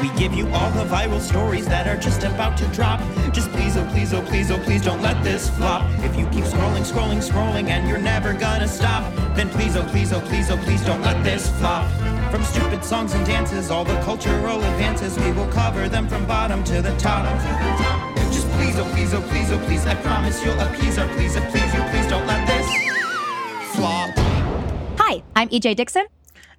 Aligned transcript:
We 0.00 0.08
give 0.18 0.32
you 0.32 0.48
all 0.48 0.70
the 0.70 0.84
viral 0.84 1.20
stories 1.20 1.66
that 1.66 1.86
are 1.86 1.96
just 1.96 2.22
about 2.22 2.56
to 2.58 2.66
drop. 2.68 3.00
Just 3.32 3.50
please, 3.52 3.76
oh 3.76 3.84
please, 3.92 4.12
oh 4.12 4.22
please, 4.22 4.50
oh 4.50 4.58
please 4.58 4.82
don't 4.82 5.02
let 5.02 5.22
this 5.22 5.50
flop. 5.50 5.88
If 6.04 6.16
you 6.16 6.26
keep 6.26 6.44
scrolling, 6.44 6.84
scrolling, 6.84 7.18
scrolling 7.18 7.68
and 7.68 7.88
you're 7.88 7.98
never 7.98 8.32
gonna 8.32 8.68
stop, 8.68 9.12
then 9.34 9.48
please, 9.50 9.76
oh 9.76 9.84
please, 9.88 10.12
oh 10.12 10.20
please, 10.20 10.50
oh 10.50 10.56
please 10.58 10.84
don't 10.84 11.02
let 11.02 11.22
this 11.22 11.50
flop. 11.58 11.90
From 12.30 12.42
stupid 12.44 12.84
songs 12.84 13.12
and 13.14 13.24
dances, 13.26 13.70
all 13.70 13.84
the 13.84 14.00
cultural 14.00 14.62
advances, 14.62 15.18
we 15.18 15.32
will 15.32 15.48
cover 15.48 15.88
them 15.88 16.08
from 16.08 16.26
bottom 16.26 16.64
to 16.64 16.80
the 16.80 16.96
top. 16.96 17.24
Just 18.32 18.48
please, 18.52 18.78
oh 18.78 18.90
please, 18.92 19.12
oh 19.14 19.22
please, 19.28 19.52
oh 19.52 19.58
please, 19.66 19.86
I 19.86 19.94
promise 19.96 20.44
you'll 20.44 20.58
appease 20.60 20.98
our 20.98 21.08
please, 21.14 21.36
and 21.36 21.44
please 21.50 21.74
you, 21.74 21.82
please 21.90 22.06
don't 22.08 22.26
let 22.26 22.46
this 22.46 22.66
flop. 23.76 24.10
Hi, 24.98 25.22
I'm 25.36 25.48
EJ 25.50 25.76
Dickson, 25.76 26.06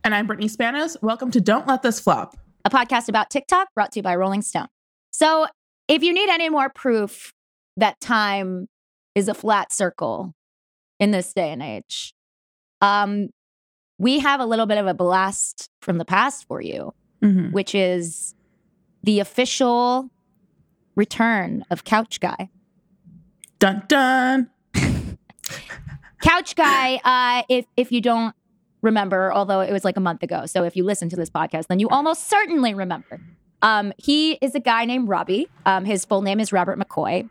And 0.04 0.14
I'm 0.14 0.28
Brittany 0.28 0.50
Spanos. 0.50 1.02
Welcome 1.02 1.32
to 1.32 1.42
Don't 1.42 1.68
Let 1.68 1.82
This 1.82 2.00
Flop. 2.00 2.36
A 2.66 2.70
podcast 2.70 3.10
about 3.10 3.30
TikTok 3.30 3.68
brought 3.76 3.92
to 3.94 4.00
you 4.00 4.04
by 4.04 4.16
Rolling 4.16 4.42
Stone. 4.42 4.68
So, 5.12 5.48
if 5.88 6.02
you 6.02 6.14
need 6.14 6.30
any 6.30 6.50
more 6.50 6.70
proof 6.70 7.34
that 7.78 8.00
time 8.00 8.68
is 9.16 9.28
a 9.28 9.34
flat 9.34 9.72
circle 9.74 10.34
in 11.00 11.12
this 11.12 11.34
day 11.34 11.52
and 11.52 11.62
age, 11.62 12.14
um, 12.82 13.30
we 14.00 14.20
have 14.20 14.40
a 14.40 14.46
little 14.46 14.66
bit 14.66 14.78
of 14.78 14.88
a 14.88 14.94
blast 14.94 15.70
from 15.82 15.98
the 15.98 16.06
past 16.06 16.46
for 16.48 16.62
you, 16.62 16.94
Mhm. 17.22 17.52
which 17.52 17.76
is 17.76 18.34
the 19.04 19.20
official 19.20 20.10
return 20.96 21.64
of 21.70 21.84
Couch 21.84 22.20
Guy. 22.20 22.50
Dun 23.60 23.84
dun. 23.88 24.50
Couch 26.22 26.56
Guy, 26.56 26.96
uh, 27.04 27.44
if 27.50 27.66
if 27.76 27.92
you 27.92 28.00
don't 28.02 28.34
remember, 28.84 29.34
although 29.34 29.62
it 29.62 29.72
was 29.72 29.84
like 29.84 29.98
a 29.98 30.02
month 30.02 30.22
ago, 30.22 30.46
so 30.46 30.64
if 30.64 30.76
you 30.76 30.84
listen 30.84 31.10
to 31.10 31.16
this 31.16 31.30
podcast, 31.30 31.68
then 31.68 31.80
you 31.80 31.90
almost 31.90 32.30
certainly 32.30 32.76
remember. 32.76 33.20
Um, 33.64 33.94
he 33.98 34.34
is 34.34 34.54
a 34.54 34.60
guy 34.60 34.86
named 34.86 35.08
Robbie. 35.08 35.48
Um, 35.66 35.86
his 35.86 36.06
full 36.06 36.22
name 36.22 36.40
is 36.40 36.52
Robert 36.52 36.78
McCoy. 36.78 37.30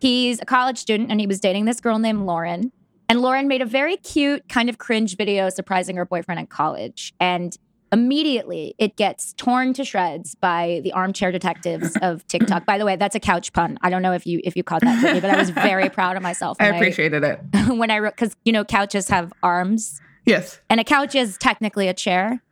He's 0.00 0.40
a 0.40 0.44
college 0.44 0.78
student, 0.78 1.10
and 1.10 1.18
he 1.18 1.26
was 1.26 1.40
dating 1.40 1.64
this 1.64 1.80
girl 1.80 1.98
named 1.98 2.20
Lauren. 2.26 2.70
And 3.08 3.20
Lauren 3.20 3.48
made 3.48 3.60
a 3.60 3.66
very 3.66 3.96
cute, 3.96 4.48
kind 4.48 4.68
of 4.68 4.78
cringe 4.78 5.16
video 5.16 5.48
surprising 5.48 5.96
her 5.96 6.04
boyfriend 6.04 6.38
in 6.38 6.46
college. 6.46 7.12
And 7.18 7.56
immediately 7.92 8.74
it 8.78 8.96
gets 8.96 9.32
torn 9.32 9.72
to 9.74 9.84
shreds 9.84 10.36
by 10.36 10.80
the 10.84 10.92
armchair 10.92 11.32
detectives 11.32 11.96
of 12.02 12.26
TikTok. 12.28 12.66
By 12.66 12.78
the 12.78 12.84
way, 12.84 12.96
that's 12.96 13.16
a 13.16 13.20
couch 13.20 13.52
pun. 13.52 13.78
I 13.82 13.90
don't 13.90 14.02
know 14.02 14.12
if 14.12 14.26
you 14.26 14.40
if 14.44 14.56
you 14.56 14.62
caught 14.62 14.82
that, 14.82 15.00
Brittany, 15.00 15.20
but 15.20 15.30
I 15.30 15.36
was 15.36 15.50
very 15.50 15.88
proud 15.90 16.16
of 16.16 16.22
myself. 16.22 16.56
I 16.60 16.66
appreciated 16.66 17.24
it. 17.24 17.40
when 17.68 17.90
I 17.90 17.98
wrote 17.98 18.14
because 18.14 18.36
you 18.44 18.52
know 18.52 18.64
couches 18.64 19.08
have 19.08 19.32
arms 19.42 20.00
Yes. 20.26 20.60
and 20.68 20.80
a 20.80 20.84
couch 20.84 21.14
is 21.14 21.36
technically 21.38 21.88
a 21.88 21.94
chair. 21.94 22.42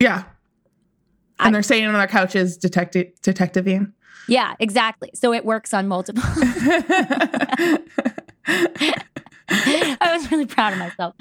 Yeah. 0.00 0.24
And 1.38 1.54
they're 1.54 1.62
saying 1.62 1.84
on 1.86 1.92
their 1.92 2.06
couches, 2.06 2.56
detective 2.56 3.12
detectiving. 3.22 3.92
Yeah, 4.28 4.54
exactly. 4.58 5.10
So 5.14 5.32
it 5.32 5.44
works 5.44 5.72
on 5.72 5.88
multiple. 5.88 6.22
I 9.50 10.16
was 10.16 10.30
really 10.30 10.46
proud 10.46 10.74
of 10.74 10.78
myself 10.78 11.14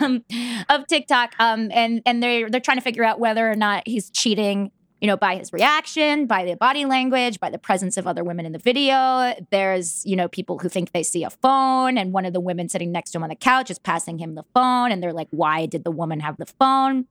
um, 0.00 0.24
of 0.68 0.86
TikTok, 0.86 1.34
um, 1.40 1.70
and 1.72 2.00
and 2.06 2.22
they're 2.22 2.48
they're 2.48 2.60
trying 2.60 2.76
to 2.76 2.82
figure 2.82 3.02
out 3.02 3.18
whether 3.18 3.50
or 3.50 3.56
not 3.56 3.82
he's 3.86 4.10
cheating. 4.10 4.70
You 5.00 5.08
know, 5.08 5.16
by 5.16 5.36
his 5.36 5.52
reaction, 5.52 6.26
by 6.26 6.46
the 6.46 6.56
body 6.56 6.86
language, 6.86 7.38
by 7.38 7.50
the 7.50 7.58
presence 7.58 7.98
of 7.98 8.06
other 8.06 8.24
women 8.24 8.46
in 8.46 8.52
the 8.52 8.58
video. 8.58 9.34
There's, 9.50 10.02
you 10.06 10.16
know, 10.16 10.26
people 10.26 10.58
who 10.58 10.70
think 10.70 10.92
they 10.92 11.02
see 11.02 11.22
a 11.22 11.28
phone, 11.28 11.98
and 11.98 12.12
one 12.14 12.24
of 12.24 12.32
the 12.32 12.40
women 12.40 12.68
sitting 12.70 12.92
next 12.92 13.10
to 13.10 13.18
him 13.18 13.22
on 13.22 13.28
the 13.28 13.36
couch 13.36 13.70
is 13.70 13.78
passing 13.78 14.18
him 14.18 14.36
the 14.36 14.44
phone, 14.54 14.90
and 14.90 15.02
they're 15.02 15.12
like, 15.12 15.28
"Why 15.30 15.66
did 15.66 15.84
the 15.84 15.90
woman 15.90 16.20
have 16.20 16.38
the 16.38 16.46
phone?" 16.46 17.04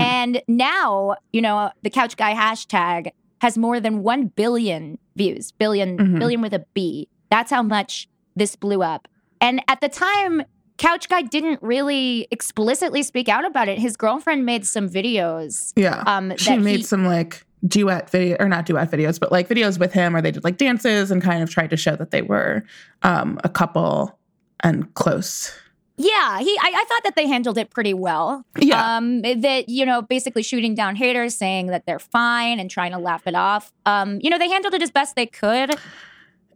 And 0.00 0.42
now, 0.48 1.16
you 1.32 1.40
know, 1.40 1.70
the 1.82 1.90
couch 1.90 2.16
guy 2.16 2.34
hashtag 2.34 3.12
has 3.40 3.56
more 3.56 3.78
than 3.80 4.02
1 4.02 4.26
billion 4.26 4.98
views, 5.16 5.52
1000000000 5.52 5.98
Mhm. 5.98 6.18
billion 6.18 6.40
with 6.42 6.52
a 6.52 6.64
B. 6.74 7.08
That's 7.30 7.50
how 7.50 7.62
much 7.62 8.08
this 8.34 8.56
blew 8.56 8.82
up. 8.82 9.06
And 9.40 9.62
at 9.68 9.80
the 9.80 9.88
time, 9.88 10.42
Couch 10.80 11.10
Guy 11.10 11.20
didn't 11.20 11.62
really 11.62 12.26
explicitly 12.30 13.02
speak 13.02 13.28
out 13.28 13.44
about 13.44 13.68
it. 13.68 13.78
His 13.78 13.98
girlfriend 13.98 14.46
made 14.46 14.64
some 14.64 14.88
videos. 14.88 15.74
Yeah. 15.76 16.02
Um, 16.06 16.34
she 16.38 16.56
made 16.56 16.78
he- 16.78 16.82
some 16.82 17.04
like 17.04 17.44
duet 17.68 18.08
video 18.08 18.38
or 18.40 18.48
not 18.48 18.64
duet 18.64 18.90
videos, 18.90 19.20
but 19.20 19.30
like 19.30 19.46
videos 19.46 19.78
with 19.78 19.92
him 19.92 20.14
where 20.14 20.22
they 20.22 20.30
did 20.30 20.42
like 20.42 20.56
dances 20.56 21.10
and 21.10 21.20
kind 21.20 21.42
of 21.42 21.50
tried 21.50 21.68
to 21.68 21.76
show 21.76 21.96
that 21.96 22.12
they 22.12 22.22
were 22.22 22.64
um, 23.02 23.38
a 23.44 23.50
couple 23.50 24.18
and 24.60 24.92
close. 24.94 25.52
Yeah, 25.98 26.38
he. 26.38 26.56
I, 26.62 26.72
I 26.74 26.84
thought 26.88 27.02
that 27.04 27.12
they 27.14 27.26
handled 27.28 27.58
it 27.58 27.68
pretty 27.68 27.92
well. 27.92 28.46
Yeah. 28.58 28.96
Um, 28.96 29.20
that 29.20 29.68
you 29.68 29.84
know, 29.84 30.00
basically 30.00 30.42
shooting 30.42 30.74
down 30.74 30.96
haters, 30.96 31.34
saying 31.34 31.66
that 31.66 31.84
they're 31.84 31.98
fine 31.98 32.58
and 32.58 32.70
trying 32.70 32.92
to 32.92 32.98
laugh 32.98 33.26
it 33.26 33.34
off. 33.34 33.70
Um, 33.84 34.18
you 34.22 34.30
know, 34.30 34.38
they 34.38 34.48
handled 34.48 34.72
it 34.72 34.80
as 34.80 34.90
best 34.90 35.14
they 35.14 35.26
could, 35.26 35.74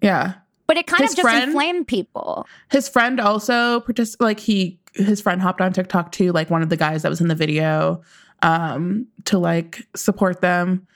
Yeah. 0.00 0.36
But 0.74 0.80
it 0.80 0.86
kind 0.86 1.02
His 1.02 1.12
of 1.12 1.16
just 1.16 1.22
friend- 1.28 1.44
inflamed 1.44 1.86
people. 1.86 2.46
His 2.70 2.88
friend 2.88 3.20
also 3.20 3.80
partic- 3.80 4.16
like 4.20 4.40
he 4.40 4.78
his 4.94 5.20
friend 5.20 5.40
hopped 5.42 5.60
on 5.60 5.72
TikTok 5.72 6.12
too, 6.12 6.32
like 6.32 6.50
one 6.50 6.62
of 6.62 6.68
the 6.68 6.76
guys 6.76 7.02
that 7.02 7.08
was 7.08 7.20
in 7.20 7.28
the 7.28 7.34
video, 7.34 8.02
um, 8.42 9.06
to 9.24 9.38
like 9.38 9.86
support 9.96 10.40
them. 10.40 10.86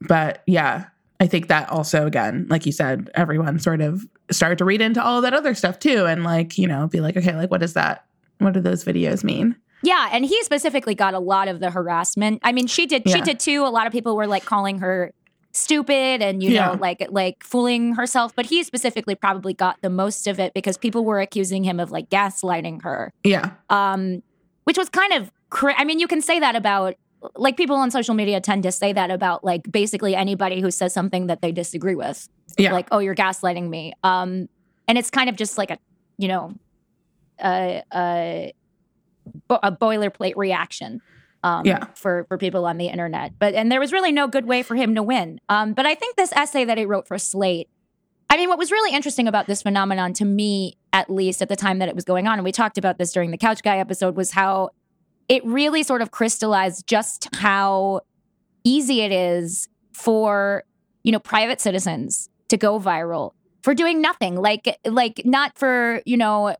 But 0.00 0.42
yeah, 0.46 0.86
I 1.20 1.26
think 1.26 1.48
that 1.48 1.68
also 1.70 2.06
again, 2.06 2.46
like 2.48 2.66
you 2.66 2.72
said, 2.72 3.10
everyone 3.14 3.58
sort 3.58 3.80
of 3.80 4.06
started 4.30 4.58
to 4.58 4.64
read 4.64 4.80
into 4.80 5.02
all 5.02 5.20
that 5.22 5.34
other 5.34 5.54
stuff 5.54 5.78
too, 5.78 6.06
and 6.06 6.22
like 6.24 6.56
you 6.58 6.66
know, 6.68 6.86
be 6.86 7.00
like, 7.00 7.16
okay, 7.16 7.34
like 7.34 7.50
what 7.50 7.60
does 7.60 7.74
that? 7.74 8.04
What 8.38 8.54
do 8.54 8.60
those 8.60 8.84
videos 8.84 9.24
mean? 9.24 9.56
Yeah, 9.82 10.08
and 10.10 10.24
he 10.24 10.42
specifically 10.42 10.94
got 10.96 11.14
a 11.14 11.18
lot 11.20 11.46
of 11.48 11.60
the 11.60 11.70
harassment. 11.70 12.40
I 12.42 12.50
mean, 12.52 12.66
she 12.66 12.86
did. 12.86 13.08
She 13.08 13.20
did 13.20 13.38
too. 13.38 13.64
A 13.64 13.70
lot 13.70 13.86
of 13.86 13.92
people 13.92 14.16
were 14.16 14.26
like 14.26 14.44
calling 14.44 14.78
her 14.80 15.12
stupid 15.58 16.22
and 16.22 16.42
you 16.42 16.50
Yeah. 16.50 16.66
know 16.72 16.78
like 16.80 17.06
like 17.10 17.42
fooling 17.44 17.94
herself 17.94 18.34
but 18.36 18.46
he 18.46 18.62
specifically 18.62 19.14
probably 19.14 19.54
got 19.54 19.76
the 19.82 19.90
most 19.90 20.26
of 20.26 20.38
it 20.40 20.54
because 20.54 20.78
people 20.78 21.04
were 21.04 21.20
accusing 21.20 21.64
him 21.64 21.80
of 21.80 21.90
like 21.90 22.08
gaslighting 22.10 22.82
her. 22.82 23.12
Yeah, 23.24 23.50
um 23.70 24.22
which 24.64 24.78
was 24.78 24.88
kind 24.88 25.12
of 25.12 25.30
cra- 25.50 25.74
i 25.78 25.84
mean 25.84 25.98
you 25.98 26.06
can 26.08 26.20
say 26.20 26.38
that 26.40 26.54
about 26.56 26.94
like 27.36 27.56
people 27.56 27.74
on 27.76 27.90
social 27.90 28.14
media 28.14 28.40
tend 28.40 28.62
to 28.62 28.70
say 28.70 28.92
that 28.92 29.10
about 29.10 29.42
like 29.42 29.70
basically 29.72 30.14
anybody 30.14 30.60
who 30.60 30.70
says 30.70 30.92
something 30.92 31.26
that 31.26 31.42
they 31.42 31.50
disagree 31.52 31.96
with. 31.96 32.28
Yeah, 32.56 32.72
like 32.72 32.86
oh 32.92 32.98
you're 33.00 33.14
gaslighting 33.16 33.68
me. 33.68 33.92
Um 34.04 34.48
and 34.86 34.96
it's 34.96 35.10
kind 35.10 35.28
of 35.28 35.36
just 35.36 35.58
like 35.58 35.70
a 35.70 35.78
you 36.16 36.28
know 36.28 36.54
a 37.42 37.82
a, 37.92 38.52
bo- 39.48 39.58
a 39.62 39.72
boilerplate 39.72 40.34
reaction 40.36 41.00
um 41.44 41.64
Yeah. 41.64 41.84
for 41.94 42.24
for 42.28 42.38
people 42.38 42.64
on 42.66 42.78
the 42.78 42.86
internet 42.86 43.32
but 43.38 43.54
and 43.54 43.70
there 43.70 43.80
was 43.80 43.92
really 43.92 44.12
no 44.12 44.26
good 44.28 44.46
way 44.46 44.62
for 44.62 44.74
him 44.74 44.94
to 44.94 45.02
win 45.02 45.40
um 45.48 45.72
but 45.72 45.86
i 45.86 45.94
think 45.94 46.16
this 46.16 46.32
essay 46.32 46.64
that 46.64 46.78
he 46.78 46.84
wrote 46.84 47.06
for 47.06 47.18
slate 47.18 47.68
I 48.30 48.36
mean, 48.36 48.50
what 48.50 48.58
was 48.58 48.70
really 48.70 48.94
interesting 48.94 49.26
about 49.26 49.46
this 49.46 49.62
phenomenon 49.62 50.12
to 50.12 50.26
me, 50.26 50.76
at 50.92 51.08
least 51.08 51.40
at 51.40 51.48
the 51.48 51.56
time 51.56 51.78
that 51.78 51.88
it 51.88 51.94
was 51.94 52.04
going 52.04 52.28
on, 52.28 52.34
and 52.34 52.44
we 52.44 52.52
talked 52.52 52.76
about 52.76 52.98
this 52.98 53.10
during 53.10 53.30
the 53.30 53.38
Couch 53.38 53.62
Guy 53.62 53.78
episode, 53.78 54.16
was 54.16 54.32
how 54.32 54.68
it 55.30 55.42
really 55.46 55.82
sort 55.82 56.02
of 56.02 56.10
crystallized 56.10 56.86
just 56.86 57.34
how 57.36 58.02
easy 58.64 59.00
it 59.00 59.12
is 59.12 59.66
for, 59.94 60.64
you 61.04 61.10
know, 61.10 61.18
private 61.18 61.58
citizens 61.58 62.28
to 62.48 62.58
go 62.58 62.78
viral 62.78 63.32
for 63.62 63.74
doing 63.74 64.02
nothing. 64.02 64.34
Like, 64.36 64.78
like 64.84 65.22
not 65.24 65.56
for, 65.58 66.02
you 66.04 66.18
know, 66.18 66.54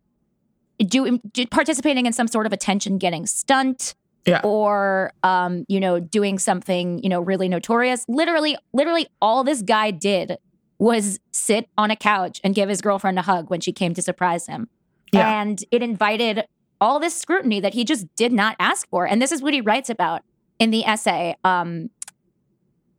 do, 0.78 1.18
participating 1.50 2.06
in 2.06 2.14
some 2.14 2.28
sort 2.28 2.46
of 2.46 2.52
attention 2.54 2.96
getting 2.96 3.26
stunt 3.26 3.94
yeah, 4.26 4.40
or 4.44 5.12
um, 5.22 5.64
you 5.68 5.80
know, 5.80 6.00
doing 6.00 6.38
something, 6.38 7.02
you 7.02 7.08
know, 7.08 7.20
really 7.20 7.48
notorious. 7.48 8.04
Literally, 8.08 8.56
literally 8.72 9.06
all 9.20 9.44
this 9.44 9.62
guy 9.62 9.90
did 9.90 10.38
was 10.78 11.18
sit 11.32 11.68
on 11.76 11.90
a 11.90 11.96
couch 11.96 12.40
and 12.44 12.54
give 12.54 12.68
his 12.68 12.80
girlfriend 12.80 13.18
a 13.18 13.22
hug 13.22 13.50
when 13.50 13.60
she 13.60 13.72
came 13.72 13.94
to 13.94 14.02
surprise 14.02 14.46
him. 14.46 14.68
Yeah. 15.12 15.40
And 15.40 15.62
it 15.70 15.82
invited 15.82 16.44
all 16.80 17.00
this 17.00 17.14
scrutiny 17.14 17.60
that 17.60 17.74
he 17.74 17.84
just 17.84 18.06
did 18.14 18.32
not 18.32 18.56
ask 18.60 18.88
for. 18.88 19.06
And 19.06 19.20
this 19.20 19.32
is 19.32 19.42
what 19.42 19.54
he 19.54 19.60
writes 19.60 19.90
about 19.90 20.22
in 20.58 20.70
the 20.70 20.84
essay. 20.84 21.34
Um, 21.42 21.90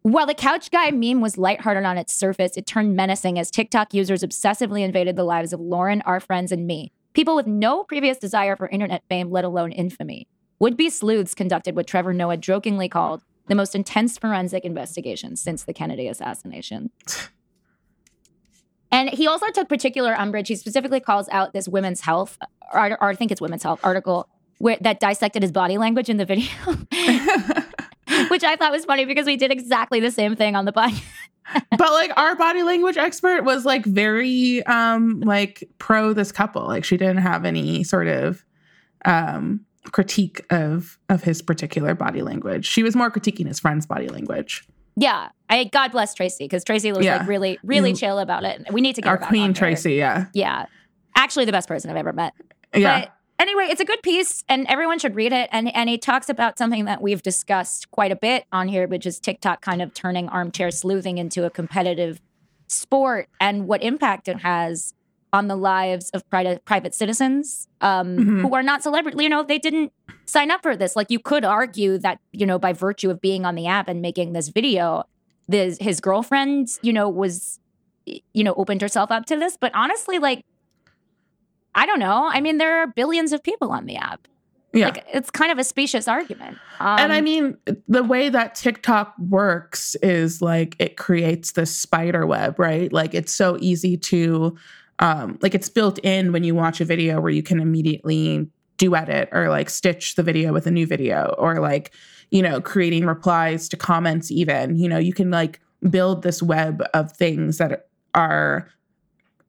while 0.02 0.26
the 0.26 0.34
couch 0.34 0.72
guy 0.72 0.92
meme 0.92 1.22
was 1.22 1.38
lighthearted 1.38 1.84
on 1.84 1.98
its 1.98 2.14
surface, 2.14 2.58
it 2.58 2.66
turned 2.66 2.96
menacing 2.96 3.38
as 3.38 3.52
TikTok 3.52 3.94
users 3.94 4.24
obsessively 4.24 4.82
invaded 4.82 5.16
the 5.16 5.24
lives 5.24 5.54
of 5.54 5.60
Lauren, 5.60 6.02
our 6.02 6.20
friends, 6.20 6.52
and 6.52 6.66
me. 6.66 6.92
People 7.14 7.36
with 7.36 7.48
no 7.48 7.84
previous 7.84 8.18
desire 8.18 8.56
for 8.56 8.68
internet 8.70 9.04
fame, 9.10 9.30
let 9.30 9.44
alone 9.44 9.72
infamy. 9.72 10.28
Would 10.60 10.78
be 10.78 10.90
sleuths 10.90 11.34
conducted 11.34 11.76
what 11.76 11.88
Trevor 11.88 12.14
Noah 12.14 12.38
jokingly 12.38 12.90
called 12.90 13.22
the 13.48 13.56
most 13.56 13.76
intense 13.76 14.18
forensic 14.18 14.64
investigation 14.64 15.36
since 15.36 15.64
the 15.64 15.74
Kennedy 15.74 16.08
assassination. 16.08 16.92
And 18.92 19.10
he 19.10 19.28
also 19.28 19.48
took 19.48 19.70
particular 19.70 20.14
umbrage. 20.20 20.48
He 20.48 20.56
specifically 20.56 21.00
calls 21.00 21.30
out 21.30 21.54
this 21.54 21.68
women's 21.68 22.02
health, 22.02 22.38
or, 22.74 22.98
or 23.02 23.10
I 23.10 23.16
think 23.16 23.32
it's 23.32 23.42
women's 23.42 23.64
health 23.64 23.80
article 23.84 24.28
where 24.58 24.78
that 24.82 25.00
dissected 25.00 25.42
his 25.42 25.52
body 25.52 25.78
language 25.78 26.10
in 26.10 26.18
the 26.18 26.26
video, 26.26 26.50
which 28.30 28.44
I 28.44 28.56
thought 28.56 28.72
was 28.72 28.86
funny 28.86 29.06
because 29.06 29.26
we 29.26 29.38
did 29.38 29.52
exactly 29.52 30.00
the 30.00 30.12
same 30.12 30.36
thing 30.36 30.56
on 30.56 30.66
the 30.66 30.74
podcast. 30.74 31.02
but 31.72 31.92
like 31.92 32.12
our 32.18 32.36
body 32.36 32.62
language 32.62 32.98
expert 32.98 33.44
was 33.44 33.66
like 33.66 33.84
very 33.86 34.64
um 34.68 35.20
like 35.22 35.68
pro 35.80 36.14
this 36.14 36.32
couple 36.32 36.64
like 36.68 36.84
she 36.84 36.96
didn't 36.96 37.18
have 37.18 37.44
any 37.44 37.84
sort 37.84 38.08
of 38.08 38.46
um 39.06 39.66
critique 39.92 40.46
of 40.50 40.98
of 41.10 41.24
his 41.24 41.42
particular 41.42 41.96
body 41.96 42.22
language 42.22 42.66
she 42.66 42.84
was 42.84 42.96
more 42.96 43.10
critiquing 43.10 43.48
his 43.48 43.60
friend's 43.60 43.86
body 43.86 44.08
language 44.10 44.66
Yeah, 44.98 45.30
I 45.50 45.64
God 45.66 45.92
bless 45.92 46.14
Tracy 46.14 46.44
because 46.46 46.64
Tracy 46.64 46.92
was 46.92 47.06
Yeah. 47.06 47.18
like 47.18 47.28
really, 47.28 47.58
really 47.64 47.94
chill 47.94 48.20
about 48.20 48.44
it. 48.44 48.68
We 48.72 48.82
need 48.82 48.96
to 48.96 49.02
get 49.02 49.10
our 49.10 49.18
queen 49.18 49.54
tracy 49.54 49.94
yeah 49.94 50.26
Yeah, 50.34 50.66
actually 51.16 51.46
the 51.46 51.52
best 51.54 51.68
person 51.68 51.90
I've 51.90 51.98
ever 51.98 52.14
met. 52.14 52.34
yeah 52.76 53.00
But 53.02 53.14
anyway, 53.40 53.68
it's 53.70 53.80
a 53.80 53.86
good 53.86 54.02
piece 54.04 54.44
and 54.50 54.68
everyone 54.68 55.00
should 55.00 55.16
read 55.16 55.32
it. 55.32 55.48
And 55.54 55.74
and 55.74 55.90
he 55.90 55.98
talks 55.98 56.28
about 56.30 56.58
something 56.58 56.84
that 56.86 57.02
we've 57.02 57.22
discussed 57.24 57.90
quite 57.92 58.12
a 58.12 58.18
bit 58.18 58.46
on 58.52 58.68
here, 58.68 58.86
which 58.88 59.06
is 59.06 59.18
TikTok 59.20 59.62
kind 59.62 59.82
of 59.82 59.94
turning 59.94 60.28
armchair 60.28 60.72
sleuthing 60.72 61.18
into 61.18 61.46
a 61.46 61.50
competitive 61.50 62.20
sport 62.68 63.30
and 63.40 63.68
what 63.68 63.82
impact 63.82 64.28
it 64.28 64.40
has 64.42 64.94
on 65.32 65.48
the 65.48 65.56
lives 65.56 66.10
of 66.12 66.28
private 66.30 66.66
private 66.66 66.94
citizens 66.96 67.68
um, 67.82 68.18
Mhm. 68.18 68.42
who 68.42 68.56
are 68.56 68.64
not 68.64 68.82
celebrities. 68.84 69.22
You 69.22 69.30
know, 69.30 69.44
they 69.44 69.60
didn't 69.60 69.92
sign 70.26 70.50
up 70.52 70.62
for 70.62 70.76
this. 70.76 70.96
Like 70.96 71.12
you 71.12 71.20
could 71.20 71.46
argue 71.46 71.98
that 72.00 72.20
you 72.32 72.46
know 72.46 72.58
by 72.60 72.74
virtue 72.74 73.10
of 73.10 73.22
being 73.22 73.46
on 73.46 73.56
the 73.56 73.68
app 73.68 73.88
and 73.88 74.02
making 74.02 74.34
this 74.34 74.48
video, 74.50 75.04
this 75.48 75.78
his 75.80 76.00
girlfriend, 76.00 76.70
you 76.82 76.92
know, 76.94 77.08
was 77.10 77.60
you 78.06 78.44
know 78.44 78.54
opened 78.56 78.82
herself 78.82 79.12
up 79.12 79.26
to 79.28 79.36
this. 79.38 79.56
But 79.60 79.72
honestly, 79.76 80.18
like 80.20 80.44
I 81.76 81.86
don't 81.86 82.00
know. 82.00 82.28
I 82.32 82.42
mean, 82.42 82.58
there 82.58 82.82
are 82.82 82.88
billions 82.88 83.32
of 83.32 83.44
people 83.44 83.72
on 83.72 83.86
the 83.86 83.96
app. 83.96 84.28
yeah 84.74 84.86
Like 84.88 85.06
it's 85.14 85.30
kind 85.30 85.52
of 85.52 85.60
a 85.60 85.64
specious 85.64 86.08
argument. 86.08 86.58
Um, 86.80 87.00
and 87.00 87.14
I 87.14 87.22
mean, 87.22 87.58
the 87.88 88.04
way 88.04 88.30
that 88.30 88.56
TikTok 88.56 89.14
works 89.20 89.96
is 90.02 90.42
like 90.42 90.76
it 90.80 90.98
creates 90.98 91.52
this 91.52 91.76
spider 91.76 92.26
web, 92.26 92.58
right? 92.60 92.92
Like 92.92 93.14
it's 93.14 93.32
so 93.34 93.58
easy 93.62 93.98
to, 93.98 94.58
um, 95.00 95.40
like 95.42 95.56
it's 95.56 95.70
built 95.70 95.98
in 96.04 96.32
when 96.32 96.44
you 96.44 96.54
watch 96.54 96.82
a 96.82 96.86
video 96.86 97.20
where 97.20 97.32
you 97.32 97.44
can 97.44 97.60
immediately 97.60 98.48
do 98.78 98.96
edit 98.96 99.30
or 99.32 99.50
like 99.50 99.70
stitch 99.70 100.16
the 100.16 100.24
video 100.24 100.54
with 100.54 100.68
a 100.68 100.72
new 100.72 100.86
video 100.86 101.36
or 101.38 101.60
like, 101.60 101.92
you 102.32 102.42
know, 102.42 102.62
creating 102.62 103.06
replies 103.06 103.68
to 103.70 103.78
comments, 103.78 104.32
even. 104.32 104.78
You 104.78 104.90
know, 104.90 104.98
you 104.98 105.14
can 105.14 105.32
like 105.32 105.60
build 105.90 106.24
this 106.24 106.42
web 106.42 106.84
of 106.94 107.12
things 107.14 107.58
that 107.58 107.88
are 108.14 108.70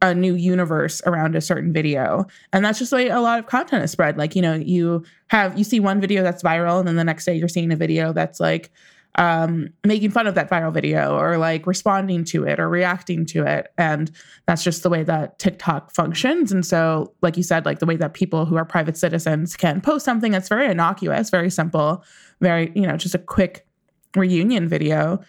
a 0.02 0.14
new 0.14 0.34
universe 0.34 1.02
around 1.04 1.36
a 1.36 1.40
certain 1.40 1.72
video 1.72 2.24
and 2.52 2.64
that's 2.64 2.78
just 2.78 2.90
the 2.90 2.96
way 2.96 3.08
a 3.08 3.20
lot 3.20 3.38
of 3.38 3.46
content 3.46 3.84
is 3.84 3.90
spread 3.90 4.16
like 4.16 4.34
you 4.34 4.40
know 4.40 4.54
you 4.54 5.04
have 5.28 5.58
you 5.58 5.64
see 5.64 5.78
one 5.78 6.00
video 6.00 6.22
that's 6.22 6.42
viral 6.42 6.78
and 6.78 6.88
then 6.88 6.96
the 6.96 7.04
next 7.04 7.26
day 7.26 7.34
you're 7.34 7.48
seeing 7.48 7.70
a 7.70 7.76
video 7.76 8.10
that's 8.10 8.40
like 8.40 8.70
um 9.16 9.68
making 9.84 10.10
fun 10.10 10.26
of 10.26 10.34
that 10.36 10.48
viral 10.48 10.72
video 10.72 11.18
or 11.18 11.36
like 11.36 11.66
responding 11.66 12.24
to 12.24 12.44
it 12.44 12.60
or 12.60 12.68
reacting 12.68 13.26
to 13.26 13.44
it. 13.44 13.72
And 13.76 14.10
that's 14.46 14.62
just 14.62 14.82
the 14.82 14.90
way 14.90 15.02
that 15.02 15.38
TikTok 15.38 15.90
functions. 15.90 16.52
And 16.52 16.64
so 16.64 17.12
like 17.20 17.36
you 17.36 17.42
said 17.42 17.66
like 17.66 17.80
the 17.80 17.86
way 17.86 17.96
that 17.96 18.14
people 18.14 18.46
who 18.46 18.56
are 18.56 18.64
private 18.64 18.96
citizens 18.96 19.56
can 19.56 19.80
post 19.80 20.04
something 20.04 20.32
that's 20.32 20.48
very 20.48 20.70
innocuous 20.70 21.30
very 21.30 21.50
simple 21.50 22.04
very 22.40 22.72
you 22.74 22.86
know 22.86 22.96
just 22.96 23.14
a 23.14 23.18
quick 23.18 23.66
reunion 24.16 24.68
video 24.68 25.20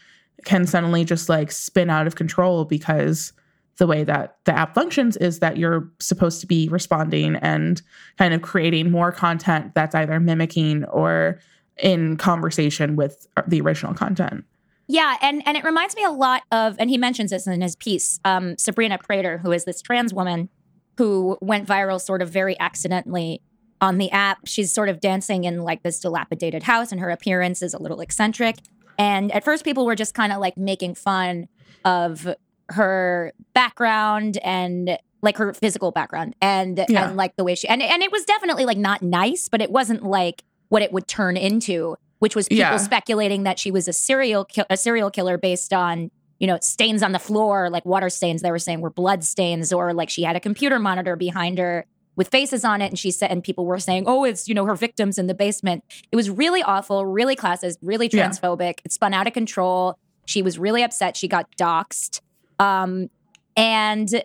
can 0.45 0.65
suddenly 0.65 1.05
just 1.05 1.29
like 1.29 1.51
spin 1.51 1.89
out 1.89 2.07
of 2.07 2.15
control 2.15 2.65
because 2.65 3.33
the 3.77 3.87
way 3.87 4.03
that 4.03 4.37
the 4.45 4.57
app 4.57 4.75
functions 4.75 5.17
is 5.17 5.39
that 5.39 5.57
you're 5.57 5.89
supposed 5.99 6.41
to 6.41 6.47
be 6.47 6.67
responding 6.69 7.35
and 7.37 7.81
kind 8.17 8.33
of 8.33 8.41
creating 8.41 8.91
more 8.91 9.11
content 9.11 9.73
that's 9.73 9.95
either 9.95 10.19
mimicking 10.19 10.83
or 10.85 11.39
in 11.81 12.17
conversation 12.17 12.95
with 12.95 13.27
the 13.47 13.61
original 13.61 13.93
content. 13.93 14.45
Yeah, 14.87 15.15
and 15.21 15.41
and 15.45 15.55
it 15.55 15.63
reminds 15.63 15.95
me 15.95 16.03
a 16.03 16.09
lot 16.11 16.43
of, 16.51 16.75
and 16.79 16.89
he 16.89 16.97
mentions 16.97 17.31
this 17.31 17.47
in 17.47 17.61
his 17.61 17.75
piece, 17.75 18.19
um, 18.25 18.57
Sabrina 18.57 18.97
Prater, 18.97 19.37
who 19.37 19.51
is 19.51 19.63
this 19.65 19.81
trans 19.81 20.13
woman 20.13 20.49
who 20.97 21.37
went 21.41 21.67
viral 21.67 21.99
sort 22.01 22.21
of 22.21 22.29
very 22.29 22.59
accidentally 22.59 23.41
on 23.79 23.97
the 23.97 24.11
app. 24.11 24.39
She's 24.45 24.73
sort 24.73 24.89
of 24.89 24.99
dancing 24.99 25.45
in 25.45 25.61
like 25.61 25.81
this 25.83 25.99
dilapidated 25.99 26.63
house, 26.63 26.91
and 26.91 26.99
her 26.99 27.09
appearance 27.09 27.61
is 27.61 27.73
a 27.73 27.81
little 27.81 28.01
eccentric. 28.01 28.57
And 28.99 29.31
at 29.31 29.43
first, 29.45 29.63
people 29.63 29.85
were 29.85 29.95
just 29.95 30.13
kind 30.13 30.31
of 30.33 30.39
like 30.39 30.57
making 30.57 30.95
fun 30.95 31.47
of 31.85 32.27
her 32.69 33.31
background 33.53 34.37
and 34.43 34.97
like 35.21 35.37
her 35.37 35.53
physical 35.53 35.91
background 35.91 36.35
and 36.41 36.83
Yeah. 36.89 37.07
and 37.07 37.17
like 37.17 37.35
the 37.35 37.43
way 37.43 37.55
she 37.55 37.67
and 37.67 37.81
and 37.81 38.01
it 38.03 38.11
was 38.11 38.25
definitely 38.25 38.65
like 38.65 38.77
not 38.77 39.01
nice, 39.01 39.47
but 39.49 39.61
it 39.61 39.71
wasn't 39.71 40.03
like 40.03 40.43
what 40.71 40.81
it 40.81 40.91
would 40.93 41.05
turn 41.07 41.35
into, 41.35 41.95
which 42.19 42.35
was 42.35 42.47
people 42.47 42.59
Yeah. 42.59 42.77
speculating 42.77 43.43
that 43.43 43.59
she 43.59 43.71
was 43.71 43.87
a 43.89 43.93
serial 43.93 44.45
ki- 44.45 44.63
a 44.69 44.77
serial 44.77 45.11
killer 45.11 45.37
based 45.37 45.73
on 45.73 46.09
you 46.39 46.47
know 46.47 46.57
stains 46.61 47.03
on 47.03 47.11
the 47.11 47.19
floor, 47.19 47.69
like 47.69 47.85
water 47.85 48.09
stains. 48.09 48.41
They 48.41 48.51
were 48.51 48.57
saying 48.59 48.79
were 48.81 48.89
blood 48.89 49.23
stains, 49.23 49.73
or 49.73 49.93
like 49.93 50.09
she 50.09 50.23
had 50.23 50.35
a 50.35 50.39
computer 50.39 50.79
monitor 50.79 51.15
behind 51.15 51.57
her 51.59 51.85
with 52.15 52.29
faces 52.29 52.63
on 52.65 52.81
it, 52.81 52.87
and 52.87 52.97
she 52.97 53.11
said, 53.11 53.31
and 53.31 53.43
people 53.43 53.65
were 53.65 53.79
saying, 53.79 54.03
oh, 54.07 54.23
it's 54.23 54.47
you 54.47 54.53
know 54.55 54.65
her 54.65 54.75
victims 54.75 55.17
in 55.17 55.27
the 55.27 55.33
basement. 55.33 55.83
It 56.11 56.15
was 56.15 56.29
really 56.29 56.63
awful, 56.63 57.05
really 57.05 57.35
classist, 57.35 57.77
really 57.81 58.09
Yeah. 58.11 58.29
transphobic. 58.29 58.75
It 58.85 58.91
spun 58.93 59.13
out 59.13 59.27
of 59.27 59.33
control. 59.33 59.97
She 60.25 60.41
was 60.41 60.57
really 60.57 60.83
upset. 60.83 61.17
She 61.17 61.27
got 61.27 61.47
doxxed. 61.57 62.21
Um, 62.59 63.09
and 63.57 64.23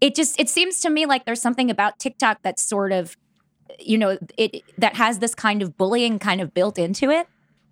it 0.00 0.14
just 0.14 0.38
it 0.40 0.48
seems 0.48 0.80
to 0.80 0.90
me 0.90 1.06
like 1.06 1.24
there's 1.26 1.40
something 1.40 1.70
about 1.70 1.98
TikTok 1.98 2.38
that's 2.42 2.62
sort 2.62 2.92
of 2.92 3.16
you 3.78 3.98
know 3.98 4.18
it 4.36 4.62
that 4.78 4.94
has 4.96 5.18
this 5.18 5.34
kind 5.34 5.62
of 5.62 5.76
bullying 5.76 6.18
kind 6.18 6.40
of 6.40 6.52
built 6.54 6.78
into 6.78 7.10
it 7.10 7.26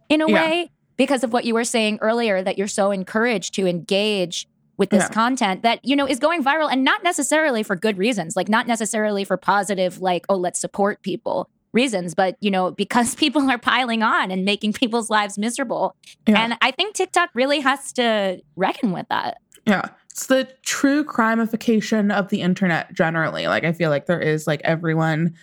in 0.08 0.20
a 0.20 0.28
Yeah. 0.28 0.34
way 0.42 0.70
because 0.96 1.24
of 1.24 1.32
what 1.32 1.44
you 1.44 1.54
were 1.54 1.64
saying 1.64 1.98
earlier 2.02 2.42
that 2.42 2.56
you're 2.58 2.66
so 2.68 2.90
encouraged 2.90 3.54
to 3.54 3.66
engage 3.66 4.46
with 4.76 4.90
this 4.90 5.04
Yeah. 5.04 5.08
content 5.08 5.62
that 5.62 5.80
you 5.84 5.96
know 5.96 6.06
is 6.06 6.18
going 6.18 6.42
viral 6.44 6.70
and 6.70 6.84
not 6.84 7.02
necessarily 7.04 7.62
for 7.62 7.76
good 7.76 7.96
reasons 7.98 8.36
like 8.36 8.48
not 8.48 8.66
necessarily 8.66 9.24
for 9.24 9.36
positive 9.36 10.00
like 10.00 10.26
oh 10.28 10.36
let's 10.36 10.60
support 10.60 11.02
people 11.02 11.48
reasons 11.72 12.14
but 12.14 12.36
you 12.40 12.50
know 12.50 12.70
because 12.84 13.14
people 13.14 13.50
are 13.50 13.58
piling 13.58 14.02
on 14.02 14.30
and 14.30 14.44
making 14.44 14.72
people's 14.72 15.10
lives 15.10 15.38
miserable 15.38 15.94
Yeah. 16.26 16.42
and 16.42 16.56
i 16.60 16.70
think 16.70 16.94
tiktok 16.94 17.30
really 17.34 17.60
has 17.60 17.92
to 17.94 18.40
reckon 18.56 18.92
with 18.92 19.06
that 19.08 19.38
Yeah. 19.66 19.88
It's 20.10 20.26
the 20.26 20.46
true 20.62 21.02
crimification 21.02 22.12
of 22.12 22.28
the 22.28 22.40
internet 22.40 22.92
generally. 22.94 23.48
Like 23.48 23.64
I 23.64 23.72
feel 23.72 23.90
like 23.90 24.06
there 24.06 24.20
is 24.20 24.46
like 24.46 24.60
everyone 24.62 25.34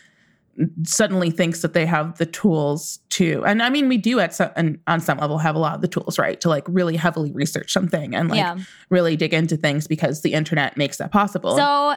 suddenly 0.83 1.31
thinks 1.31 1.61
that 1.61 1.73
they 1.73 1.85
have 1.85 2.17
the 2.17 2.25
tools 2.25 2.99
to 3.09 3.43
and 3.45 3.63
I 3.63 3.69
mean 3.69 3.87
we 3.87 3.97
do 3.97 4.19
at 4.19 4.35
some 4.35 4.51
and 4.55 4.79
on 4.85 4.99
some 4.99 5.17
level 5.17 5.37
have 5.37 5.55
a 5.55 5.59
lot 5.59 5.75
of 5.75 5.81
the 5.81 5.87
tools, 5.87 6.19
right? 6.19 6.39
To 6.41 6.49
like 6.49 6.65
really 6.67 6.97
heavily 6.97 7.31
research 7.31 7.71
something 7.71 8.13
and 8.15 8.29
like 8.29 8.37
yeah 8.37 8.57
really 8.89 9.15
dig 9.15 9.33
into 9.33 9.57
things 9.57 9.87
because 9.87 10.21
the 10.21 10.33
internet 10.33 10.77
makes 10.77 10.97
that 10.97 11.11
possible. 11.11 11.55
So, 11.55 11.95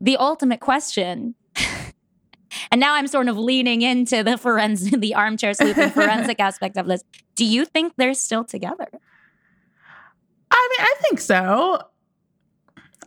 the 0.00 0.16
ultimate 0.16 0.60
question, 0.60 1.34
and 2.70 2.80
now 2.80 2.94
I'm 2.94 3.08
sort 3.08 3.28
of 3.28 3.36
leaning 3.36 3.82
into 3.82 4.22
the 4.22 4.38
forensic, 4.38 4.92
the 5.00 5.14
armchair 5.14 5.52
sleuthing 5.52 5.90
forensic 5.90 6.40
aspect 6.40 6.76
of 6.76 6.86
this. 6.86 7.02
Do 7.34 7.44
you 7.44 7.64
think 7.64 7.94
they're 7.96 8.14
still 8.14 8.44
together? 8.44 8.88
I 10.50 10.68
mean, 10.70 10.86
I 10.86 10.94
think 11.02 11.20
so. 11.20 11.82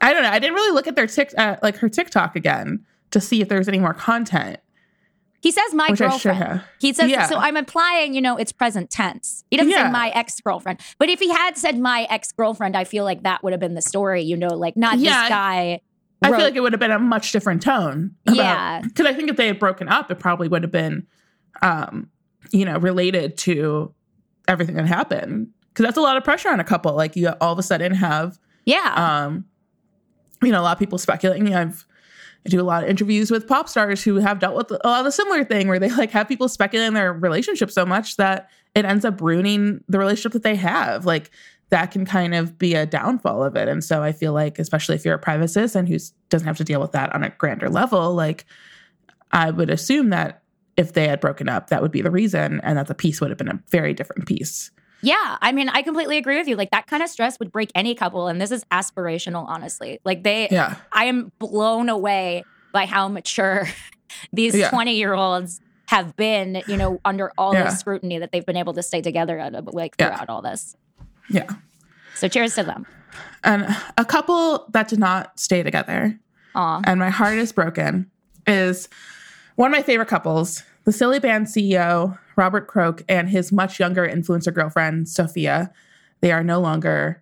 I 0.01 0.13
don't 0.13 0.23
know. 0.23 0.29
I 0.29 0.39
didn't 0.39 0.55
really 0.55 0.73
look 0.73 0.87
at 0.87 0.95
their 0.95 1.07
tik 1.07 1.33
uh, 1.37 1.57
like 1.63 1.77
her 1.77 1.89
TikTok 1.89 2.35
again 2.35 2.85
to 3.11 3.19
see 3.21 3.41
if 3.41 3.49
there's 3.49 3.67
any 3.67 3.79
more 3.79 3.93
content. 3.93 4.59
He 5.41 5.51
says 5.51 5.73
my 5.73 5.87
Which 5.89 5.99
girlfriend. 5.99 6.63
He 6.81 6.91
says 6.91 7.09
Yeah. 7.09 7.25
so. 7.27 7.37
I'm 7.37 7.55
implying, 7.55 8.13
you 8.13 8.19
know, 8.21 8.35
it's 8.35 8.51
present 8.51 8.89
tense. 8.89 9.45
He 9.49 9.55
doesn't 9.57 9.71
Yeah. 9.71 9.85
say 9.87 9.91
my 9.91 10.09
ex 10.09 10.39
girlfriend, 10.41 10.81
but 10.97 11.07
if 11.09 11.19
he 11.19 11.29
had 11.29 11.57
said 11.57 11.79
my 11.79 12.05
ex 12.09 12.31
girlfriend, 12.33 12.75
I 12.75 12.83
feel 12.83 13.05
like 13.05 13.23
that 13.23 13.41
would 13.43 13.53
have 13.53 13.59
been 13.61 13.73
the 13.73 13.81
story. 13.81 14.21
You 14.21 14.35
know, 14.35 14.49
like 14.49 14.75
not 14.75 14.99
Yeah, 14.99 15.17
I- 15.17 15.21
this 15.21 15.29
guy. 15.29 15.81
I 16.21 16.29
wrote- 16.29 16.35
feel 16.37 16.45
like 16.47 16.55
it 16.55 16.59
would 16.59 16.73
have 16.73 16.79
been 16.81 16.91
a 16.91 16.99
much 16.99 17.31
different 17.31 17.61
tone. 17.61 18.15
Yeah. 18.29 18.81
Because 18.81 19.05
I 19.05 19.13
think 19.13 19.29
if 19.29 19.37
they 19.37 19.47
had 19.47 19.59
broken 19.59 19.87
up, 19.87 20.11
it 20.11 20.19
probably 20.19 20.49
would 20.49 20.63
have 20.63 20.71
been, 20.71 21.07
um, 21.61 22.09
you 22.51 22.65
know, 22.65 22.77
related 22.77 23.37
to 23.37 23.93
everything 24.49 24.75
that 24.75 24.87
happened. 24.87 25.47
Because 25.69 25.85
that's 25.85 25.97
a 25.97 26.01
lot 26.01 26.17
of 26.17 26.25
pressure 26.25 26.49
on 26.49 26.59
a 26.59 26.65
couple. 26.65 26.93
Like 26.93 27.15
you 27.15 27.29
all 27.39 27.53
of 27.53 27.59
a 27.59 27.63
sudden 27.63 27.93
have, 27.95 28.37
yeah, 28.65 28.93
um, 28.97 29.45
you 30.43 30.51
know, 30.51 30.59
a 30.59 30.63
lot 30.63 30.73
of 30.73 30.79
people 30.79 30.97
speculating. 30.97 31.55
I've 31.55 31.85
I 32.45 32.49
do 32.49 32.61
a 32.61 32.63
lot 32.63 32.83
of 32.83 32.89
interviews 32.89 33.31
with 33.31 33.47
pop 33.47 33.67
stars 33.67 34.03
who 34.03 34.15
have 34.15 34.39
dealt 34.39 34.55
with 34.55 34.71
a 34.71 34.87
lot 34.87 34.99
of 34.99 35.05
the 35.05 35.11
similar 35.11 35.43
thing 35.43 35.67
where 35.67 35.79
they 35.79 35.89
like 35.89 36.11
have 36.11 36.27
people 36.27 36.47
speculate 36.47 36.87
in 36.87 36.93
their 36.93 37.11
relationship 37.11 37.69
so 37.69 37.85
much 37.85 38.15
that 38.15 38.49
it 38.75 38.85
ends 38.85 39.03
up 39.03 39.19
ruining 39.21 39.83
the 39.87 39.99
relationship 39.99 40.31
that 40.33 40.43
they 40.43 40.55
have. 40.55 41.05
Like 41.05 41.31
that 41.69 41.91
can 41.91 42.05
kind 42.05 42.33
of 42.33 42.57
be 42.57 42.75
a 42.75 42.85
downfall 42.85 43.43
of 43.43 43.55
it. 43.55 43.67
And 43.67 43.83
so 43.83 44.01
I 44.01 44.11
feel 44.11 44.33
like, 44.33 44.57
especially 44.57 44.95
if 44.95 45.05
you're 45.05 45.15
a 45.15 45.19
private 45.19 45.55
and 45.75 45.87
who 45.87 45.97
doesn't 46.29 46.47
have 46.47 46.57
to 46.57 46.63
deal 46.63 46.81
with 46.81 46.93
that 46.93 47.13
on 47.13 47.23
a 47.23 47.29
grander 47.29 47.69
level, 47.69 48.15
like 48.15 48.45
I 49.31 49.51
would 49.51 49.69
assume 49.69 50.09
that 50.09 50.41
if 50.77 50.93
they 50.93 51.07
had 51.07 51.19
broken 51.19 51.49
up, 51.49 51.69
that 51.69 51.81
would 51.81 51.91
be 51.91 52.01
the 52.01 52.09
reason, 52.09 52.61
and 52.63 52.77
that 52.77 52.87
the 52.87 52.95
piece 52.95 53.19
would 53.19 53.29
have 53.29 53.37
been 53.37 53.49
a 53.49 53.61
very 53.69 53.93
different 53.93 54.25
piece. 54.25 54.71
Yeah, 55.01 55.37
I 55.41 55.51
mean, 55.51 55.69
I 55.69 55.81
completely 55.81 56.17
agree 56.17 56.37
with 56.37 56.47
you. 56.47 56.55
Like 56.55 56.71
that 56.71 56.87
kind 56.87 57.01
of 57.01 57.09
stress 57.09 57.39
would 57.39 57.51
break 57.51 57.71
any 57.75 57.95
couple, 57.95 58.27
and 58.27 58.41
this 58.41 58.51
is 58.51 58.63
aspirational, 58.65 59.45
honestly. 59.47 59.99
Like 60.03 60.23
they, 60.23 60.47
Yeah. 60.51 60.75
I 60.91 61.05
am 61.05 61.31
blown 61.39 61.87
away 61.89 62.43
by 62.73 62.85
how 62.85 63.07
mature 63.07 63.67
these 64.33 64.55
Yeah. 64.55 64.69
20 64.69 64.95
year 64.95 65.13
olds 65.13 65.61
have 65.87 66.15
been, 66.15 66.61
you 66.67 66.77
know, 66.77 66.99
under 67.05 67.31
all 67.37 67.53
Yeah. 67.53 67.63
this 67.65 67.79
scrutiny 67.79 68.19
that 68.19 68.31
they've 68.31 68.45
been 68.45 68.57
able 68.57 68.73
to 68.73 68.83
stay 68.83 69.01
together 69.01 69.39
at, 69.39 69.55
uh, 69.55 69.61
like 69.65 69.95
Yeah. 69.99 70.07
throughout 70.09 70.29
all 70.29 70.41
this. 70.41 70.75
Yeah. 71.29 71.47
So 72.15 72.27
cheers 72.27 72.53
to 72.55 72.63
them. 72.63 72.85
And 73.43 73.75
a 73.97 74.05
couple 74.05 74.65
that 74.73 74.87
did 74.89 74.99
not 74.99 75.39
stay 75.39 75.63
together, 75.63 76.19
Aw. 76.55 76.81
and 76.85 76.99
my 76.99 77.09
heart 77.09 77.37
is 77.37 77.51
broken, 77.51 78.11
is 78.45 78.89
one 79.55 79.71
of 79.71 79.77
my 79.77 79.81
favorite 79.81 80.07
couples, 80.09 80.63
the 80.85 80.91
Silly 80.91 81.19
Band 81.19 81.47
CEO, 81.47 82.17
Robert 82.35 82.67
Croak, 82.67 83.03
and 83.09 83.29
his 83.29 83.51
much 83.51 83.79
younger 83.79 84.07
influencer 84.07 84.53
girlfriend, 84.53 85.07
Sophia. 85.09 85.71
They 86.21 86.31
are 86.31 86.43
no 86.43 86.59
longer 86.59 87.21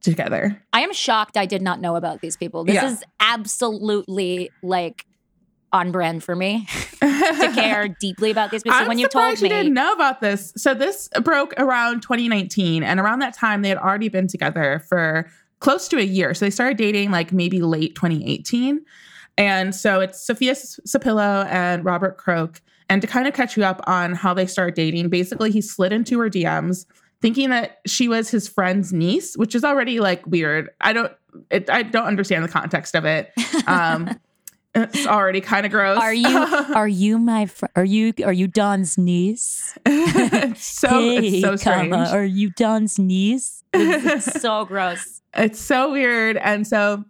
together. 0.00 0.60
I 0.72 0.80
am 0.80 0.92
shocked 0.92 1.36
I 1.36 1.46
did 1.46 1.62
not 1.62 1.80
know 1.80 1.96
about 1.96 2.20
these 2.20 2.36
people. 2.36 2.64
This 2.64 2.74
Yeah. 2.74 2.90
is 2.90 3.04
absolutely 3.20 4.50
like 4.62 5.06
on 5.72 5.90
brand 5.90 6.22
for 6.22 6.36
me 6.36 6.66
to 7.00 7.50
care 7.54 7.88
deeply 8.00 8.30
about 8.30 8.50
these 8.50 8.62
people. 8.62 8.78
So 8.78 8.86
when 8.86 8.98
you 8.98 9.08
told 9.08 9.40
me, 9.40 9.48
you 9.48 9.54
didn't 9.54 9.72
know 9.72 9.92
about 9.94 10.20
this. 10.20 10.52
So 10.56 10.74
this 10.74 11.08
broke 11.22 11.54
around 11.58 12.02
2019, 12.02 12.82
and 12.82 13.00
around 13.00 13.20
that 13.20 13.34
time 13.34 13.62
they 13.62 13.70
had 13.70 13.78
already 13.78 14.08
been 14.08 14.26
together 14.26 14.82
for 14.88 15.30
close 15.60 15.88
to 15.88 15.98
a 15.98 16.02
year. 16.02 16.34
So 16.34 16.44
they 16.44 16.50
started 16.50 16.76
dating 16.76 17.10
like 17.10 17.32
maybe 17.32 17.62
late 17.62 17.94
2018, 17.94 18.84
and 19.38 19.74
so 19.74 20.00
it's 20.00 20.20
Sophia 20.20 20.52
Sapillo 20.52 21.46
and 21.46 21.84
Robert 21.84 22.16
Croak. 22.18 22.60
And 22.88 23.00
to 23.00 23.08
kind 23.08 23.26
of 23.26 23.32
catch 23.32 23.56
you 23.56 23.64
up 23.64 23.80
on 23.86 24.14
how 24.14 24.34
they 24.34 24.46
start 24.46 24.74
dating, 24.74 25.08
basically 25.08 25.50
he 25.50 25.62
slid 25.62 25.92
into 25.92 26.18
her 26.20 26.28
DMs 26.28 26.84
thinking 27.22 27.50
that 27.50 27.80
she 27.86 28.08
was 28.08 28.28
his 28.28 28.48
friend's 28.48 28.92
niece, 28.92 29.36
which 29.36 29.54
is 29.54 29.64
already 29.64 30.00
like 30.00 30.26
weird. 30.26 30.68
I 30.80 30.92
don't, 30.92 31.12
it, 31.50 31.70
I 31.70 31.84
don't 31.84 32.06
understand 32.06 32.44
the 32.44 32.48
context 32.48 32.94
of 32.94 33.04
it. 33.06 33.32
Um, 33.66 34.20
it's 34.74 35.06
already 35.06 35.40
kind 35.40 35.64
of 35.64 35.72
gross. 35.72 35.98
are 35.98 36.12
you 36.12 36.26
are 36.74 36.88
you 36.88 37.18
my 37.18 37.46
fr- 37.46 37.66
are 37.76 37.84
you 37.84 38.12
are 38.24 38.32
you 38.32 38.48
Don's 38.48 38.98
niece? 38.98 39.78
it's 39.86 40.64
so 40.64 40.88
it's 40.92 41.40
so 41.40 41.56
strange. 41.56 41.94
are 41.94 42.24
you 42.24 42.50
Don's 42.50 42.98
niece? 42.98 43.62
It's, 43.72 44.28
it's 44.28 44.42
so 44.42 44.64
gross. 44.64 45.22
It's 45.34 45.60
so 45.60 45.92
weird. 45.92 46.36
And 46.38 46.66
so 46.66 47.04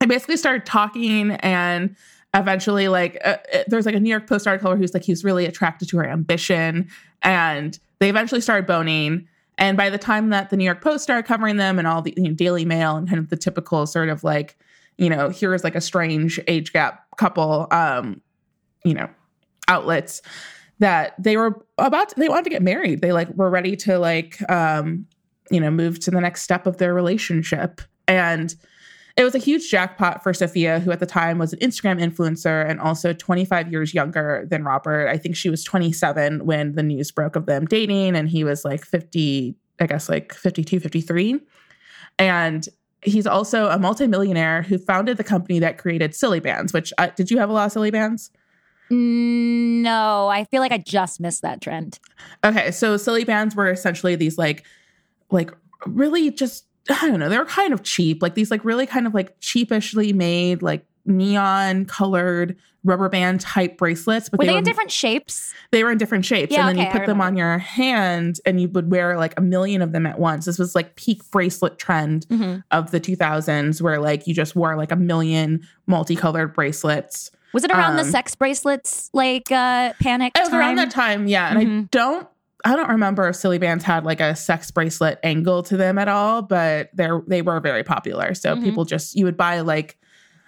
I 0.00 0.06
basically 0.06 0.36
started 0.36 0.64
talking 0.64 1.32
and 1.32 1.94
eventually 2.34 2.88
like 2.88 3.20
uh, 3.24 3.36
uh, 3.52 3.64
there's 3.66 3.86
like 3.86 3.94
a 3.94 4.00
New 4.00 4.08
York 4.08 4.26
Post 4.26 4.46
article 4.46 4.74
was 4.76 4.94
like 4.94 5.02
he 5.02 5.12
was 5.12 5.24
really 5.24 5.44
attracted 5.44 5.88
to 5.90 5.98
her 5.98 6.06
ambition 6.06 6.88
and 7.22 7.78
they 7.98 8.08
eventually 8.08 8.40
started 8.40 8.66
boning. 8.66 9.28
And 9.58 9.76
by 9.76 9.90
the 9.90 9.98
time 9.98 10.30
that 10.30 10.48
the 10.48 10.56
New 10.56 10.64
York 10.64 10.80
Post 10.80 11.02
started 11.02 11.26
covering 11.26 11.58
them 11.58 11.78
and 11.78 11.86
all 11.86 12.00
the 12.00 12.14
you 12.16 12.24
know, 12.24 12.32
Daily 12.32 12.64
Mail 12.64 12.96
and 12.96 13.06
kind 13.08 13.18
of 13.18 13.28
the 13.28 13.36
typical 13.36 13.86
sort 13.86 14.08
of 14.08 14.24
like, 14.24 14.56
you 14.96 15.10
know, 15.10 15.28
here's 15.28 15.64
like 15.64 15.74
a 15.74 15.80
strange 15.80 16.40
age 16.46 16.72
gap 16.72 17.04
couple, 17.16 17.66
um, 17.70 18.22
you 18.84 18.94
know, 18.94 19.08
outlets 19.68 20.22
that 20.78 21.14
they 21.22 21.36
were 21.36 21.62
about 21.76 22.08
to, 22.08 22.14
they 22.16 22.28
wanted 22.28 22.44
to 22.44 22.50
get 22.50 22.62
married. 22.62 23.02
They 23.02 23.12
like 23.12 23.28
were 23.34 23.50
ready 23.50 23.76
to 23.76 23.98
like 23.98 24.38
um, 24.50 25.06
you 25.50 25.60
know, 25.60 25.70
move 25.70 26.00
to 26.00 26.10
the 26.10 26.20
next 26.20 26.42
step 26.42 26.66
of 26.66 26.78
their 26.78 26.94
relationship. 26.94 27.82
And 28.08 28.54
it 29.16 29.24
was 29.24 29.34
a 29.34 29.38
huge 29.38 29.70
jackpot 29.70 30.22
for 30.22 30.32
Sophia, 30.32 30.80
who 30.80 30.90
at 30.92 31.00
the 31.00 31.06
time 31.06 31.38
was 31.38 31.52
an 31.52 31.58
Instagram 31.60 32.00
influencer 32.00 32.68
and 32.68 32.80
also 32.80 33.12
25 33.12 33.70
years 33.70 33.92
younger 33.94 34.46
than 34.48 34.64
Robert. 34.64 35.08
I 35.08 35.16
think 35.16 35.36
she 35.36 35.50
was 35.50 35.64
27 35.64 36.44
when 36.46 36.74
the 36.74 36.82
news 36.82 37.10
broke 37.10 37.36
of 37.36 37.46
them 37.46 37.66
dating, 37.66 38.16
and 38.16 38.28
he 38.28 38.44
was 38.44 38.64
like 38.64 38.84
50, 38.84 39.54
I 39.80 39.86
guess 39.86 40.08
like 40.08 40.32
52, 40.32 40.80
53. 40.80 41.40
And 42.18 42.68
he's 43.02 43.26
also 43.26 43.68
a 43.68 43.78
multimillionaire 43.78 44.62
who 44.62 44.78
founded 44.78 45.16
the 45.16 45.24
company 45.24 45.58
that 45.58 45.78
created 45.78 46.14
Silly 46.14 46.40
Bandz, 46.40 46.72
which 46.72 46.92
uh, 46.98 47.08
did 47.16 47.30
you 47.30 47.38
have 47.38 47.48
a 47.48 47.52
lot 47.52 47.66
of 47.66 47.72
Silly 47.72 47.90
Bandz? 47.90 48.30
Mm, 48.90 49.82
No, 49.82 50.28
I 50.28 50.44
feel 50.44 50.60
like 50.60 50.72
I 50.72 50.78
just 50.78 51.20
missed 51.20 51.42
that 51.42 51.60
trend. 51.60 51.98
Okay, 52.44 52.70
so 52.70 52.96
silly 52.96 53.24
bands 53.24 53.54
were 53.54 53.70
essentially 53.70 54.16
these 54.16 54.36
like 54.36 54.64
like 55.30 55.52
really 55.86 56.30
just 56.30 56.66
I 56.90 57.06
don't 57.08 57.20
know, 57.20 57.28
they 57.28 57.38
were 57.38 57.44
kind 57.44 57.72
of 57.72 57.82
cheap, 57.82 58.22
like 58.22 58.34
these 58.34 58.50
like 58.50 58.64
really 58.64 58.86
kind 58.86 59.06
of 59.06 59.14
like 59.14 59.38
cheapishly 59.40 60.12
made 60.14 60.62
like 60.62 60.84
neon 61.06 61.84
colored 61.86 62.56
rubber 62.84 63.08
band 63.08 63.40
type 63.40 63.76
bracelets, 63.78 64.28
but 64.28 64.38
Were 64.38 64.44
they, 64.44 64.48
they 64.48 64.52
were 64.54 64.58
in 64.58 64.64
different 64.64 64.90
shapes? 64.90 65.52
they 65.70 65.84
were 65.84 65.90
in 65.90 65.98
different 65.98 66.24
shapes 66.24 66.52
Yeah, 66.52 66.60
and 66.66 66.68
then 66.78 66.86
okay, 66.86 66.92
you 66.94 66.98
put 67.00 67.06
them 67.06 67.20
on 67.20 67.36
your 67.36 67.58
hand 67.58 68.40
and 68.46 68.60
you 68.60 68.68
would 68.68 68.90
wear 68.90 69.16
like 69.18 69.38
a 69.38 69.42
million 69.42 69.82
of 69.82 69.92
them 69.92 70.06
at 70.06 70.18
once. 70.18 70.46
This 70.46 70.58
was 70.58 70.74
like 70.74 70.96
peak 70.96 71.22
bracelet 71.30 71.78
trend 71.78 72.26
Mhm. 72.28 72.62
of 72.70 72.90
the 72.90 73.00
2000s 73.00 73.82
where 73.82 74.00
like 74.00 74.26
you 74.26 74.34
just 74.34 74.56
wore 74.56 74.76
like 74.76 74.92
a 74.92 74.96
million 74.96 75.60
multicolored 75.86 76.54
bracelets. 76.54 77.30
Was 77.52 77.64
it 77.64 77.70
around 77.72 77.96
the 77.96 78.02
Um, 78.02 78.10
sex 78.10 78.34
bracelets 78.34 79.10
like 79.12 79.50
uh 79.52 79.92
panic 80.00 80.32
It 80.36 80.40
was 80.40 80.52
around 80.52 80.76
time? 80.76 80.76
that 80.76 80.90
time, 80.90 81.26
yeah. 81.28 81.48
And 81.50 81.58
I 81.58 81.64
Mhm. 81.64 81.90
don't 81.90 82.26
I 82.64 82.76
don't 82.76 82.88
remember 82.90 83.28
if 83.28 83.36
Silly 83.36 83.58
Bandz 83.58 83.82
had 83.82 84.04
like 84.04 84.20
a 84.20 84.36
sex 84.36 84.70
bracelet 84.70 85.18
angle 85.22 85.62
to 85.64 85.76
them 85.76 85.98
at 85.98 86.08
all, 86.08 86.42
but 86.42 86.90
they're 86.94 87.22
they 87.26 87.42
were 87.42 87.60
very 87.60 87.82
popular. 87.84 88.34
So 88.34 88.54
Mhm. 88.56 88.62
people 88.64 88.84
just 88.84 89.14
you 89.16 89.24
would 89.24 89.36
buy 89.36 89.60
like 89.60 89.96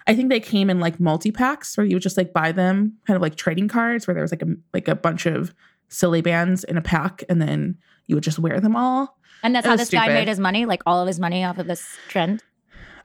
I 0.05 0.15
think 0.15 0.29
they 0.29 0.39
came 0.41 0.69
in 0.69 0.79
like 0.79 0.99
multi 0.99 1.31
packs 1.31 1.77
where 1.77 1.85
you 1.85 1.95
would 1.95 2.03
just 2.03 2.17
like 2.17 2.33
buy 2.33 2.51
them 2.51 2.93
kind 3.07 3.15
of 3.15 3.21
like 3.21 3.35
trading 3.35 3.67
cards 3.67 4.05
where 4.05 4.13
there 4.13 4.23
was 4.23 4.31
like 4.31 4.41
a 4.41 4.47
like 4.73 4.87
a 4.87 4.95
bunch 4.95 5.25
of 5.25 5.53
silly 5.89 6.21
bands 6.21 6.63
in 6.63 6.77
a 6.77 6.81
pack 6.81 7.23
and 7.29 7.41
then 7.41 7.77
you 8.07 8.15
would 8.15 8.23
just 8.23 8.37
wear 8.39 8.59
them 8.59 8.75
all. 8.75 9.17
and 9.43 9.55
that's 9.55 9.65
it 9.65 9.69
how 9.69 9.75
this 9.75 9.89
guy 9.89 10.07
made 10.07 10.27
his 10.27 10.39
money, 10.39 10.65
like 10.65 10.81
all 10.85 11.01
of 11.01 11.07
his 11.07 11.19
money 11.19 11.43
off 11.43 11.57
of 11.57 11.67
this 11.67 11.85
trend. 12.09 12.43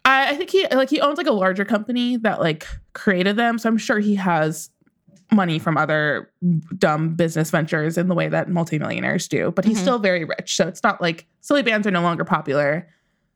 I, 0.04 0.30
I 0.30 0.34
think 0.36 0.50
he 0.50 0.66
like 0.68 0.90
he 0.90 1.00
owns 1.00 1.18
like 1.18 1.26
a 1.26 1.32
larger 1.32 1.64
company 1.64 2.16
that 2.18 2.40
like 2.40 2.66
created 2.94 3.36
them. 3.36 3.58
So 3.58 3.68
I'm 3.68 3.78
sure 3.78 3.98
he 4.00 4.14
has 4.16 4.70
money 5.30 5.58
from 5.58 5.76
other 5.76 6.30
dumb 6.78 7.14
business 7.14 7.50
ventures 7.50 7.98
in 7.98 8.08
the 8.08 8.14
way 8.14 8.28
that 8.28 8.48
multimillionaires 8.48 9.28
do. 9.28 9.50
But 9.54 9.64
he's 9.64 9.78
Mhm. 9.78 9.82
still 9.82 9.98
very 9.98 10.24
rich. 10.24 10.56
So 10.56 10.66
it's 10.66 10.82
not 10.82 11.00
like 11.02 11.26
silly 11.40 11.62
bands 11.62 11.86
are 11.86 11.90
no 11.90 12.00
longer 12.02 12.24
popular. 12.24 12.86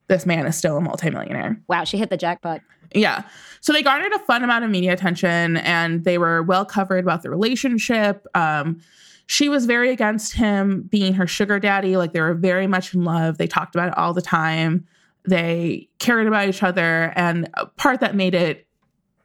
This 0.09 0.25
man 0.27 0.47
is 0.47 0.57
still 0.57 0.77
a 0.77 0.81
multimillionaire. 0.81 1.59
Wow, 1.69 1.85
she 1.85 1.99
hit 1.99 2.11
the 2.11 2.17
jackpot. 2.17 2.61
Yeah. 2.95 3.23
So 3.61 3.73
they 3.73 3.83
garnered 3.83 4.13
a 4.13 4.19
fun 4.21 4.43
amount 4.43 4.65
of 4.65 4.71
media 4.71 4.93
attention 4.93 5.57
and 5.59 6.05
they 6.05 6.19
were 6.19 6.43
well 6.43 6.65
covered 6.65 7.05
about 7.05 7.23
the 7.23 7.31
relationship. 7.31 8.27
Um, 8.35 8.81
she 9.27 9.49
was 9.49 9.65
very 9.67 9.91
against 9.91 10.35
him 10.35 10.83
being 10.91 11.15
her 11.15 11.27
sugar 11.27 11.59
daddy. 11.59 11.97
Like 11.97 12.13
they 12.13 12.21
were 12.21 12.35
very 12.35 12.67
much 12.67 12.93
in 12.95 13.05
love. 13.05 13.39
They 13.39 13.47
talked 13.47 13.75
about 13.75 13.89
it 13.89 13.97
all 13.97 14.13
the 14.13 14.21
time. 14.23 14.85
They 15.27 15.89
cared 16.01 16.27
about 16.27 16.49
each 16.49 16.63
other. 16.63 17.13
And 17.17 17.49
a 17.55 17.67
part 17.67 18.01
that 18.01 18.15
made 18.15 18.35
it 18.35 18.67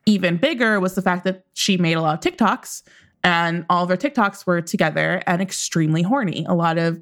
even 0.07 0.37
bigger 0.37 0.79
was 0.79 0.95
the 0.95 1.01
fact 1.01 1.25
that 1.25 1.43
she 1.53 1.77
made 1.77 1.93
a 1.93 2.01
lot 2.01 2.25
of 2.25 2.33
TikToks 2.33 2.81
and 3.23 3.65
all 3.69 3.83
of 3.83 3.89
her 3.89 3.97
TikToks 3.97 4.47
were 4.47 4.61
together 4.61 5.21
and 5.27 5.41
extremely 5.41 6.01
horny. 6.01 6.45
A 6.47 6.55
lot 6.55 6.77
of 6.77 6.99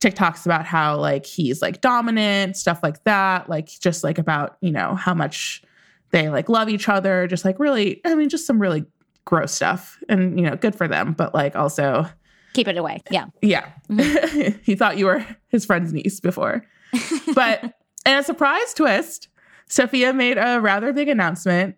TikToks 0.00 0.46
about 0.46 0.64
how 0.64 0.96
like 0.96 1.26
he's 1.26 1.60
like 1.60 1.82
dominant, 1.82 2.56
stuff 2.56 2.80
like 2.82 3.04
that. 3.04 3.50
Like 3.50 3.66
just 3.66 4.02
like 4.02 4.18
about, 4.18 4.56
you 4.62 4.72
know, 4.72 4.94
how 4.94 5.12
much 5.12 5.62
they 6.10 6.30
like 6.30 6.48
love 6.48 6.70
each 6.70 6.88
other, 6.88 7.26
just 7.26 7.44
like 7.44 7.58
really, 7.58 8.00
I 8.06 8.14
mean, 8.14 8.30
just 8.30 8.46
some 8.46 8.62
really 8.62 8.86
gross 9.26 9.52
stuff. 9.52 10.02
And, 10.08 10.40
you 10.40 10.48
know, 10.48 10.56
good 10.56 10.74
for 10.74 10.88
them, 10.88 11.12
but 11.12 11.34
like 11.34 11.54
also, 11.54 12.06
Keep 12.54 12.68
it 12.68 12.78
away. 12.78 13.02
Yeah. 13.10 13.26
yeah, 13.42 13.68
mm-hmm. 13.90 14.58
he 14.62 14.74
thought 14.74 14.96
you 14.96 15.04
were 15.04 15.24
his 15.48 15.66
friend's 15.66 15.92
niece 15.92 16.18
before. 16.18 16.64
But 17.34 17.62
in 18.06 18.16
a 18.16 18.22
surprise 18.22 18.72
twist, 18.72 19.28
Sophia 19.68 20.14
made 20.14 20.38
a 20.38 20.60
rather 20.60 20.94
big 20.94 21.08
announcement 21.08 21.76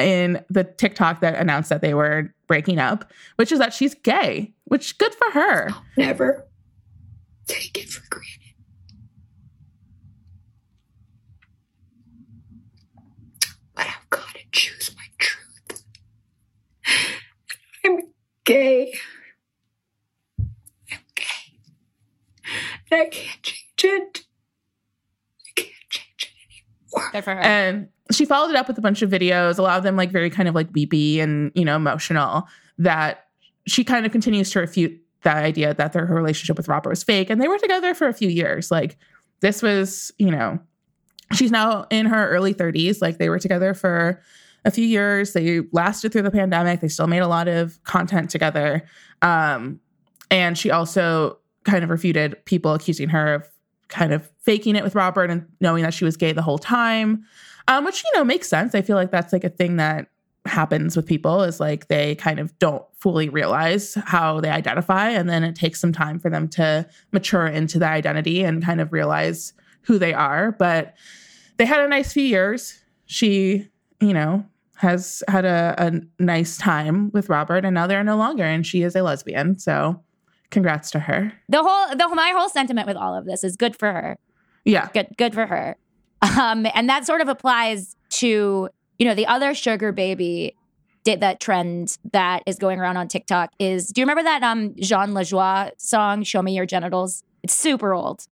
in 0.00 0.44
the 0.48 0.64
TikTok 0.64 1.20
that 1.20 1.34
announced 1.36 1.68
that 1.70 1.80
they 1.82 1.94
were 1.94 2.34
breaking 2.46 2.78
up, 2.78 3.10
which 3.36 3.52
is 3.52 3.58
that 3.58 3.72
she's 3.72 3.94
gay, 3.94 4.52
which 4.64 4.98
good 4.98 5.14
for 5.14 5.30
her. 5.32 5.70
never 5.96 6.46
take 7.46 7.78
it 7.78 7.88
for 7.88 8.02
granted. 8.10 8.54
But 13.74 13.86
I've 13.86 14.10
got 14.10 14.34
to 14.34 14.40
choose 14.52 14.94
my 14.96 15.04
truth. 15.18 15.82
I'm 17.84 18.00
gay. 18.44 18.94
I'm 20.38 20.98
gay. 21.14 21.24
And 22.90 23.00
I 23.02 23.04
can't 23.06 23.42
change 23.42 23.84
it. 23.84 24.24
I 25.46 25.50
can't 25.60 25.88
change 25.88 26.06
it 26.22 26.94
anymore. 26.94 27.10
Good 27.12 27.24
for 27.24 27.34
her. 27.34 27.40
And 27.40 27.88
she 28.10 28.24
followed 28.24 28.50
it 28.50 28.56
up 28.56 28.68
with 28.68 28.78
a 28.78 28.80
bunch 28.80 29.02
of 29.02 29.10
videos, 29.10 29.58
a 29.58 29.62
lot 29.62 29.78
of 29.78 29.84
them 29.84 29.96
like 29.96 30.10
very 30.10 30.30
kind 30.30 30.48
of 30.48 30.54
like 30.54 30.68
weepy 30.72 31.20
and, 31.20 31.52
you 31.54 31.64
know, 31.64 31.76
emotional, 31.76 32.48
that 32.78 33.26
she 33.66 33.84
kind 33.84 34.06
of 34.06 34.12
continues 34.12 34.50
to 34.52 34.60
refute 34.60 35.00
that 35.22 35.36
idea 35.36 35.74
that 35.74 35.92
their 35.92 36.06
her 36.06 36.14
relationship 36.14 36.56
with 36.56 36.68
Robert 36.68 36.90
was 36.90 37.02
fake. 37.04 37.30
And 37.30 37.40
they 37.40 37.48
were 37.48 37.58
together 37.58 37.94
for 37.94 38.08
a 38.08 38.14
few 38.14 38.28
years. 38.28 38.70
Like 38.70 38.96
this 39.40 39.62
was, 39.62 40.12
you 40.18 40.30
know, 40.30 40.58
she's 41.32 41.50
now 41.50 41.86
in 41.90 42.06
her 42.06 42.30
early 42.30 42.54
30s. 42.54 43.02
Like 43.02 43.18
they 43.18 43.28
were 43.28 43.38
together 43.38 43.74
for 43.74 44.20
a 44.64 44.70
few 44.70 44.84
years. 44.84 45.32
They 45.32 45.60
lasted 45.72 46.12
through 46.12 46.22
the 46.22 46.30
pandemic. 46.30 46.80
They 46.80 46.88
still 46.88 47.06
made 47.06 47.20
a 47.20 47.28
lot 47.28 47.48
of 47.48 47.82
content 47.84 48.30
together. 48.30 48.84
Um, 49.22 49.80
and 50.30 50.56
she 50.56 50.70
also 50.70 51.38
kind 51.64 51.84
of 51.84 51.90
refuted 51.90 52.42
people 52.44 52.72
accusing 52.72 53.08
her 53.10 53.34
of 53.34 53.48
kind 53.88 54.12
of 54.12 54.30
faking 54.38 54.76
it 54.76 54.84
with 54.84 54.94
Robert 54.94 55.30
and 55.30 55.46
knowing 55.60 55.82
that 55.82 55.92
she 55.92 56.04
was 56.04 56.16
gay 56.16 56.32
the 56.32 56.42
whole 56.42 56.58
time, 56.58 57.24
um, 57.70 57.84
which, 57.84 58.02
you 58.02 58.10
know, 58.18 58.24
makes 58.24 58.48
sense. 58.48 58.74
I 58.74 58.82
feel 58.82 58.96
like 58.96 59.12
that's 59.12 59.32
like 59.32 59.44
a 59.44 59.48
thing 59.48 59.76
that 59.76 60.08
happens 60.44 60.96
with 60.96 61.06
people 61.06 61.44
is 61.44 61.60
like 61.60 61.86
they 61.86 62.16
kind 62.16 62.40
of 62.40 62.58
don't 62.58 62.84
fully 62.98 63.28
realize 63.28 63.94
how 64.06 64.40
they 64.40 64.50
identify. 64.50 65.10
And 65.10 65.28
then 65.28 65.44
it 65.44 65.54
takes 65.54 65.80
some 65.80 65.92
time 65.92 66.18
for 66.18 66.30
them 66.30 66.48
to 66.48 66.84
mature 67.12 67.46
into 67.46 67.78
the 67.78 67.86
identity 67.86 68.42
and 68.42 68.64
kind 68.64 68.80
of 68.80 68.92
realize 68.92 69.52
who 69.82 69.98
they 69.98 70.12
are. 70.12 70.50
But 70.50 70.96
they 71.58 71.64
had 71.64 71.80
a 71.80 71.86
nice 71.86 72.12
few 72.12 72.24
years. 72.24 72.76
She, 73.06 73.68
you 74.00 74.14
know, 74.14 74.44
has 74.74 75.22
had 75.28 75.44
a, 75.44 75.74
a 75.78 76.00
nice 76.20 76.58
time 76.58 77.12
with 77.12 77.28
Robert 77.28 77.64
and 77.64 77.74
now 77.74 77.86
they're 77.86 78.02
no 78.02 78.16
longer 78.16 78.44
and 78.44 78.66
she 78.66 78.82
is 78.82 78.96
a 78.96 79.02
lesbian. 79.02 79.60
So 79.60 80.02
congrats 80.50 80.90
to 80.90 80.98
her. 80.98 81.32
The 81.48 81.62
whole 81.62 81.96
the 81.96 82.08
my 82.16 82.30
whole 82.30 82.48
sentiment 82.48 82.88
with 82.88 82.96
all 82.96 83.14
of 83.14 83.26
this 83.26 83.44
is 83.44 83.56
good 83.56 83.76
for 83.76 83.92
her. 83.92 84.16
Yeah. 84.64 84.88
Good 84.92 85.14
good 85.16 85.34
for 85.34 85.46
her. 85.46 85.76
Um, 86.22 86.66
and 86.74 86.88
that 86.88 87.06
sort 87.06 87.20
of 87.20 87.28
applies 87.28 87.96
to, 88.10 88.68
you 88.98 89.06
know, 89.06 89.14
the 89.14 89.26
other 89.26 89.54
sugar 89.54 89.92
baby 89.92 90.54
did 91.02 91.20
that 91.20 91.40
trend 91.40 91.96
that 92.12 92.42
is 92.46 92.56
going 92.56 92.78
around 92.78 92.96
on 92.98 93.08
TikTok 93.08 93.52
is 93.58 93.88
do 93.88 94.00
you 94.00 94.04
remember 94.04 94.22
that 94.22 94.42
um 94.42 94.74
Jean 94.76 95.12
Lajoie 95.12 95.70
song, 95.78 96.22
Show 96.22 96.42
Me 96.42 96.54
Your 96.54 96.66
Genitals? 96.66 97.22
It's 97.42 97.54
super 97.54 97.94
old. 97.94 98.26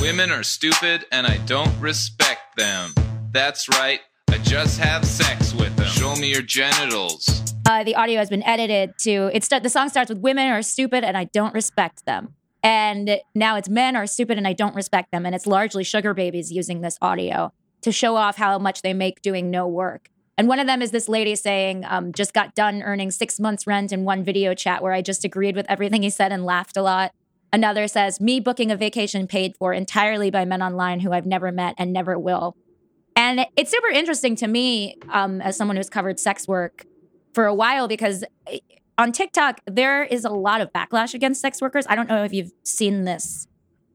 Women 0.00 0.32
are 0.32 0.42
stupid 0.42 1.06
and 1.12 1.28
I 1.28 1.36
don't 1.46 1.78
respect 1.80 2.56
them. 2.56 2.92
That's 3.30 3.68
right, 3.68 4.00
I 4.30 4.38
just 4.38 4.80
have 4.80 5.04
sex 5.04 5.54
with 5.54 5.74
them. 5.76 5.86
Show 5.86 6.16
me 6.16 6.32
your 6.32 6.42
genitals. 6.42 7.54
Uh, 7.72 7.82
the 7.82 7.94
audio 7.94 8.18
has 8.18 8.28
been 8.28 8.42
edited 8.42 8.92
to 8.98 9.30
it's 9.32 9.48
the 9.48 9.70
song 9.70 9.88
starts 9.88 10.10
with 10.10 10.18
women 10.18 10.46
are 10.48 10.60
stupid 10.60 11.04
and 11.04 11.16
I 11.16 11.24
don't 11.24 11.54
respect 11.54 12.04
them. 12.04 12.34
And 12.62 13.18
now 13.34 13.56
it's 13.56 13.70
men 13.70 13.96
are 13.96 14.06
stupid 14.06 14.36
and 14.36 14.46
I 14.46 14.52
don't 14.52 14.74
respect 14.74 15.10
them. 15.10 15.24
And 15.24 15.34
it's 15.34 15.46
largely 15.46 15.82
sugar 15.82 16.12
babies 16.12 16.52
using 16.52 16.82
this 16.82 16.98
audio 17.00 17.50
to 17.80 17.90
show 17.90 18.16
off 18.16 18.36
how 18.36 18.58
much 18.58 18.82
they 18.82 18.92
make 18.92 19.22
doing 19.22 19.50
no 19.50 19.66
work. 19.66 20.10
And 20.36 20.48
one 20.48 20.60
of 20.60 20.66
them 20.66 20.82
is 20.82 20.90
this 20.90 21.08
lady 21.08 21.34
saying, 21.34 21.86
um, 21.88 22.12
just 22.12 22.34
got 22.34 22.54
done 22.54 22.82
earning 22.82 23.10
six 23.10 23.40
months' 23.40 23.66
rent 23.66 23.90
in 23.90 24.04
one 24.04 24.22
video 24.22 24.52
chat 24.52 24.82
where 24.82 24.92
I 24.92 25.00
just 25.00 25.24
agreed 25.24 25.56
with 25.56 25.64
everything 25.70 26.02
he 26.02 26.10
said 26.10 26.30
and 26.30 26.44
laughed 26.44 26.76
a 26.76 26.82
lot. 26.82 27.12
Another 27.54 27.88
says, 27.88 28.20
me 28.20 28.38
booking 28.38 28.70
a 28.70 28.76
vacation 28.76 29.26
paid 29.26 29.56
for 29.56 29.72
entirely 29.72 30.30
by 30.30 30.44
men 30.44 30.62
online 30.62 31.00
who 31.00 31.12
I've 31.12 31.24
never 31.24 31.50
met 31.50 31.74
and 31.78 31.90
never 31.90 32.18
will. 32.18 32.54
And 33.16 33.46
it's 33.56 33.70
super 33.70 33.88
interesting 33.88 34.36
to 34.36 34.46
me 34.46 34.98
um, 35.10 35.40
as 35.40 35.56
someone 35.56 35.78
who's 35.78 35.88
covered 35.88 36.20
sex 36.20 36.46
work 36.46 36.84
for 37.32 37.46
a 37.46 37.54
while 37.54 37.88
because 37.88 38.24
eh, 38.46 38.58
on 38.98 39.12
TikTok, 39.12 39.60
there 39.66 40.02
is 40.04 40.24
a 40.24 40.30
lot 40.30 40.60
of 40.60 40.72
backlash 40.72 41.14
against 41.14 41.40
sex 41.40 41.60
workers. 41.60 41.86
I 41.88 41.94
don't 41.94 42.08
know 42.08 42.24
if 42.24 42.32
you've 42.32 42.52
seen 42.62 43.04
this 43.04 43.46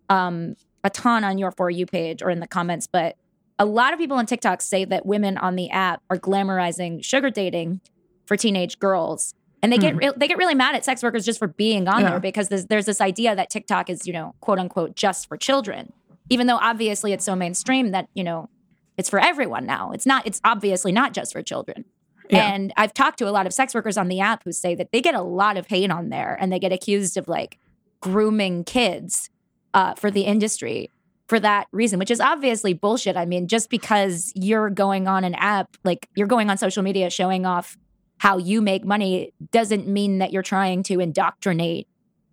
um, 0.10 0.56
a 0.84 0.90
ton 0.90 1.24
on 1.24 1.38
your 1.38 1.52
For 1.52 1.70
You 1.70 1.86
page 1.86 2.22
or 2.22 2.30
in 2.30 2.40
the 2.40 2.48
comments, 2.48 2.88
but 2.88 3.16
a 3.60 3.66
lot 3.66 3.94
of 3.94 4.00
people 4.00 4.18
on 4.18 4.26
TikTok 4.26 4.62
say 4.62 4.86
that 4.86 5.06
women 5.06 5.38
on 5.38 5.56
the 5.56 5.70
app 5.70 6.02
are 6.10 6.18
glamorizing 6.18 7.04
sugar 7.04 7.30
dating 7.30 7.82
for 8.26 8.38
teenage 8.38 8.80
girls. 8.80 9.34
And 9.64 9.72
they 9.74 9.80
get 9.80 9.96
re- 9.96 10.12
they 10.16 10.28
get 10.28 10.38
really 10.38 10.54
mad 10.56 10.76
at 10.76 10.86
sex 10.86 11.02
workers 11.02 11.26
just 11.26 11.40
for 11.40 11.48
being 11.48 11.88
on 11.88 12.02
Yeah. 12.02 12.12
there 12.12 12.20
because 12.20 12.48
there's, 12.50 12.66
there's 12.68 12.86
this 12.86 13.02
idea 13.02 13.36
that 13.36 13.50
TikTok 13.50 13.90
is, 13.90 14.06
you 14.06 14.14
know, 14.14 14.36
quote 14.40 14.60
unquote, 14.60 14.96
just 14.96 15.28
for 15.28 15.36
children, 15.36 15.92
even 16.30 16.46
though 16.48 16.58
obviously 16.58 17.12
it's 17.12 17.26
so 17.26 17.36
mainstream 17.36 17.92
that, 17.92 18.08
you 18.14 18.24
know, 18.24 18.50
it's 18.98 19.10
for 19.10 19.20
everyone 19.20 19.66
now. 19.66 19.92
It's 19.92 20.06
not, 20.06 20.26
it's 20.28 20.40
obviously 20.44 20.92
not 20.92 21.14
just 21.14 21.34
for 21.34 21.42
children. 21.42 21.86
Yeah. 22.30 22.54
And 22.54 22.74
I've 22.78 22.94
talked 22.94 23.20
to 23.20 23.28
a 23.30 23.32
lot 23.32 23.46
of 23.48 23.54
sex 23.54 23.74
workers 23.74 23.98
on 23.98 24.08
the 24.08 24.20
app 24.20 24.44
who 24.44 24.52
say 24.52 24.76
that 24.76 24.92
they 24.92 25.02
get 25.02 25.16
a 25.16 25.22
lot 25.22 25.58
of 25.58 25.68
hate 25.68 25.92
on 25.92 26.10
there 26.10 26.38
and 26.40 26.52
they 26.52 26.60
get 26.60 26.72
accused 26.72 27.18
of 27.18 27.28
like 27.28 27.58
grooming 28.02 28.64
kids 28.64 29.30
uh, 29.74 29.94
for 29.96 30.12
the 30.12 30.22
industry 30.22 30.92
for 31.28 31.40
that 31.40 31.68
reason, 31.72 32.00
which 32.00 32.10
is 32.12 32.22
obviously 32.22 32.74
bullshit. 32.74 33.18
I 33.18 33.26
mean, 33.26 33.48
just 33.48 33.70
because 33.70 34.32
you're 34.36 34.70
going 34.70 35.08
on 35.08 35.24
an 35.26 35.36
app, 35.36 35.76
like 35.84 36.08
you're 36.16 36.28
going 36.28 36.50
on 36.50 36.58
social 36.58 36.84
media 36.84 37.10
showing 37.10 37.46
off 37.46 37.78
how 38.18 38.38
you 38.38 38.62
make 38.62 38.86
money 38.86 39.34
doesn't 39.52 39.88
mean 39.88 40.20
that 40.20 40.32
you're 40.32 40.42
trying 40.44 40.84
to 40.84 41.00
indoctrinate 41.00 41.88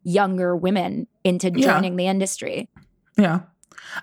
younger 0.05 0.55
women 0.57 1.07
into 1.25 1.51
Yeah. 1.55 1.66
joining 1.75 1.97
the 1.97 2.07
industry. 2.07 2.68
Yeah. 3.18 3.40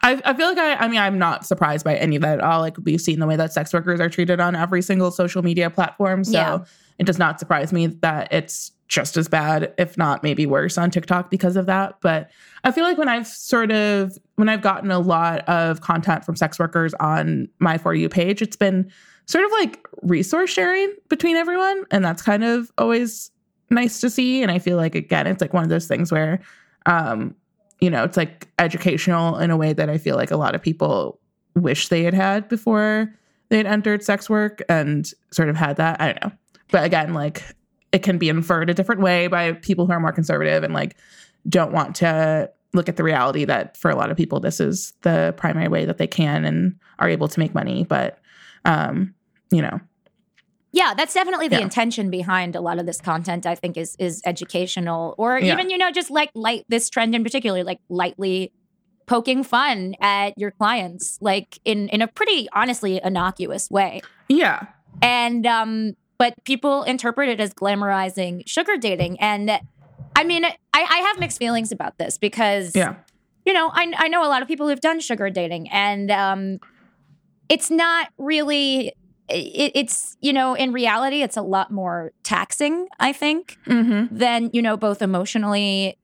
I, 0.03 0.21
I 0.25 0.33
feel 0.33 0.47
like 0.47 0.57
I, 0.57 0.75
I 0.75 0.87
mean, 0.87 0.99
I'm 0.99 1.17
not 1.17 1.45
surprised 1.45 1.83
by 1.83 1.95
any 1.95 2.15
of 2.15 2.21
that 2.21 2.39
at 2.39 2.43
all. 2.43 2.59
Like, 2.61 2.77
we've 2.83 3.01
seen 3.01 3.19
the 3.19 3.27
way 3.27 3.35
that 3.35 3.53
sex 3.53 3.73
workers 3.73 3.99
are 3.99 4.09
treated 4.09 4.39
on 4.39 4.55
every 4.55 4.81
single 4.81 5.11
social 5.11 5.41
media 5.43 5.69
platform. 5.69 6.23
So 6.23 6.31
Yeah. 6.33 6.59
it 6.99 7.05
does 7.05 7.19
not 7.19 7.39
surprise 7.39 7.73
me 7.73 7.87
that 7.87 8.31
it's 8.31 8.71
just 8.87 9.15
as 9.15 9.27
bad, 9.29 9.73
if 9.77 9.97
not 9.97 10.21
maybe 10.21 10.45
worse, 10.45 10.77
on 10.77 10.91
TikTok 10.91 11.29
because 11.29 11.55
of 11.55 11.65
that. 11.65 11.95
But 12.01 12.29
I 12.63 12.71
feel 12.71 12.83
like 12.83 12.97
when 12.97 13.07
I've 13.07 13.27
sort 13.27 13.71
of, 13.71 14.17
when 14.35 14.49
I've 14.49 14.61
gotten 14.61 14.91
a 14.91 14.99
lot 14.99 15.47
of 15.47 15.81
content 15.81 16.25
from 16.25 16.35
sex 16.35 16.59
workers 16.59 16.93
on 16.99 17.47
my 17.59 17.77
For 17.77 17.93
You 17.93 18.09
page, 18.09 18.41
it's 18.41 18.57
been 18.57 18.91
sort 19.27 19.45
of 19.45 19.51
like 19.53 19.79
resource 20.01 20.49
sharing 20.49 20.93
between 21.07 21.37
everyone. 21.37 21.85
And 21.91 22.03
that's 22.03 22.21
kind 22.21 22.43
of 22.43 22.69
always 22.77 23.31
nice 23.69 24.01
to 24.01 24.09
see. 24.09 24.41
And 24.41 24.51
I 24.51 24.59
feel 24.59 24.75
like, 24.75 24.93
again, 24.93 25.25
it's 25.25 25.39
like 25.41 25.53
one 25.53 25.63
of 25.63 25.69
those 25.69 25.87
things 25.87 26.11
where, 26.11 26.41
um, 26.85 27.33
you 27.81 27.89
know, 27.89 28.03
it's 28.03 28.15
like 28.15 28.47
educational 28.59 29.37
in 29.37 29.49
a 29.51 29.57
way 29.57 29.73
that 29.73 29.89
I 29.89 29.97
feel 29.97 30.15
like 30.15 30.31
a 30.31 30.37
lot 30.37 30.55
of 30.55 30.61
people 30.61 31.19
wish 31.55 31.89
they 31.89 32.03
had 32.03 32.13
had 32.13 32.47
before 32.47 33.13
they 33.49 33.57
had 33.57 33.65
entered 33.65 34.03
sex 34.03 34.29
work 34.29 34.61
and 34.69 35.11
sort 35.31 35.49
of 35.49 35.57
had 35.57 35.75
that. 35.77 35.99
I 35.99 36.13
don't 36.13 36.23
know. 36.23 36.31
But 36.69 36.85
again, 36.85 37.13
like 37.13 37.43
it 37.91 38.03
can 38.03 38.17
be 38.17 38.29
inferred 38.29 38.69
a 38.69 38.73
different 38.73 39.01
way 39.01 39.27
by 39.27 39.53
people 39.53 39.85
who 39.85 39.91
are 39.91 39.99
more 39.99 40.13
conservative 40.13 40.63
and 40.63 40.73
like 40.73 40.95
don't 41.49 41.73
want 41.73 41.95
to 41.97 42.49
look 42.73 42.87
at 42.87 42.95
the 42.95 43.03
reality 43.03 43.43
that 43.43 43.75
for 43.75 43.91
a 43.91 43.95
lot 43.97 44.09
of 44.09 44.15
people 44.15 44.39
this 44.39 44.61
is 44.61 44.93
the 45.01 45.33
primary 45.35 45.67
way 45.67 45.83
that 45.83 45.97
they 45.97 46.07
can 46.07 46.45
and 46.45 46.79
are 46.99 47.09
able 47.09 47.27
to 47.27 47.39
make 47.39 47.53
money. 47.53 47.83
But 47.83 48.19
um, 48.63 49.13
you 49.51 49.61
know, 49.61 49.81
Yeah, 50.73 50.93
that's 50.95 51.13
definitely 51.13 51.47
the 51.49 51.57
Yeah. 51.57 51.63
intention 51.63 52.09
behind 52.09 52.55
a 52.55 52.61
lot 52.61 52.79
of 52.79 52.85
this 52.85 53.01
content. 53.01 53.45
I 53.45 53.55
think 53.55 53.75
is 53.77 53.95
is 53.99 54.21
educational, 54.25 55.15
or 55.17 55.37
Yeah. 55.39 55.53
even 55.53 55.69
you 55.69 55.77
know 55.77 55.91
just 55.91 56.09
like 56.09 56.29
light 56.33 56.65
this 56.69 56.89
trend 56.89 57.13
in 57.15 57.23
particular, 57.23 57.63
like 57.63 57.79
lightly 57.89 58.53
poking 59.07 59.43
fun 59.43 59.95
at 59.99 60.33
your 60.37 60.51
clients, 60.51 61.17
like 61.21 61.59
in 61.65 61.89
in 61.89 62.01
a 62.01 62.07
pretty 62.07 62.47
honestly 62.53 63.01
innocuous 63.03 63.69
way. 63.69 64.01
yeah. 64.29 64.67
And 65.01 65.45
um, 65.45 65.93
but 66.17 66.35
people 66.45 66.83
interpret 66.83 67.27
it 67.29 67.39
as 67.41 67.53
glamorizing 67.53 68.47
sugar 68.47 68.77
dating, 68.77 69.19
and 69.19 69.59
I 70.15 70.23
mean, 70.23 70.45
I, 70.45 70.51
I 70.73 70.97
have 71.07 71.19
mixed 71.19 71.37
feelings 71.39 71.71
about 71.71 71.97
this 71.97 72.17
because 72.17 72.75
Yeah. 72.75 72.95
you 73.45 73.53
know, 73.53 73.71
I, 73.73 73.91
I 73.97 74.07
know 74.07 74.23
a 74.23 74.29
lot 74.29 74.41
of 74.41 74.47
people 74.47 74.67
who've 74.69 74.79
done 74.81 74.99
sugar 74.99 75.29
dating, 75.29 75.69
and 75.69 76.11
um, 76.11 76.59
it's 77.49 77.69
not 77.71 78.09
really. 78.17 78.93
It, 79.33 79.71
it's 79.75 80.17
you 80.21 80.33
know, 80.33 80.53
in 80.55 80.71
reality, 80.73 81.21
it's 81.23 81.37
a 81.37 81.41
lot 81.41 81.71
more 81.71 82.11
taxing. 82.23 82.87
I 82.99 83.13
think 83.13 83.57
Mm-hmm. 83.67 84.15
than 84.15 84.49
you 84.53 84.61
know, 84.61 84.77
both 84.77 85.01
emotionally. 85.01 85.97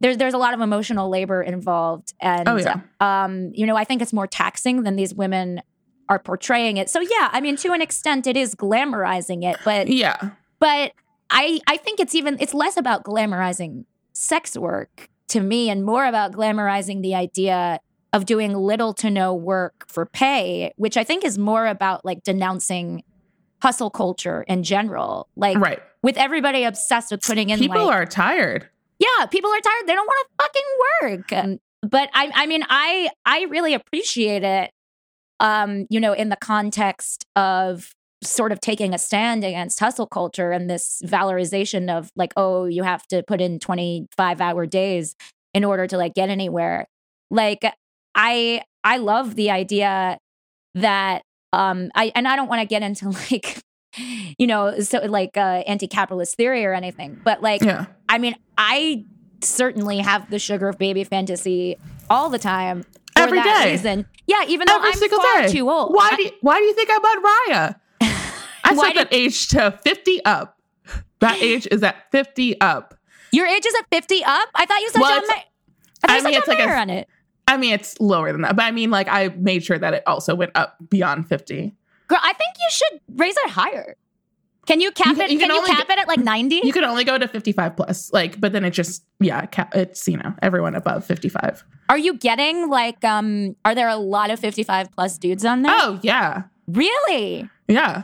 There's 0.00 0.16
there's 0.16 0.34
a 0.34 0.38
lot 0.38 0.54
of 0.54 0.60
emotional 0.60 1.08
labor 1.10 1.42
involved, 1.42 2.14
and 2.20 2.48
Oh, 2.48 2.56
yeah. 2.56 2.80
um, 3.00 3.50
you 3.54 3.66
know, 3.66 3.76
I 3.76 3.82
think 3.84 4.00
it's 4.00 4.12
more 4.12 4.28
taxing 4.28 4.84
than 4.84 4.94
these 4.94 5.12
women 5.12 5.60
are 6.08 6.20
portraying 6.20 6.76
it. 6.76 6.88
So 6.88 7.00
yeah, 7.00 7.28
I 7.32 7.40
mean, 7.40 7.56
to 7.56 7.72
an 7.72 7.82
extent, 7.82 8.26
it 8.26 8.36
is 8.36 8.54
glamorizing 8.54 9.42
it, 9.44 9.58
but 9.64 9.88
Yeah. 9.88 10.30
but 10.60 10.92
I 11.30 11.60
I 11.66 11.76
think 11.78 11.98
it's 12.00 12.14
even 12.14 12.36
it's 12.40 12.54
less 12.54 12.76
about 12.76 13.02
glamorizing 13.02 13.84
sex 14.12 14.56
work 14.56 15.08
to 15.28 15.40
me 15.40 15.68
and 15.68 15.84
more 15.84 16.06
about 16.06 16.32
glamorizing 16.32 17.02
the 17.02 17.14
idea 17.16 17.80
of 18.12 18.24
doing 18.26 18.54
little 18.54 18.94
to 18.94 19.10
no 19.10 19.34
work 19.34 19.84
for 19.88 20.06
pay, 20.06 20.72
which 20.76 20.96
I 20.96 21.04
think 21.04 21.24
is 21.24 21.36
more 21.38 21.66
about 21.66 22.04
like 22.04 22.22
denouncing 22.22 23.02
hustle 23.62 23.90
culture 23.90 24.42
in 24.48 24.62
general. 24.62 25.28
Like 25.36 25.58
Right. 25.58 25.80
with 26.02 26.16
everybody 26.16 26.64
obsessed 26.64 27.10
with 27.10 27.22
putting 27.22 27.50
in 27.50 27.58
People 27.58 27.84
like 27.86 27.94
are 27.94 28.06
tired. 28.06 28.68
yeah, 28.98 29.26
people 29.26 29.50
are 29.50 29.60
tired. 29.60 29.86
They 29.86 29.94
don't 29.94 30.06
want 30.06 30.28
to 30.28 30.44
fucking 30.44 31.18
work. 31.18 31.32
And, 31.32 31.60
but 31.82 32.08
I, 32.14 32.30
I 32.34 32.46
mean, 32.46 32.62
I, 32.68 33.10
I 33.26 33.42
really 33.50 33.74
appreciate 33.74 34.42
it. 34.44 34.70
Um, 35.40 35.86
you 35.90 36.00
know, 36.00 36.12
in 36.14 36.30
the 36.30 36.36
context 36.36 37.24
of 37.36 37.90
sort 38.24 38.50
of 38.50 38.60
taking 38.60 38.94
a 38.94 38.98
stand 38.98 39.44
against 39.44 39.78
hustle 39.78 40.06
culture 40.08 40.50
and 40.50 40.68
this 40.68 41.00
valorization 41.04 41.88
of 41.96 42.10
like, 42.16 42.32
oh, 42.36 42.64
you 42.64 42.82
have 42.82 43.06
to 43.08 43.22
put 43.22 43.40
in 43.40 43.60
twenty 43.60 44.08
five 44.16 44.40
hour 44.40 44.66
days 44.66 45.14
in 45.54 45.62
order 45.64 45.86
to 45.86 45.96
like 45.96 46.14
get 46.14 46.28
anywhere. 46.28 46.86
Like, 47.30 47.62
I, 48.18 48.62
I 48.84 48.98
love 48.98 49.34
the 49.36 49.50
idea 49.50 50.18
that, 50.74 51.22
um, 51.52 51.90
I, 51.94 52.12
and 52.14 52.28
I 52.28 52.36
don't 52.36 52.48
want 52.48 52.60
to 52.60 52.66
get 52.66 52.82
into 52.82 53.08
like. 53.30 53.62
You 54.38 54.46
know, 54.46 54.78
so 54.80 54.98
like 55.06 55.36
uh, 55.36 55.64
anti-capitalist 55.66 56.36
theory 56.36 56.64
or 56.64 56.72
anything, 56.74 57.18
but 57.24 57.42
like 57.42 57.62
Yeah. 57.62 57.86
I 58.08 58.18
mean, 58.18 58.36
I 58.56 59.04
certainly 59.42 59.98
have 59.98 60.30
the 60.30 60.38
sugar 60.38 60.68
of 60.68 60.78
baby 60.78 61.02
fantasy 61.04 61.76
all 62.10 62.28
the 62.28 62.38
time. 62.38 62.84
Every 63.16 63.38
that 63.38 63.64
day. 63.64 63.72
reason. 63.72 64.06
Yeah, 64.26 64.44
even 64.46 64.66
though 64.68 64.76
Every 64.76 64.90
I'm 64.90 64.94
single 64.94 65.18
far 65.20 65.42
day. 65.42 65.48
too 65.48 65.68
old. 65.70 65.94
Why 65.94 66.10
I- 66.12 66.16
do 66.16 66.22
you, 66.22 66.30
Why 66.42 66.58
do 66.58 66.64
you 66.64 66.74
think 66.74 66.90
I'm 66.92 67.02
on 67.04 67.24
Raya? 67.24 67.80
I 68.64 68.76
set 68.76 68.94
that 68.94 69.08
age 69.10 69.48
to 69.48 69.72
50 69.82 70.24
up. 70.24 70.58
That 71.20 71.38
age 71.42 71.66
is 71.70 71.82
at 71.82 72.10
50 72.12 72.60
up. 72.60 72.94
your 73.32 73.46
age 73.46 73.64
is 73.66 73.74
at 73.74 73.86
50 73.90 74.22
up? 74.22 74.48
I 74.54 74.66
thought 74.66 74.80
you 74.80 74.90
said 74.90 75.00
Well, 75.00 75.18
John 75.20 75.28
Mayer. 75.28 75.36
I 76.04 76.06
thought 76.06 76.10
I 76.10 76.14
you 76.16 76.20
said 76.20 76.24
mean, 76.26 76.32
John 76.34 76.38
it's 76.40 76.48
like 76.48 76.58
a- 76.60 76.66
Mayer 76.66 76.76
on 76.76 76.90
it. 76.90 77.08
I 77.48 77.56
mean, 77.56 77.72
it's 77.72 77.98
lower 78.00 78.30
than 78.30 78.42
that, 78.42 78.54
but 78.54 78.64
I 78.64 78.70
mean, 78.70 78.90
like, 78.90 79.08
I 79.08 79.28
made 79.28 79.64
sure 79.64 79.78
that 79.78 79.94
it 79.94 80.02
also 80.06 80.34
went 80.34 80.52
up 80.54 80.76
beyond 80.88 81.28
50. 81.28 81.74
Girl, 82.06 82.18
I 82.22 82.32
think 82.34 82.54
you 82.58 82.66
should 82.70 83.00
raise 83.16 83.34
it 83.44 83.50
higher. 83.50 83.96
Can 84.66 84.80
you 84.82 84.90
cap 84.92 85.16
You 85.16 85.22
it? 85.22 85.30
you 85.30 85.38
Can, 85.38 85.48
can 85.48 85.56
you 85.56 85.64
cap 85.66 85.88
it 85.88 85.98
at 85.98 86.06
like 86.06 86.18
90? 86.20 86.60
You 86.62 86.72
can 86.74 86.84
only 86.84 87.02
go 87.04 87.16
to 87.16 87.26
55 87.26 87.74
plus, 87.74 88.12
like, 88.12 88.38
but 88.38 88.52
then 88.52 88.64
it 88.66 88.70
just, 88.72 89.02
yeah, 89.18 89.46
ca- 89.46 89.68
it's, 89.72 90.06
you 90.06 90.18
know, 90.18 90.34
everyone 90.42 90.74
above 90.74 91.06
55. 91.06 91.64
Are 91.88 91.96
you 91.96 92.18
getting 92.18 92.68
like 92.68 93.02
um 93.02 93.56
are 93.64 93.74
there 93.74 93.88
a 93.88 93.96
lot 93.96 94.30
of 94.30 94.38
55 94.38 94.92
plus 94.92 95.16
dudes 95.16 95.42
on 95.46 95.62
there? 95.62 95.72
Oh, 95.74 95.98
yeah. 96.02 96.42
Really? 96.66 97.48
Yeah. 97.66 98.02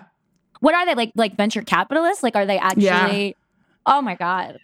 What 0.60 0.74
are 0.74 0.86
they 0.86 0.94
like 0.94 1.12
like 1.14 1.36
venture 1.36 1.60
capitalists? 1.60 2.22
Like 2.22 2.34
are 2.34 2.46
they 2.46 2.56
actually 2.56 3.26
Yeah. 3.26 3.32
Oh 3.84 4.00
my 4.00 4.14
god. 4.14 4.58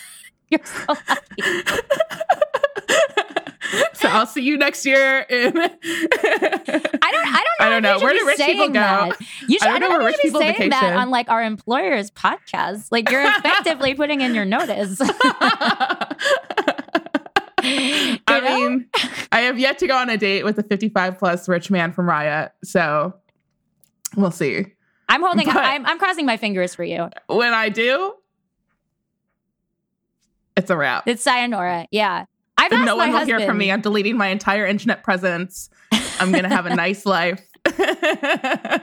You're 0.50 0.60
so 0.62 0.84
lucky. 0.88 1.62
So 3.94 4.08
I'll 4.08 4.26
see 4.26 4.42
you 4.42 4.58
next 4.58 4.84
year. 4.84 5.20
In 5.30 5.56
I 5.58 5.68
don't 5.70 5.84
I 5.84 7.10
don't 7.10 7.22
know. 7.22 7.66
I 7.66 7.68
don't 7.70 7.82
know. 7.82 7.98
Where 7.98 8.12
do 8.16 8.26
rich 8.26 8.38
people 8.38 8.68
go? 8.68 8.72
that. 8.74 9.16
You 9.48 9.58
should, 9.58 9.68
I 9.68 9.76
I 9.76 9.78
don't 9.78 9.80
don't 9.80 9.80
know 9.80 9.88
know 9.88 9.98
where 10.04 10.06
rich 10.12 10.20
people 10.22 10.40
saying 10.40 10.54
that 10.70 10.80
vacation. 10.82 10.96
on 10.98 11.10
like 11.10 11.28
our 11.30 11.42
employer's 11.42 12.10
podcast. 12.10 12.88
Like 12.90 13.10
you're 13.10 13.22
effectively 13.38 13.94
putting 13.94 14.20
in 14.20 14.34
your 14.34 14.44
notice. 14.44 15.00
I 17.58 18.16
know? 18.28 18.40
mean, 18.42 18.86
I 19.32 19.40
have 19.40 19.58
yet 19.58 19.78
to 19.80 19.86
go 19.86 19.96
on 19.96 20.08
a 20.10 20.16
date 20.16 20.44
with 20.44 20.58
a 20.58 20.62
55 20.62 21.18
plus 21.18 21.48
rich 21.48 21.70
man 21.70 21.92
from 21.92 22.06
Raya. 22.06 22.50
So 22.62 23.14
we'll 24.16 24.30
see. 24.30 24.66
I'm 25.08 25.22
holding 25.22 25.46
But- 25.46 25.56
I'm 25.56 25.86
I'm 25.86 25.98
crossing 25.98 26.26
my 26.26 26.36
fingers 26.36 26.74
for 26.74 26.84
you. 26.84 27.08
When 27.28 27.52
I 27.54 27.68
do, 27.70 28.14
it's 30.56 30.70
a 30.70 30.76
wrap. 30.76 31.06
It's 31.08 31.22
sayonara. 31.22 31.86
Yeah. 31.90 32.26
I've 32.66 32.72
asked 32.72 32.86
no 32.86 32.96
one 32.96 33.10
will 33.10 33.18
husband. 33.18 33.38
hear 33.38 33.48
from 33.48 33.58
me. 33.58 33.70
I'm 33.70 33.80
deleting 33.80 34.16
my 34.16 34.28
entire 34.28 34.66
internet 34.66 35.02
presence. 35.02 35.70
I'm 36.20 36.30
going 36.32 36.44
to 36.44 36.48
have 36.48 36.66
a 36.66 36.74
nice 36.74 37.06
life. 37.06 37.46
I 37.66 38.80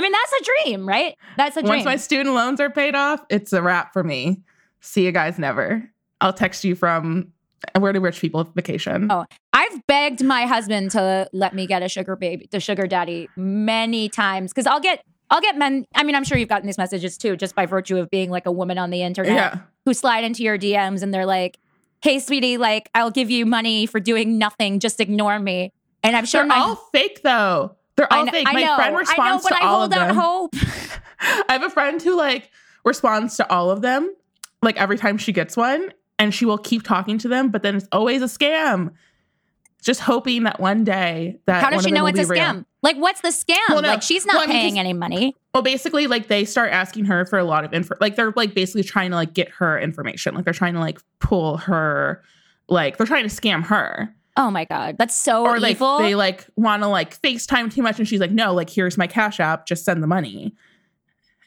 mean, 0.00 0.12
that's 0.12 0.32
a 0.32 0.44
dream, 0.64 0.88
right? 0.88 1.16
That's 1.36 1.56
a 1.56 1.62
dream. 1.62 1.70
Once 1.70 1.84
my 1.84 1.96
student 1.96 2.34
loans 2.34 2.60
are 2.60 2.70
paid 2.70 2.94
off, 2.94 3.24
it's 3.28 3.52
a 3.52 3.62
wrap 3.62 3.92
for 3.92 4.04
me. 4.04 4.42
See 4.80 5.04
you 5.04 5.12
guys 5.12 5.38
never. 5.38 5.90
I'll 6.20 6.32
text 6.32 6.64
you 6.64 6.74
from 6.74 7.32
uh, 7.74 7.80
where 7.80 7.92
do 7.92 8.00
rich 8.00 8.20
people 8.20 8.44
vacation? 8.54 9.10
Oh, 9.10 9.24
I've 9.52 9.86
begged 9.86 10.22
my 10.22 10.46
husband 10.46 10.90
to 10.92 11.28
let 11.32 11.54
me 11.54 11.66
get 11.66 11.82
a 11.82 11.88
sugar 11.88 12.16
baby, 12.16 12.48
the 12.50 12.60
sugar 12.60 12.86
daddy, 12.86 13.28
many 13.36 14.08
times 14.08 14.52
because 14.52 14.66
I'll 14.66 14.80
get, 14.80 15.02
I'll 15.30 15.40
get 15.40 15.56
men. 15.56 15.84
I 15.94 16.04
mean, 16.04 16.14
I'm 16.14 16.24
sure 16.24 16.38
you've 16.38 16.48
gotten 16.48 16.66
these 16.66 16.78
messages 16.78 17.18
too, 17.18 17.36
just 17.36 17.54
by 17.54 17.66
virtue 17.66 17.98
of 17.98 18.10
being 18.10 18.30
like 18.30 18.46
a 18.46 18.52
woman 18.52 18.78
on 18.78 18.90
the 18.90 19.02
internet 19.02 19.34
yeah. 19.34 19.58
who 19.84 19.94
slide 19.94 20.24
into 20.24 20.42
your 20.42 20.58
DMs 20.58 21.02
and 21.02 21.12
they're 21.12 21.26
like, 21.26 21.58
"Hey, 22.02 22.18
sweetie, 22.18 22.56
like 22.56 22.90
I'll 22.94 23.10
give 23.10 23.30
you 23.30 23.46
money 23.46 23.86
for 23.86 24.00
doing 24.00 24.38
nothing, 24.38 24.80
just 24.80 25.00
ignore 25.00 25.38
me." 25.38 25.72
And 26.02 26.16
I'm 26.16 26.24
sure 26.26 26.40
They're 26.42 26.48
my 26.48 26.58
all 26.58 26.76
fake 26.92 27.22
though. 27.22 27.76
They're 27.96 28.12
all 28.12 28.20
I, 28.20 28.30
kn- 28.30 28.32
fake. 28.32 28.46
I 28.48 28.52
My 28.52 28.62
know, 28.62 28.76
friend 28.76 28.88
I 28.88 28.90
know, 28.92 28.98
responds 28.98 29.42
but 29.44 29.48
to 29.50 29.62
I 29.62 29.66
all 29.66 29.78
hold 29.80 29.92
of 29.92 29.98
out 29.98 30.06
them. 30.08 30.16
hope. 30.20 30.54
I 31.48 31.52
have 31.52 31.62
a 31.64 31.70
friend 31.70 32.00
who 32.00 32.16
like 32.16 32.50
responds 32.84 33.36
to 33.38 33.50
all 33.50 33.70
of 33.70 33.82
them, 33.82 34.14
like 34.62 34.76
every 34.76 34.96
time 34.96 35.18
she 35.18 35.32
gets 35.32 35.56
one, 35.56 35.92
and 36.18 36.32
she 36.32 36.44
will 36.44 36.58
keep 36.58 36.84
talking 36.84 37.18
to 37.18 37.28
them, 37.28 37.50
but 37.50 37.62
then 37.62 37.74
it's 37.76 37.88
always 37.92 38.22
a 38.22 38.26
scam. 38.26 38.92
Just 39.82 40.00
hoping 40.00 40.42
that 40.42 40.58
one 40.60 40.84
day 40.84 41.38
that 41.46 41.62
How 41.62 41.70
does 41.70 41.84
she 41.84 41.90
know 41.92 42.06
it's 42.06 42.18
a 42.18 42.22
be 42.22 42.28
real. 42.30 42.40
scam? 42.42 42.64
Like, 42.82 42.96
what's 42.96 43.20
the 43.20 43.28
scam? 43.28 43.56
Well, 43.68 43.82
no. 43.82 43.88
Like, 43.88 44.02
she's 44.02 44.26
not 44.26 44.34
Well, 44.34 44.44
I 44.44 44.46
mean, 44.46 44.56
paying 44.56 44.78
any 44.78 44.92
money. 44.92 45.36
Well, 45.54 45.62
basically, 45.62 46.06
like 46.08 46.26
they 46.28 46.44
start 46.44 46.72
asking 46.72 47.04
her 47.06 47.24
for 47.26 47.38
a 47.38 47.44
lot 47.44 47.64
of 47.64 47.72
info. 47.72 47.94
Like 48.00 48.16
they're 48.16 48.32
like 48.36 48.54
basically 48.54 48.82
trying 48.82 49.10
to 49.10 49.16
like 49.16 49.34
get 49.34 49.48
her 49.50 49.78
information. 49.78 50.34
Like 50.34 50.44
they're 50.44 50.52
trying 50.54 50.74
to 50.74 50.80
like 50.80 51.00
pull 51.20 51.58
her. 51.58 52.22
Like 52.68 52.96
they're 52.96 53.06
trying 53.06 53.26
to 53.28 53.34
scam 53.34 53.64
her, 53.66 54.14
Oh 54.36 54.50
my 54.52 54.64
god, 54.66 54.98
that's 54.98 55.16
so 55.16 55.42
or 55.44 55.58
like 55.58 55.72
evil. 55.76 55.98
they 55.98 56.14
like 56.14 56.46
want 56.54 56.82
to 56.82 56.88
like 56.88 57.20
FaceTime 57.20 57.72
too 57.74 57.82
much, 57.82 57.98
and 57.98 58.06
she's 58.06 58.20
like, 58.20 58.30
"No, 58.30 58.54
like 58.54 58.70
here's 58.70 58.96
my 58.98 59.06
Cash 59.08 59.40
App. 59.40 59.66
Just 59.66 59.84
send 59.84 60.00
the 60.02 60.06
money." 60.06 60.54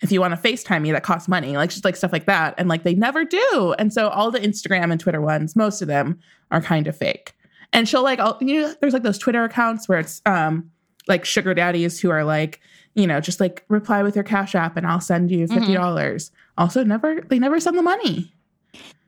If 0.01 0.11
you 0.11 0.19
want 0.19 0.33
to 0.33 0.49
FaceTime 0.49 0.81
me, 0.81 0.91
that 0.93 1.03
costs 1.03 1.29
money. 1.29 1.55
Like 1.55 1.69
just 1.69 1.85
like 1.85 1.95
stuff 1.95 2.11
like 2.11 2.25
that, 2.25 2.55
and 2.57 2.67
like 2.67 2.83
they 2.83 2.95
never 2.95 3.23
do. 3.23 3.75
And 3.79 3.93
so 3.93 4.09
all 4.09 4.31
the 4.31 4.39
Instagram 4.39 4.91
and 4.91 4.99
Twitter 4.99 5.21
ones, 5.21 5.55
most 5.55 5.81
of 5.81 5.87
them 5.87 6.19
are 6.49 6.59
kind 6.59 6.87
of 6.87 6.97
fake. 6.97 7.33
And 7.73 7.87
she'll 7.87 8.03
like, 8.03 8.19
all, 8.19 8.37
you 8.41 8.61
know, 8.61 8.73
there's 8.81 8.93
like 8.93 9.03
those 9.03 9.17
Twitter 9.17 9.43
accounts 9.43 9.87
where 9.87 9.99
it's 9.99 10.21
um 10.25 10.71
like 11.07 11.25
sugar 11.25 11.53
daddies 11.53 11.99
who 11.99 12.09
are 12.09 12.23
like, 12.23 12.61
you 12.95 13.07
know, 13.07 13.19
just 13.21 13.39
like 13.39 13.65
reply 13.69 14.03
with 14.03 14.15
your 14.15 14.23
Cash 14.23 14.55
App 14.55 14.77
and 14.77 14.85
I'll 14.85 15.01
send 15.01 15.31
you 15.31 15.47
fifty 15.47 15.73
dollars. 15.73 16.31
Also, 16.57 16.83
never 16.83 17.21
they 17.21 17.39
never 17.39 17.59
send 17.59 17.77
the 17.77 17.81
money. 17.81 18.33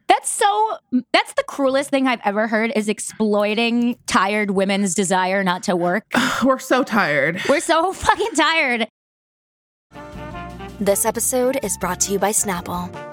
That's 0.08 0.30
so 0.30 0.78
that's 1.12 1.34
the 1.34 1.44
cruelest 1.44 1.90
thing 1.90 2.08
I've 2.08 2.22
ever 2.24 2.48
heard 2.48 2.72
is 2.76 2.90
exploiting 2.90 3.98
tired 4.06 4.52
women's 4.52 4.94
desire 4.94 5.44
not 5.44 5.64
to 5.64 5.76
work. 5.76 6.06
We're 6.44 6.60
so 6.60 6.84
tired. 6.84 7.42
We're 7.50 7.60
so 7.60 7.94
fucking 7.94 8.36
tired. 8.36 8.88
This 10.80 11.06
episode 11.06 11.60
is 11.64 11.78
brought 11.78 12.00
to 12.02 12.12
you 12.12 12.20
by 12.20 12.32
Snapple. 12.32 13.13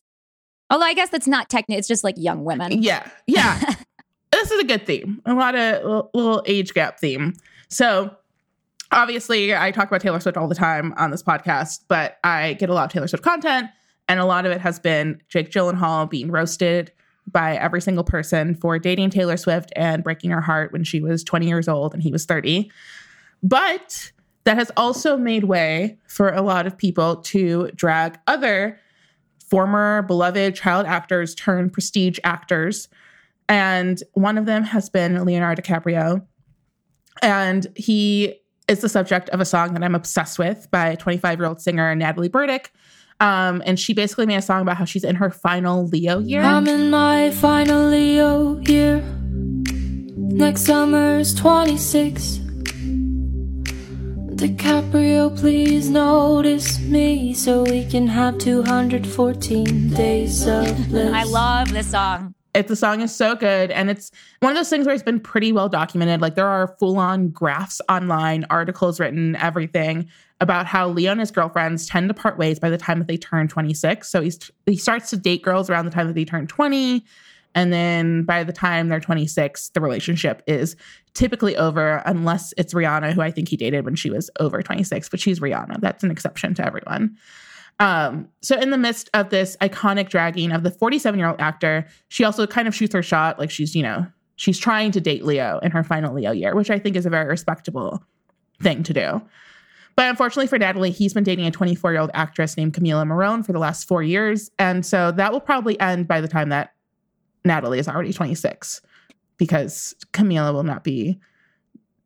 although 0.71 0.85
I 0.85 0.95
guess 0.95 1.09
that's 1.09 1.27
not 1.27 1.49
technically, 1.49 1.77
it's 1.77 1.87
just 1.87 2.03
like 2.03 2.15
young 2.17 2.43
women. 2.43 2.81
Yeah, 2.81 3.07
yeah. 3.27 3.59
this 4.31 4.49
is 4.49 4.59
a 4.59 4.63
good 4.63 4.87
theme. 4.87 5.21
A 5.25 5.35
lot 5.35 5.53
of 5.53 6.09
little 6.13 6.41
age 6.47 6.73
gap 6.73 6.99
theme. 6.99 7.35
So 7.67 8.15
obviously, 8.91 9.55
I 9.55 9.69
talk 9.71 9.87
about 9.87 10.01
Taylor 10.01 10.19
Swift 10.19 10.37
all 10.37 10.47
the 10.47 10.55
time 10.55 10.93
on 10.97 11.11
this 11.11 11.21
podcast, 11.21 11.81
but 11.87 12.17
I 12.23 12.53
get 12.53 12.69
a 12.69 12.73
lot 12.73 12.85
of 12.85 12.91
Taylor 12.91 13.07
Swift 13.07 13.23
content, 13.23 13.67
and 14.07 14.19
a 14.19 14.25
lot 14.25 14.45
of 14.45 14.51
it 14.51 14.61
has 14.61 14.79
been 14.79 15.21
Jake 15.27 15.51
Gyllenhaal 15.51 16.09
being 16.09 16.31
roasted 16.31 16.91
by 17.31 17.55
every 17.55 17.81
single 17.81 18.03
person 18.03 18.55
for 18.55 18.79
dating 18.79 19.09
Taylor 19.11 19.37
Swift 19.37 19.71
and 19.75 20.03
breaking 20.03 20.31
her 20.31 20.41
heart 20.41 20.71
when 20.71 20.83
she 20.83 20.99
was 20.99 21.23
20 21.23 21.47
years 21.47 21.67
old 21.67 21.93
and 21.93 22.01
he 22.01 22.11
was 22.11 22.25
30. 22.25 22.71
But 23.43 24.11
that 24.43 24.57
has 24.57 24.71
also 24.75 25.17
made 25.17 25.43
way 25.43 25.97
for 26.07 26.29
a 26.29 26.41
lot 26.41 26.65
of 26.65 26.77
people 26.77 27.17
to 27.17 27.69
drag 27.75 28.19
other 28.25 28.79
former 29.51 30.01
beloved 30.03 30.55
child 30.55 30.85
actors 30.87 31.35
turned 31.35 31.73
prestige 31.73 32.17
actors. 32.23 32.87
And 33.49 34.01
one 34.13 34.37
of 34.37 34.45
them 34.45 34.63
has 34.63 34.89
been 34.89 35.23
Leonardo 35.25 35.61
DiCaprio. 35.61 36.25
And 37.21 37.67
he 37.75 38.39
is 38.69 38.79
the 38.79 38.87
subject 38.87 39.27
of 39.29 39.41
a 39.41 39.45
song 39.45 39.73
that 39.73 39.83
I'm 39.83 39.93
obsessed 39.93 40.39
with 40.39 40.71
by 40.71 40.95
25 40.95 41.37
year 41.37 41.47
old 41.47 41.61
singer 41.61 41.93
Natalie 41.93 42.29
Burdick. 42.29 42.71
Um, 43.19 43.61
and 43.65 43.77
she 43.77 43.93
basically 43.93 44.25
made 44.25 44.37
a 44.37 44.41
song 44.41 44.61
about 44.61 44.77
how 44.77 44.85
she's 44.85 45.03
in 45.03 45.15
her 45.15 45.29
final 45.29 45.85
Leo 45.85 46.19
year. 46.19 46.41
I'm 46.41 46.67
in 46.67 46.89
my 46.89 47.29
final 47.31 47.89
Leo 47.89 48.57
year. 48.61 49.01
Next 50.15 50.61
summer's 50.61 51.35
26. 51.35 52.39
DiCaprio, 54.41 55.37
please 55.37 55.87
notice 55.87 56.79
me 56.79 57.31
so 57.31 57.61
we 57.61 57.85
can 57.85 58.07
have 58.07 58.39
214 58.39 59.89
days 59.91 60.47
of 60.47 60.65
bliss. 60.89 61.13
I 61.13 61.25
love 61.25 61.71
this 61.71 61.91
song. 61.91 62.33
It, 62.55 62.67
the 62.67 62.75
song 62.75 63.01
is 63.01 63.13
so 63.13 63.35
good. 63.35 63.69
And 63.69 63.91
it's 63.91 64.09
one 64.39 64.51
of 64.51 64.57
those 64.57 64.67
things 64.67 64.87
where 64.87 64.95
it's 64.95 65.03
been 65.03 65.19
pretty 65.19 65.51
well 65.51 65.69
documented. 65.69 66.21
Like 66.21 66.33
there 66.33 66.47
are 66.47 66.75
full 66.79 66.97
on 66.97 67.29
graphs 67.29 67.81
online, 67.87 68.47
articles 68.49 68.99
written, 68.99 69.35
everything 69.35 70.09
about 70.39 70.65
how 70.65 70.89
Leo 70.89 71.11
and 71.11 71.19
his 71.19 71.29
girlfriends 71.29 71.85
tend 71.85 72.07
to 72.07 72.15
part 72.15 72.39
ways 72.39 72.57
by 72.57 72.71
the 72.71 72.79
time 72.79 72.97
that 72.97 73.07
they 73.07 73.17
turn 73.17 73.47
26. 73.47 74.09
So 74.09 74.23
he's, 74.23 74.39
he 74.65 74.75
starts 74.75 75.11
to 75.11 75.17
date 75.17 75.43
girls 75.43 75.69
around 75.69 75.85
the 75.85 75.91
time 75.91 76.07
that 76.07 76.15
they 76.15 76.25
turn 76.25 76.47
20. 76.47 77.05
And 77.53 77.73
then 77.73 78.23
by 78.23 78.43
the 78.43 78.53
time 78.53 78.87
they're 78.87 78.99
26, 78.99 79.69
the 79.69 79.81
relationship 79.81 80.41
is 80.47 80.75
typically 81.13 81.57
over, 81.57 82.01
unless 82.05 82.53
it's 82.57 82.73
Rihanna, 82.73 83.13
who 83.13 83.21
I 83.21 83.31
think 83.31 83.49
he 83.49 83.57
dated 83.57 83.85
when 83.85 83.95
she 83.95 84.09
was 84.09 84.29
over 84.39 84.61
26, 84.61 85.09
but 85.09 85.19
she's 85.19 85.39
Rihanna. 85.39 85.81
That's 85.81 86.03
an 86.03 86.11
exception 86.11 86.53
to 86.55 86.65
everyone. 86.65 87.17
Um, 87.79 88.29
so 88.41 88.59
in 88.59 88.69
the 88.69 88.77
midst 88.77 89.09
of 89.13 89.29
this 89.29 89.57
iconic 89.59 90.09
dragging 90.09 90.51
of 90.51 90.63
the 90.63 90.71
47 90.71 91.19
year 91.19 91.29
old 91.29 91.41
actor, 91.41 91.87
she 92.09 92.23
also 92.23 92.45
kind 92.47 92.67
of 92.67 92.75
shoots 92.75 92.93
her 92.93 93.03
shot. 93.03 93.39
Like 93.39 93.49
she's, 93.49 93.75
you 93.75 93.83
know, 93.83 94.05
she's 94.35 94.59
trying 94.59 94.91
to 94.91 95.01
date 95.01 95.25
Leo 95.25 95.59
in 95.63 95.71
her 95.71 95.83
final 95.83 96.13
Leo 96.13 96.31
year, 96.31 96.55
which 96.55 96.69
I 96.69 96.79
think 96.79 96.95
is 96.95 97.05
a 97.05 97.09
very 97.09 97.27
respectable 97.27 98.03
thing 98.61 98.83
to 98.83 98.93
do. 98.93 99.21
But 99.95 100.09
unfortunately 100.09 100.47
for 100.47 100.57
Natalie, 100.57 100.91
he's 100.91 101.13
been 101.13 101.23
dating 101.23 101.45
a 101.47 101.51
24 101.51 101.91
year 101.91 102.01
old 102.01 102.11
actress 102.13 102.55
named 102.55 102.73
Camila 102.73 103.05
Morrone 103.05 103.43
for 103.43 103.51
the 103.51 103.59
last 103.59 103.87
four 103.87 104.03
years. 104.03 104.49
And 104.57 104.85
so 104.85 105.11
that 105.11 105.31
will 105.33 105.41
probably 105.41 105.79
end 105.79 106.07
by 106.07 106.21
the 106.21 106.27
time 106.27 106.49
that 106.49 106.73
Natalie 107.43 107.79
is 107.79 107.87
already 107.87 108.13
26 108.13 108.81
because 109.37 109.95
Camila 110.13 110.53
will 110.53 110.63
not 110.63 110.83
be 110.83 111.19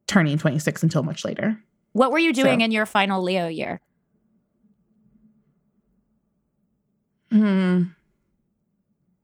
turning 0.07 0.37
26 0.37 0.83
until 0.83 1.03
much 1.03 1.25
later. 1.25 1.57
What 1.93 2.11
were 2.11 2.19
you 2.19 2.33
doing 2.33 2.59
So- 2.59 2.65
in 2.65 2.71
your 2.71 2.85
final 2.85 3.21
Leo 3.23 3.47
year? 3.47 3.81
Hmm. 7.31 7.83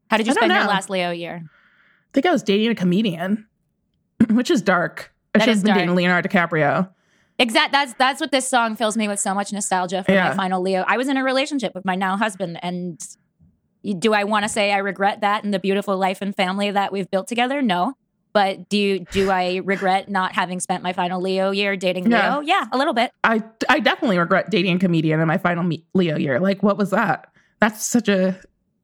How 0.10 0.18
did 0.18 0.28
you 0.28 0.34
spend 0.34 0.52
your 0.52 0.66
last 0.66 0.90
Leo 0.90 1.12
year? 1.12 1.44
I 1.46 2.10
think 2.14 2.26
I 2.26 2.32
was 2.32 2.44
dating 2.44 2.70
a 2.70 2.76
comedian, 2.76 3.48
which 4.30 4.52
is 4.52 4.62
dark. 4.62 5.14
I 5.34 5.40
That 5.40 5.46
should 5.46 5.56
have 5.56 5.64
been 5.64 5.68
dark. 5.70 5.80
dating 5.80 5.96
Leonardo 5.96 6.28
DiCaprio. 6.28 6.90
Exactly. 7.40 7.72
That's 7.72 7.94
that's 7.94 8.20
what 8.22 8.32
this 8.32 8.48
song 8.48 8.76
fills 8.76 8.98
me 8.98 9.08
with 9.08 9.20
so 9.20 9.34
much 9.34 9.54
nostalgia 9.54 10.04
for 10.04 10.12
my 10.12 10.34
final 10.36 10.62
Leo. 10.62 10.84
I 10.86 10.98
was 10.98 11.08
in 11.08 11.16
a 11.18 11.24
relationship 11.24 11.74
with 11.74 11.86
my 11.86 11.96
now 11.96 12.18
husband, 12.18 12.60
and 12.62 13.00
do 14.00 14.14
I 14.14 14.24
want 14.26 14.44
to 14.44 14.50
say 14.50 14.72
I 14.72 14.78
regret 14.78 15.22
that 15.22 15.44
and 15.44 15.54
the 15.54 15.60
beautiful 15.60 15.98
life 15.98 16.22
and 16.22 16.36
family 16.36 16.72
that 16.72 16.92
we've 16.92 17.10
built 17.10 17.28
together? 17.28 17.62
No. 17.62 17.94
But 18.34 18.70
do 18.70 18.78
you, 18.78 19.00
do 19.12 19.30
I 19.30 19.58
regret 19.58 20.08
not 20.10 20.34
having 20.34 20.60
spent 20.62 20.84
my 20.84 20.94
final 20.94 21.20
Leo 21.20 21.52
year 21.52 21.76
dating 21.76 22.10
Yeah. 22.10 22.38
Leo? 22.38 22.42
Yeah, 22.48 22.66
a 22.72 22.78
little 22.78 22.94
bit. 22.94 23.12
I 23.26 23.44
I 23.68 23.80
definitely 23.82 24.18
regret 24.20 24.50
dating 24.50 24.78
a 24.78 24.80
comedian 24.80 25.20
in 25.20 25.28
my 25.28 25.38
final 25.38 25.70
Leo 25.94 26.18
year. 26.18 26.40
Like, 26.40 26.64
what 26.64 26.78
was 26.78 26.92
that? 26.92 27.30
That's 27.60 27.86
such 27.86 28.08
a 28.08 28.40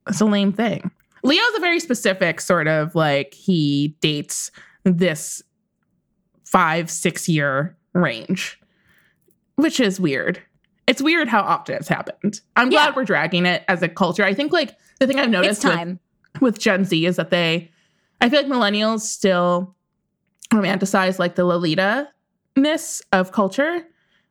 that's 0.05 0.19
a 0.19 0.25
lame 0.25 0.51
thing. 0.51 0.91
Leo's 1.23 1.55
a 1.55 1.60
very 1.62 1.79
specific 1.79 2.41
sort 2.41 2.67
of 2.67 2.93
like 2.95 3.33
he 3.33 3.95
dates 4.01 4.51
this 4.83 5.41
five 6.45 6.89
six 6.89 7.27
year 7.29 7.77
range, 7.93 8.60
which 9.55 9.79
is 9.79 9.99
weird. 9.99 10.41
It's 10.88 11.01
weird 11.01 11.27
how 11.27 11.41
often 11.41 11.75
it's 11.75 11.88
happened. 11.89 12.39
I'm 12.55 12.69
glad 12.69 12.88
Yeah. 12.89 12.93
we're 12.95 13.05
dragging 13.05 13.45
it 13.45 13.63
as 13.67 13.81
a 13.81 13.89
culture. 13.89 14.23
I 14.23 14.33
think 14.33 14.51
like 14.53 14.75
the 14.99 15.07
thing 15.07 15.19
I've 15.19 15.29
noticed 15.29 15.63
with- 15.63 15.97
with 16.41 16.60
Gen 16.60 16.83
Z 16.86 17.05
is 17.05 17.15
that 17.15 17.29
they, 17.31 17.71
I 18.21 18.29
feel 18.29 18.41
like 18.41 18.51
millennials 18.51 19.01
still 19.01 19.75
romanticize 20.51 21.19
like 21.19 21.36
the 21.36 21.43
Lolita 21.45 22.07
ness 22.55 23.01
of 23.12 23.31
culture, 23.31 23.86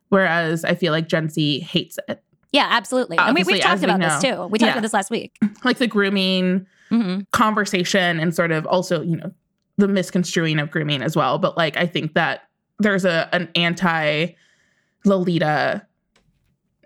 whereas 0.09 0.63
I 0.65 0.75
feel 0.75 0.91
like 0.91 1.07
Gen 1.07 1.29
Z 1.29 1.59
hates 1.59 1.97
it. 2.07 2.23
Yeah, 2.51 2.67
absolutely. 2.69 3.17
And 3.17 3.35
we, 3.35 3.43
we've 3.43 3.61
talked 3.61 3.83
about 3.83 3.99
this 3.99 4.21
too. 4.21 4.47
We 4.47 4.57
talked 4.57 4.67
Yeah. 4.67 4.71
about 4.73 4.81
this 4.81 4.93
last 4.93 5.11
week. 5.11 5.37
Like 5.63 5.77
the 5.77 5.87
grooming 5.87 6.65
hmm 6.89 7.19
conversation 7.33 8.17
and 8.19 8.33
sort 8.33 8.51
of 8.53 8.65
also, 8.65 9.01
you 9.01 9.17
know, 9.17 9.31
the 9.77 9.89
misconstruing 9.89 10.57
of 10.59 10.71
grooming 10.71 11.01
as 11.01 11.15
well. 11.17 11.37
But 11.37 11.57
like, 11.57 11.75
I 11.75 11.85
think 11.85 12.13
that 12.13 12.43
there's 12.79 13.03
a 13.03 13.27
an 13.33 13.49
anti 13.55 14.27
Lolita 15.05 15.85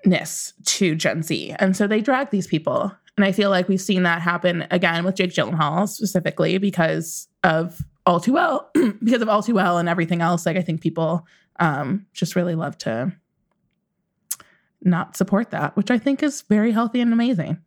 ness 0.06 0.54
to 0.65 0.96
Gen 0.96 1.22
Z. 1.24 1.56
And 1.60 1.78
so 1.78 1.86
they 1.88 2.02
drag 2.02 2.32
these 2.32 2.48
people. 2.48 2.91
And 3.17 3.26
I 3.26 3.32
feel 3.32 3.50
like 3.50 3.67
we've 3.67 3.82
seen 3.82 4.04
that 4.04 4.21
happen 4.21 4.65
again 4.71 5.04
with 5.04 5.15
Jake 5.15 5.32
Gyllenhaal 5.32 5.88
specifically 5.88 6.58
because 6.58 7.28
of 7.43 7.80
All 8.06 8.19
Too 8.19 8.34
Well, 8.34 8.69
because 9.04 9.21
of 9.21 9.30
All 9.30 9.43
Too 9.43 9.56
Well 9.56 9.78
and 9.78 9.89
everything 9.89 10.21
else. 10.21 10.45
Like 10.45 10.58
I 10.58 10.62
think 10.62 10.82
people 10.82 11.28
um, 11.60 12.06
just 12.13 12.36
really 12.36 12.56
love 12.56 12.78
to 12.80 13.13
not 14.84 15.15
support 15.15 15.52
that, 15.52 15.76
which 15.76 15.91
I 15.91 15.97
think 15.97 16.24
is 16.24 16.41
very 16.43 16.71
healthy 16.71 17.02
and 17.02 17.13
amazing. 17.13 17.58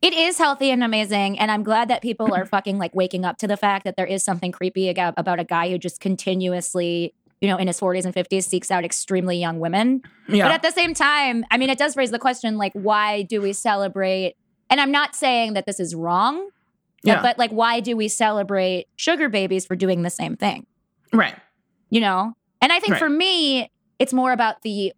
It 0.00 0.12
is 0.12 0.38
healthy 0.38 0.70
and 0.70 0.82
amazing. 0.82 1.38
And 1.38 1.50
I'm 1.50 1.62
glad 1.62 1.88
that 1.88 2.02
people 2.02 2.32
are 2.34 2.44
fucking 2.46 2.78
like 2.78 2.94
waking 2.94 3.24
up 3.24 3.38
to 3.38 3.46
the 3.46 3.56
fact 3.56 3.84
that 3.84 3.96
there 3.96 4.06
is 4.06 4.22
something 4.22 4.52
creepy 4.52 4.88
about, 4.88 5.14
a 5.16 5.44
guy 5.44 5.70
who 5.70 5.78
just 5.78 6.00
continuously, 6.00 7.14
you 7.40 7.48
know, 7.48 7.56
in 7.56 7.66
his 7.66 7.80
40s 7.80 8.04
and 8.04 8.14
50s 8.14 8.44
seeks 8.44 8.70
out 8.70 8.84
extremely 8.84 9.38
young 9.38 9.60
women. 9.60 10.02
Yeah. 10.28 10.44
But 10.44 10.52
at 10.52 10.62
the 10.62 10.72
same 10.72 10.94
time, 10.94 11.44
I 11.50 11.58
mean, 11.58 11.70
it 11.70 11.78
does 11.78 11.96
raise 11.96 12.10
the 12.10 12.18
question 12.18 12.58
like, 12.58 12.72
why 12.74 13.22
do 13.22 13.40
we 13.40 13.52
celebrate? 13.52 14.36
And 14.72 14.80
I'm 14.80 14.90
not 14.90 15.14
saying 15.14 15.52
that 15.52 15.66
this 15.66 15.78
is 15.78 15.94
wrong, 15.94 16.48
yeah. 17.04 17.20
but 17.20 17.36
like, 17.38 17.50
why 17.50 17.80
do 17.80 17.94
we 17.94 18.08
celebrate 18.08 18.86
sugar 18.96 19.28
babies 19.28 19.66
for 19.66 19.76
doing 19.76 20.00
the 20.00 20.08
same 20.10 20.34
thing? 20.34 20.66
right. 21.12 21.36
You 21.90 22.00
know? 22.00 22.32
And 22.62 22.72
I 22.72 22.80
think 22.80 22.92
Right. 22.92 22.98
for 22.98 23.10
me, 23.10 23.70
it's 23.98 24.14
more 24.14 24.32
about 24.32 24.62
the 24.62 24.94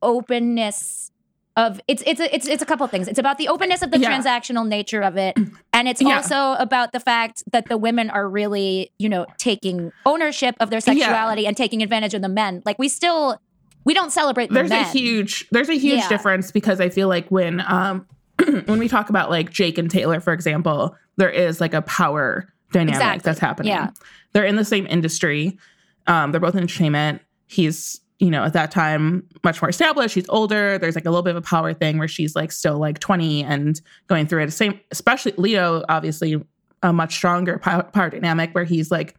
openness 0.00 1.10
of 1.56 1.80
it's 1.88 2.02
it's 2.06 2.20
a, 2.20 2.34
it's 2.34 2.46
it's 2.46 2.62
a 2.62 2.66
couple 2.66 2.84
of 2.84 2.90
things. 2.90 3.08
It's 3.08 3.18
about 3.18 3.36
the 3.36 3.48
openness 3.48 3.82
of 3.82 3.90
the 3.90 3.98
Yeah. 3.98 4.08
transactional 4.16 4.66
nature 4.66 5.02
of 5.02 5.16
it, 5.16 5.36
and 5.72 5.88
it's 5.88 6.00
Yeah. 6.00 6.16
also 6.16 6.52
about 6.62 6.92
the 6.92 7.00
fact 7.00 7.42
that 7.52 7.68
the 7.68 7.76
women 7.76 8.08
are 8.10 8.28
really 8.28 8.92
you 8.98 9.08
know 9.08 9.26
taking 9.38 9.90
ownership 10.06 10.54
of 10.60 10.70
their 10.70 10.80
sexuality 10.80 11.46
and 11.46 11.56
taking 11.56 11.82
advantage 11.82 12.14
of 12.14 12.22
the 12.22 12.28
men. 12.28 12.62
Like 12.64 12.78
we 12.78 12.88
still 12.88 13.40
we 13.84 13.92
don't 13.92 14.12
celebrate 14.12 14.48
the 14.48 14.54
there's 14.54 14.70
men. 14.70 14.84
a 14.86 14.88
huge 14.88 15.48
there's 15.50 15.68
a 15.68 15.74
huge 15.76 15.98
Yeah. 15.98 16.08
difference 16.08 16.50
because 16.52 16.80
I 16.80 16.88
feel 16.90 17.08
like 17.08 17.28
when 17.28 17.60
um 17.66 18.06
when 18.66 18.78
we 18.78 18.88
talk 18.88 19.08
about 19.10 19.30
like 19.30 19.50
Jake 19.50 19.78
and 19.78 19.90
Taylor, 19.90 20.20
for 20.20 20.32
example, 20.32 20.96
there 21.16 21.30
is 21.30 21.60
like 21.60 21.74
a 21.74 21.82
power 21.82 22.52
dynamic 22.72 22.94
Exactly. 22.96 23.22
that's 23.24 23.38
happening. 23.38 23.70
Yeah. 23.70 23.90
They're 24.32 24.44
in 24.44 24.56
the 24.56 24.64
same 24.64 24.86
industry. 24.86 25.58
Um, 26.06 26.32
they're 26.32 26.40
both 26.40 26.54
in 26.54 26.60
entertainment. 26.60 27.22
He's, 27.46 28.00
you 28.18 28.30
know, 28.30 28.44
at 28.44 28.52
that 28.52 28.70
time 28.70 29.24
much 29.44 29.60
more 29.62 29.68
established. 29.70 30.14
She's 30.14 30.28
older. 30.28 30.78
There's 30.78 30.94
like 30.94 31.06
a 31.06 31.10
little 31.10 31.22
bit 31.22 31.30
of 31.30 31.36
a 31.36 31.46
power 31.46 31.72
thing 31.72 31.98
where 31.98 32.08
she's 32.08 32.36
like 32.36 32.52
still 32.52 32.78
like 32.78 32.98
20 32.98 33.44
and 33.44 33.80
going 34.06 34.26
through 34.26 34.42
it. 34.44 34.52
Same, 34.52 34.78
especially 34.90 35.32
Leo, 35.36 35.84
obviously 35.88 36.42
a 36.82 36.92
much 36.92 37.14
stronger 37.14 37.58
power, 37.58 37.82
power 37.82 38.10
dynamic 38.10 38.54
where 38.54 38.64
he's 38.64 38.90
like 38.90 39.16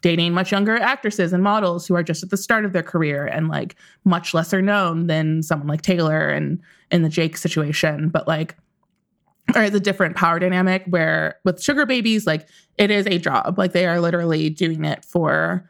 dating 0.00 0.32
much 0.32 0.52
younger 0.52 0.76
actresses 0.76 1.32
and 1.32 1.42
models 1.42 1.86
who 1.86 1.94
are 1.94 2.02
just 2.02 2.22
at 2.22 2.30
the 2.30 2.36
start 2.36 2.64
of 2.64 2.72
their 2.72 2.82
career 2.82 3.26
and 3.26 3.48
like 3.48 3.74
much 4.04 4.32
lesser 4.34 4.62
known 4.62 5.06
than 5.06 5.42
someone 5.42 5.68
like 5.68 5.82
Taylor 5.82 6.28
and 6.28 6.60
in 6.90 7.02
the 7.02 7.08
Jake 7.08 7.36
situation. 7.36 8.08
But 8.08 8.28
like, 8.28 8.56
or 9.56 9.62
it's 9.62 9.74
a 9.74 9.80
different 9.80 10.14
power 10.16 10.38
dynamic 10.38 10.84
where 10.86 11.38
with 11.44 11.62
sugar 11.62 11.86
babies, 11.86 12.26
like 12.26 12.48
it 12.76 12.90
is 12.90 13.06
a 13.06 13.18
job. 13.18 13.58
Like 13.58 13.72
they 13.72 13.86
are 13.86 14.00
literally 14.00 14.50
doing 14.50 14.84
it 14.84 15.04
for 15.04 15.68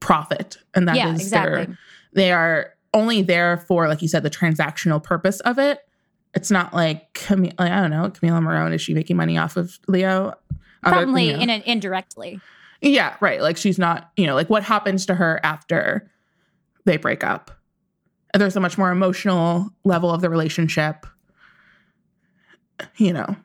profit. 0.00 0.56
And 0.74 0.88
that 0.88 0.92
is 0.92 0.98
Yeah, 0.98 1.10
exactly. 1.12 1.64
their, 1.66 1.78
they 2.14 2.32
are 2.32 2.72
only 2.94 3.22
there 3.22 3.58
for, 3.58 3.86
like 3.86 4.00
you 4.02 4.08
said, 4.08 4.22
the 4.22 4.30
transactional 4.30 5.02
purpose 5.02 5.40
of 5.40 5.58
it. 5.58 5.80
It's 6.34 6.50
not 6.50 6.72
like, 6.74 7.12
Cam- 7.14 7.44
like 7.44 7.58
I 7.58 7.80
don't 7.80 7.90
know, 7.90 8.10
Camila 8.10 8.42
Morrone, 8.42 8.72
is 8.72 8.80
she 8.80 8.94
making 8.94 9.16
money 9.16 9.36
off 9.38 9.56
of 9.56 9.78
Leo? 9.88 10.34
Other- 10.84 10.96
probably 10.96 11.26
you 11.30 11.36
know. 11.36 11.42
in 11.42 11.50
an 11.50 11.62
indirectly. 11.62 12.40
Yeah, 12.80 13.16
right. 13.20 13.40
Like 13.40 13.56
she's 13.56 13.78
not, 13.78 14.10
you 14.16 14.26
know, 14.26 14.34
like 14.34 14.48
what 14.48 14.62
happens 14.62 15.06
to 15.06 15.14
her 15.14 15.40
after 15.42 16.10
they 16.84 16.96
break 16.96 17.24
up. 17.24 17.50
And 18.32 18.40
there's 18.40 18.56
a 18.56 18.60
much 18.60 18.78
more 18.78 18.90
emotional 18.90 19.70
level 19.84 20.10
of 20.10 20.20
the 20.20 20.30
relationship. 20.30 21.06
You 22.96 23.12
know, 23.12 23.36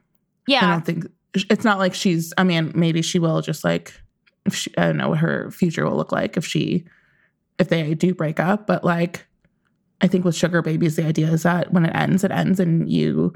Yeah. 0.48 0.66
I 0.68 0.72
don't 0.72 0.86
think 0.86 1.06
it's 1.34 1.64
not 1.64 1.80
like 1.80 1.96
she's, 1.96 2.34
I 2.38 2.44
mean, 2.44 2.72
maybe 2.76 3.02
she 3.02 3.18
will 3.18 3.42
just 3.42 3.64
like, 3.64 3.94
if 4.46 4.54
she, 4.54 4.72
I 4.78 4.86
don't 4.86 4.98
know 4.98 5.10
what 5.10 5.20
her 5.20 5.50
future 5.52 5.86
will 5.86 5.98
look 5.98 6.12
like 6.12 6.38
if 6.38 6.46
she, 6.46 6.86
if 7.58 7.70
they 7.70 7.96
do 7.96 8.14
break 8.14 8.40
up. 8.40 8.68
But 8.68 8.84
like, 8.84 9.26
I 10.02 10.08
think 10.08 10.26
with 10.26 10.36
sugar 10.36 10.62
babies, 10.62 10.96
the 10.96 11.06
idea 11.06 11.30
is 11.30 11.44
that 11.44 11.74
when 11.74 11.86
it 11.86 11.96
ends, 11.96 12.24
it 12.24 12.32
ends 12.32 12.60
and 12.60 12.92
you 12.92 13.34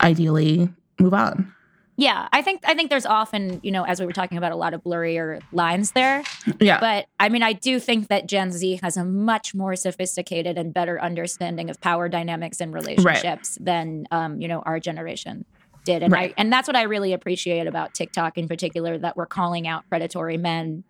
ideally 0.00 0.68
move 1.00 1.14
on. 1.14 1.52
Yeah. 1.96 2.28
I 2.32 2.42
think 2.42 2.62
I 2.64 2.74
think 2.74 2.90
there's 2.90 3.06
often 3.06 3.60
you 3.62 3.70
know 3.70 3.84
as 3.84 4.00
we 4.00 4.06
were 4.06 4.12
talking 4.12 4.38
about 4.38 4.52
a 4.52 4.56
lot 4.56 4.74
of 4.74 4.82
blurrier 4.82 5.40
lines 5.52 5.92
there. 5.92 6.22
Yeah. 6.60 6.80
But 6.80 7.06
I 7.20 7.28
mean, 7.28 7.42
I 7.42 7.52
do 7.52 7.78
think 7.80 8.08
that 8.08 8.26
Gen 8.26 8.52
Z 8.52 8.80
has 8.82 8.96
a 8.96 9.04
much 9.04 9.54
more 9.54 9.76
sophisticated 9.76 10.58
and 10.58 10.72
better 10.74 11.00
understanding 11.00 11.70
of 11.70 11.80
power 11.80 12.08
dynamics 12.08 12.60
and 12.60 12.72
relationships 12.72 13.58
than 13.60 14.06
um, 14.10 14.40
you 14.40 14.48
know 14.48 14.60
our 14.60 14.80
generation 14.80 15.44
did, 15.84 16.02
and 16.02 16.12
Right. 16.12 16.30
I 16.30 16.34
and 16.40 16.52
that's 16.52 16.66
what 16.66 16.76
I 16.76 16.82
really 16.82 17.12
appreciate 17.12 17.66
about 17.66 17.94
TikTok 17.94 18.38
in 18.38 18.48
particular 18.48 18.98
that 18.98 19.16
we're 19.16 19.26
calling 19.26 19.66
out 19.68 19.88
predatory 19.88 20.36
men, 20.36 20.84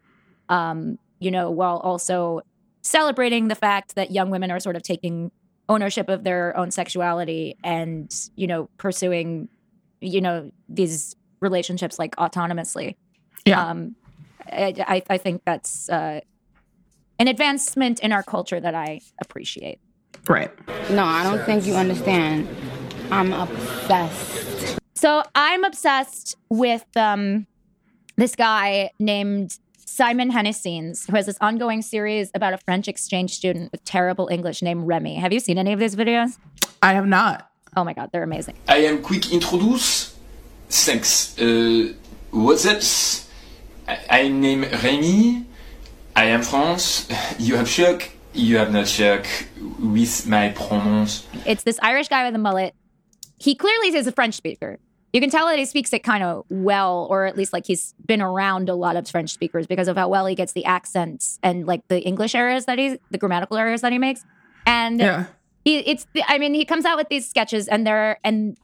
um, 0.49 0.99
you 1.19 1.31
know, 1.31 1.51
while 1.51 1.79
also 1.79 2.41
celebrating 2.83 3.49
the 3.49 3.55
fact 3.55 3.95
that 3.95 4.11
young 4.11 4.31
women 4.31 4.51
are 4.51 4.61
sort 4.61 4.77
of 4.77 4.83
taking 4.83 5.31
ownership 5.69 6.09
of 6.11 6.25
their 6.25 6.57
own 6.57 6.71
sexuality 6.71 7.57
and 7.65 8.15
you 8.37 8.47
know 8.47 8.69
pursuing 8.77 9.49
you 10.05 10.21
know 10.21 10.51
these 10.69 11.17
relationships 11.41 11.99
like 11.99 12.15
autonomously 12.17 12.97
yeah. 13.45 13.71
um, 13.71 13.97
I, 14.51 14.75
I, 14.87 15.03
I 15.11 15.19
think 15.19 15.43
that's 15.45 15.89
uh, 15.89 16.21
an 17.19 17.29
advancement 17.29 18.01
in 18.01 18.13
our 18.13 18.23
culture 18.23 18.61
that 18.61 18.75
I 18.75 19.01
appreciate. 19.21 19.81
right. 20.29 20.51
No, 20.91 21.05
I 21.05 21.25
don't 21.25 21.45
think 21.45 21.67
you 21.67 21.75
understand. 21.75 22.49
I'm 23.11 23.33
obsessed. 23.33 24.79
So 24.95 25.23
I'm 25.35 25.65
obsessed 25.65 26.37
with 26.49 26.85
um, 26.97 27.47
this 28.17 28.35
guy 28.35 28.91
named 28.99 29.59
Simon 29.87 30.31
Hennessines, 30.31 31.07
who 31.07 31.15
has 31.15 31.27
this 31.27 31.39
ongoing 31.41 31.83
series 31.83 32.31
about 32.35 32.53
a 32.53 32.59
French 32.59 32.89
exchange 32.89 33.35
student 33.35 33.71
with 33.71 33.85
terrible 33.85 34.29
English 34.29 34.63
named 34.63 34.87
Remy. 34.87 35.17
Have 35.17 35.33
you 35.33 35.41
seen 35.41 35.59
any 35.59 35.73
of 35.73 35.79
these 35.79 35.95
videos? 35.95 36.39
I 36.83 36.95
have 36.95 37.07
not. 37.07 37.51
Oh 37.77 37.85
my 37.85 37.93
God, 37.93 38.11
they're 38.13 38.23
amazing. 38.23 38.57
I 38.69 38.79
am 38.79 39.03
quick 39.03 39.33
introduce. 39.33 40.15
Thanks. 40.69 41.39
Uh, 41.39 41.93
what's 42.31 42.67
up? 42.67 42.81
I, 43.89 44.23
I 44.25 44.29
name 44.29 44.63
Remy. 44.63 45.45
I 46.17 46.25
am 46.27 46.43
France. 46.43 47.09
You 47.39 47.57
have 47.57 47.69
shock. 47.69 48.09
you 48.33 48.57
have 48.59 48.73
not 48.73 48.87
checked 48.87 49.49
with 49.81 50.27
my 50.27 50.51
pronouns. 50.51 51.27
It's 51.47 51.63
this 51.65 51.79
Irish 51.83 52.09
guy 52.09 52.25
with 52.27 52.35
a 52.35 52.39
mullet. 52.39 52.75
He 53.39 53.55
clearly 53.55 53.95
is 53.97 54.07
a 54.07 54.13
French 54.13 54.35
speaker. 54.35 54.79
You 55.13 55.21
can 55.21 55.31
tell 55.31 55.47
that 55.47 55.59
he 55.59 55.65
speaks 55.65 55.93
it 55.93 56.03
kind 56.03 56.25
of 56.25 56.45
well, 56.49 57.07
or 57.11 57.25
at 57.27 57.37
least 57.37 57.53
like 57.53 57.67
he's 57.67 57.95
been 58.05 58.21
around 58.21 58.69
a 58.69 58.75
lot 58.75 58.97
of 58.97 59.09
French 59.09 59.31
speakers 59.31 59.67
because 59.67 59.87
of 59.87 59.97
how 59.97 60.09
well 60.09 60.27
he 60.27 60.35
gets 60.35 60.53
the 60.53 60.65
accents 60.65 61.39
and 61.43 61.67
like 61.67 61.87
the 61.89 62.01
English 62.01 62.35
errors 62.35 62.65
that 62.65 62.79
he's 62.79 62.97
the 63.11 63.19
grammatical 63.19 63.57
errors 63.57 63.81
that 63.83 63.93
he 63.93 63.99
makes. 63.99 64.25
And 64.67 64.99
Yeah. 64.99 65.27
It's 65.65 66.07
I 66.29 66.39
mean 66.39 66.55
he 66.55 66.65
comes 66.65 66.85
out 66.85 66.97
with 66.97 67.09
these 67.09 67.29
sketches 67.29 67.69
and 67.69 67.87
there 67.87 68.19
and 68.25 68.57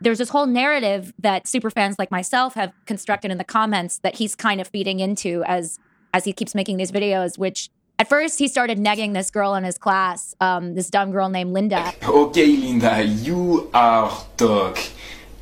there's 0.00 0.18
this 0.18 0.28
whole 0.28 0.46
narrative 0.46 1.12
that 1.18 1.46
super 1.46 1.70
fans 1.70 1.98
like 1.98 2.10
myself 2.10 2.54
have 2.54 2.72
constructed 2.86 3.30
in 3.30 3.38
the 3.38 3.44
comments 3.44 3.98
that 3.98 4.16
he's 4.16 4.34
kind 4.34 4.60
of 4.60 4.68
feeding 4.68 5.00
into 5.00 5.42
as 5.44 5.78
as 6.12 6.24
he 6.24 6.32
keeps 6.32 6.54
making 6.54 6.76
these 6.76 6.92
videos 6.92 7.38
which 7.38 7.70
at 7.98 8.08
first 8.08 8.38
he 8.38 8.46
started 8.48 8.78
negging 8.78 9.14
this 9.14 9.30
girl 9.30 9.54
in 9.54 9.64
his 9.64 9.78
class 9.78 10.34
um, 10.40 10.74
this 10.74 10.90
dumb 10.90 11.10
girl 11.10 11.28
named 11.28 11.52
linda 11.52 11.92
Okay, 12.08 12.46
Linda, 12.56 13.02
you 13.02 13.70
are 13.72 14.12
dog. 14.36 14.78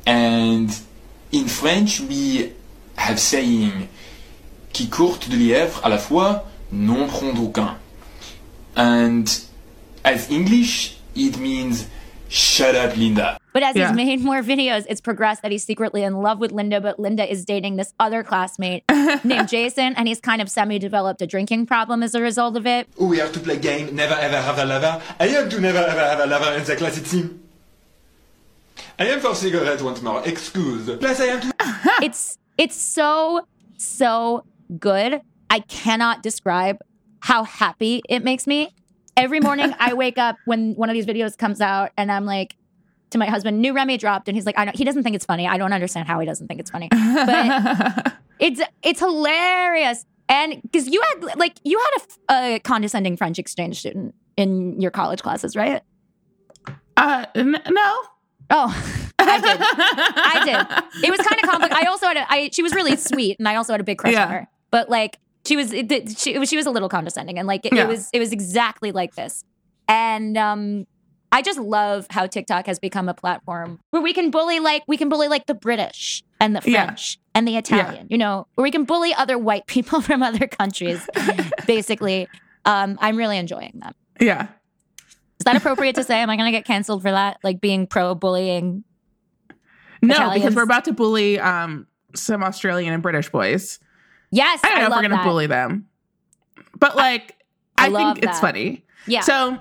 And 0.05 0.69
in 1.31 1.47
French, 1.47 1.99
we 1.99 2.53
have 2.97 3.19
saying 3.19 3.89
qui 4.71 4.89
courte 4.89 5.29
de 5.29 5.37
lièvre 5.37 5.81
à 5.83 5.89
la 5.89 5.97
fois, 5.97 6.45
non 6.71 7.07
prendre 7.07 7.41
aucun. 7.41 7.77
And 8.75 9.25
as 10.03 10.29
English, 10.29 10.97
it 11.15 11.37
means 11.39 11.87
shut 12.27 12.75
up, 12.75 12.97
Linda. 12.97 13.37
but 13.53 13.61
as 13.63 13.75
Yeah. 13.75 13.87
he's 13.87 13.95
made 13.95 14.19
more 14.21 14.41
videos 14.41 14.83
it's 14.89 14.99
progressed 14.99 15.41
that 15.43 15.51
he's 15.51 15.63
secretly 15.63 16.01
in 16.03 16.15
love 16.21 16.39
with 16.39 16.51
linda 16.51 16.81
but 16.81 16.99
linda 16.99 17.23
is 17.31 17.45
dating 17.45 17.75
this 17.75 17.93
other 17.99 18.23
classmate 18.23 18.83
named 19.23 19.47
jason 19.47 19.93
and 19.95 20.07
he's 20.07 20.19
kind 20.19 20.41
of 20.41 20.49
semi-developed 20.49 21.21
a 21.21 21.27
drinking 21.27 21.65
problem 21.67 22.01
as 22.01 22.15
a 22.15 22.21
result 22.21 22.57
of 22.57 22.65
it 22.65 22.87
Oh, 22.99 23.07
we 23.07 23.19
have 23.19 23.31
to 23.33 23.39
play 23.39 23.57
game. 23.59 23.95
Never 23.95 24.15
ever 24.15 24.41
have 24.41 24.57
a 24.57 24.65
lover. 24.65 25.01
I 25.19 25.27
have 25.27 25.49
to 25.49 25.59
never 25.61 25.77
ever 25.77 25.99
have 25.99 26.19
a 26.19 26.25
lover 26.25 26.51
in 26.57 26.63
the 26.65 26.75
class 26.75 26.99
team. 27.11 27.43
I 28.97 29.05
am 29.07 29.19
for 29.19 29.35
cigarette 29.35 29.81
once 29.81 30.01
more. 30.01 30.21
Excuse. 30.25 30.85
Plus, 30.97 31.19
I 31.19 31.25
am 31.25 31.41
to. 31.41 31.53
it's 32.01 32.37
it's 32.57 32.75
so 32.75 33.45
so 33.77 34.43
good. 34.79 35.21
I 35.49 35.59
cannot 35.59 36.23
describe 36.23 36.77
how 37.21 37.43
happy 37.43 38.01
it 38.09 38.23
makes 38.23 38.47
me. 38.47 38.73
Every 39.17 39.39
morning 39.39 39.73
I 39.79 39.93
wake 39.93 40.17
up 40.17 40.37
when 40.45 40.73
one 40.75 40.89
of 40.89 40.93
these 40.93 41.05
videos 41.05 41.37
comes 41.37 41.61
out 41.61 41.91
and 41.97 42.11
I'm 42.11 42.25
like 42.25 42.55
to 43.11 43.17
my 43.17 43.27
husband, 43.27 43.61
new 43.61 43.73
Remy 43.73 43.97
dropped, 43.97 44.27
and 44.27 44.35
he's 44.35 44.45
like, 44.45 44.57
I 44.57 44.65
don't 44.65 44.75
he 44.75 44.83
doesn't 44.83 45.03
think 45.03 45.15
it's 45.15 45.25
funny. 45.25 45.47
I 45.47 45.57
don't 45.57 45.71
understand 45.73 46.07
how 46.07 46.19
he 46.19 46.25
doesn't 46.25 46.47
think 46.47 46.59
it's 46.59 46.71
funny. 46.71 46.89
But 46.91 48.13
it's 48.39 48.61
it's 48.83 48.99
hilarious. 48.99 50.05
And 50.27 50.59
because 50.63 50.87
you 50.87 51.01
had 51.01 51.37
like 51.37 51.55
you 51.63 51.79
had 52.29 52.35
a 52.55 52.59
condescending 52.59 53.15
French 53.15 53.39
exchange 53.39 53.79
student 53.79 54.15
in 54.37 54.81
your 54.81 54.91
college 54.91 55.21
classes, 55.21 55.55
right? 55.55 55.81
Uh, 56.97 57.25
n- 57.35 57.61
no. 57.69 57.95
Oh, 58.49 59.11
I 59.19 59.39
did. 59.39 59.57
I 59.61 60.41
did. 60.93 61.03
It 61.05 61.11
was 61.11 61.19
kind 61.25 61.41
of 61.43 61.49
complicated. 61.49 61.83
I 61.83 61.87
also 61.89 62.07
had 62.07 62.17
a. 62.17 62.31
I 62.31 62.49
she 62.51 62.63
was 62.63 62.73
really 62.73 62.95
sweet, 62.95 63.37
and 63.39 63.47
I 63.47 63.55
also 63.55 63.73
had 63.73 63.79
a 63.81 63.83
big 63.83 63.97
crush 63.97 64.13
Yeah. 64.13 64.25
on 64.25 64.31
her. 64.31 64.47
But 64.71 64.89
like, 64.89 65.19
she 65.45 65.55
was. 65.55 65.71
It, 65.73 66.17
she. 66.17 66.45
She 66.45 66.57
was 66.57 66.65
a 66.65 66.71
little 66.71 66.89
condescending, 66.89 67.37
and 67.39 67.47
like, 67.47 67.65
it, 67.65 67.73
Yeah. 67.73 67.83
it 67.83 67.87
was. 67.87 68.09
It 68.13 68.19
was 68.19 68.31
exactly 68.31 68.91
like 68.91 69.15
this. 69.15 69.43
And 69.87 70.37
um, 70.37 70.87
I 71.31 71.41
just 71.41 71.59
love 71.59 72.07
how 72.09 72.27
TikTok 72.27 72.65
has 72.67 72.79
become 72.79 73.07
a 73.09 73.13
platform 73.13 73.79
where 73.91 74.01
we 74.01 74.13
can 74.13 74.31
bully 74.31 74.59
like 74.59 74.83
we 74.87 74.97
can 74.97 75.09
bully 75.09 75.27
like 75.27 75.45
the 75.45 75.53
British 75.53 76.23
and 76.39 76.55
the 76.55 76.61
Yeah. 76.69 76.85
French 76.85 77.19
and 77.35 77.47
the 77.47 77.57
Italian. 77.57 78.07
You 78.09 78.17
know, 78.17 78.47
where 78.55 78.63
we 78.63 78.71
can 78.71 78.85
bully 78.85 79.13
other 79.13 79.37
white 79.37 79.67
people 79.67 80.01
from 80.01 80.23
other 80.23 80.47
countries. 80.47 81.07
basically, 81.67 82.27
um, 82.65 82.97
I'm 83.01 83.15
really 83.17 83.37
enjoying 83.37 83.73
them. 83.81 83.93
Yeah. 84.19 84.47
Is 85.39 85.43
that 85.43 85.55
appropriate 85.57 85.95
to 85.95 86.03
say? 86.03 86.19
Am 86.21 86.29
I 86.29 86.37
going 86.37 86.47
to 86.47 86.57
get 86.57 86.65
canceled 86.65 87.01
for 87.01 87.11
that? 87.11 87.37
Like 87.43 87.59
being 87.61 87.85
pro 87.87 88.15
bullying 88.15 88.83
No, 90.01 90.15
Italians. 90.15 90.41
because 90.43 90.55
we're 90.55 90.63
about 90.63 90.85
to 90.85 90.93
bully 90.93 91.39
um 91.39 91.87
some 92.15 92.41
Australian 92.43 92.93
and 92.93 93.03
British 93.03 93.29
boys. 93.29 93.79
Yes, 94.35 94.59
I 94.63 94.69
don't 94.69 94.77
know 94.79 94.83
if 94.85 94.89
love 94.91 94.97
we're 94.97 95.01
gonna 95.09 95.15
that. 95.15 95.23
bully 95.23 95.47
them. 95.47 95.87
But 96.77 96.95
like 96.95 97.35
I 97.77 97.85
I, 97.85 97.87
love 97.89 98.15
think 98.15 98.25
it's 98.25 98.39
funny. 98.39 98.83
Yeah. 99.07 99.21
So 99.21 99.57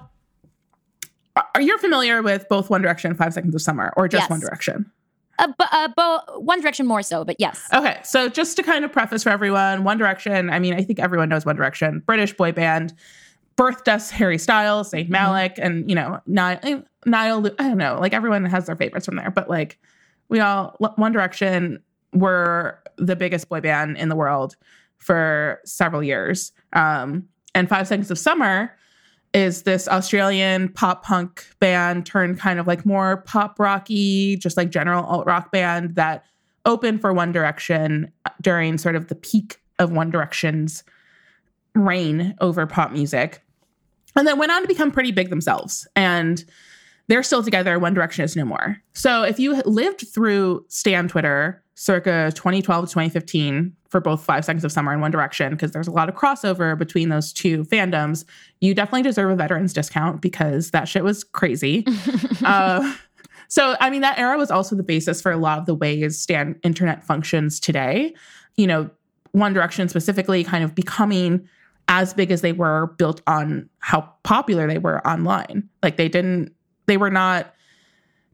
are 1.55 1.61
you 1.61 1.77
familiar 1.79 2.23
with 2.23 2.49
both 2.49 2.71
One 2.71 2.83
Direction 2.83 3.11
and 3.11 3.19
Five 3.19 3.35
Seconds 3.35 3.55
of 3.55 3.63
Summer 3.63 3.93
or 3.97 4.09
just 4.09 4.23
Yes. 4.23 4.31
One 4.31 4.41
Direction? 4.41 4.91
Uh, 5.39 5.49
but, 5.59 5.69
uh, 5.73 5.89
bo- 5.97 6.39
One 6.41 6.61
Direction 6.61 6.87
more 6.87 7.03
so, 7.03 7.25
but 7.25 7.37
yes. 7.41 7.61
Okay, 7.73 7.99
so 8.05 8.29
just 8.29 8.57
to 8.57 8.63
kind 8.63 8.85
of 8.85 8.93
preface 8.93 9.25
for 9.25 9.31
everyone, 9.31 9.83
One 9.83 9.99
Direction, 9.99 10.49
I 10.49 10.61
mean, 10.61 10.75
I 10.75 10.83
think 10.83 11.01
everyone 11.01 11.29
knows 11.29 11.45
One 11.45 11.57
Direction, 11.57 12.01
British 12.07 12.33
boy 12.35 12.53
band, 12.53 12.95
birthed 13.57 13.89
us 13.89 14.11
Harry 14.11 14.39
Styles, 14.39 14.93
Zayn 14.93 15.09
Malik, 15.09 15.55
and, 15.59 15.89
you 15.89 15.97
know, 15.97 16.21
Niall, 16.27 16.85
Niall, 17.05 17.47
I 17.59 17.69
don't 17.69 17.79
know, 17.79 17.99
like 18.01 18.13
everyone 18.13 18.45
has 18.45 18.67
their 18.67 18.77
favorites 18.77 19.07
from 19.07 19.17
there, 19.17 19.31
but 19.33 19.51
like 19.51 19.77
we 20.29 20.39
all, 20.39 20.77
One 20.79 21.11
Direction 21.11 21.83
were 22.15 22.81
the 22.97 23.17
biggest 23.17 23.49
boy 23.49 23.61
band 23.61 23.97
in 23.97 24.09
the 24.09 24.17
world 24.17 24.57
for 24.99 25.61
several 25.65 26.03
years. 26.03 26.53
Um, 26.73 27.29
and 27.55 27.69
Five 27.69 27.87
Seconds 27.87 28.11
of 28.11 28.19
Summer 28.19 28.75
is 29.35 29.63
this 29.63 29.89
Australian 29.89 30.69
pop 30.69 31.05
punk 31.05 31.47
band 31.59 32.07
turned 32.07 32.39
kind 32.39 32.61
of 32.61 32.67
like 32.67 32.87
more 32.87 33.19
pop 33.19 33.59
rocky, 33.59 34.37
just 34.37 34.57
like 34.57 34.71
general 34.71 35.05
alt 35.05 35.27
rock 35.27 35.51
band 35.51 35.97
that 35.97 36.25
opened 36.65 37.01
for 37.01 37.13
One 37.13 37.33
Direction 37.33 38.11
during 38.41 38.79
sort 38.79 38.97
of 38.97 39.09
the 39.09 39.15
peak 39.17 39.61
of 39.79 39.91
One 39.91 40.11
Direction's 40.11 40.85
reign 41.75 42.35
over 42.41 42.67
pop 42.67 42.93
music. 42.93 43.43
And 44.17 44.27
then 44.27 44.39
went 44.39 44.53
on 44.53 44.63
to 44.63 44.69
become 44.69 44.93
pretty 44.93 45.11
big 45.11 45.29
themselves. 45.31 45.89
And 45.97 46.45
they're 47.09 47.23
still 47.23 47.43
together. 47.43 47.79
One 47.79 47.95
Direction 47.95 48.25
is 48.25 48.37
no 48.37 48.45
more. 48.45 48.79
So 48.95 49.23
if 49.23 49.39
you 49.39 49.61
lived 49.63 50.07
through 50.13 50.65
Stan 50.69 51.09
Twitter 51.09 51.63
circa 51.75 52.31
2012 52.35 52.87
to 52.87 52.93
2015 52.93 53.75
for 53.89 54.01
both 54.01 54.25
Five 54.25 54.45
Seconds 54.45 54.65
of 54.65 54.73
Summer 54.73 54.93
and 54.93 55.01
One 55.01 55.11
Direction, 55.11 55.53
because 55.53 55.73
there's 55.73 55.89
a 55.89 55.93
lot 55.93 56.09
of 56.09 56.15
crossover 56.15 56.79
between 56.79 57.09
those 57.09 57.33
two 57.33 57.65
fandoms, 57.65 58.25
you 58.61 58.75
definitely 58.75 59.03
deserve 59.03 59.31
a 59.31 59.37
veterans 59.37 59.73
discount 59.73 60.21
because 60.21 60.71
that 60.71 60.89
shit 60.89 61.05
was 61.05 61.25
crazy. 61.25 61.85
uh, 62.45 62.95
so, 63.49 63.77
I 63.81 63.91
mean, 63.91 64.03
that 64.03 64.19
era 64.19 64.39
was 64.39 64.51
also 64.51 64.75
the 64.75 64.83
basis 64.83 65.21
for 65.21 65.31
a 65.31 65.37
lot 65.37 65.59
of 65.59 65.67
the 65.67 65.75
ways 65.75 66.19
Stan 66.19 66.59
internet 66.63 67.05
functions 67.05 67.61
today. 67.61 68.15
You 68.57 68.67
know, 68.67 68.91
One 69.33 69.53
Direction 69.53 69.89
specifically 69.89 70.43
kind 70.45 70.65
of 70.65 70.75
becoming 70.75 71.47
as 71.89 72.15
big 72.15 72.31
as 72.31 72.41
they 72.41 72.53
were 72.53 72.95
built 72.99 73.21
on 73.27 73.69
how 73.81 74.11
popular 74.23 74.67
they 74.67 74.79
were 74.79 75.07
online. 75.07 75.69
Like 75.83 75.97
they 75.97 76.09
didn't, 76.09 76.53
they 76.87 76.97
were 76.97 77.11
not, 77.11 77.55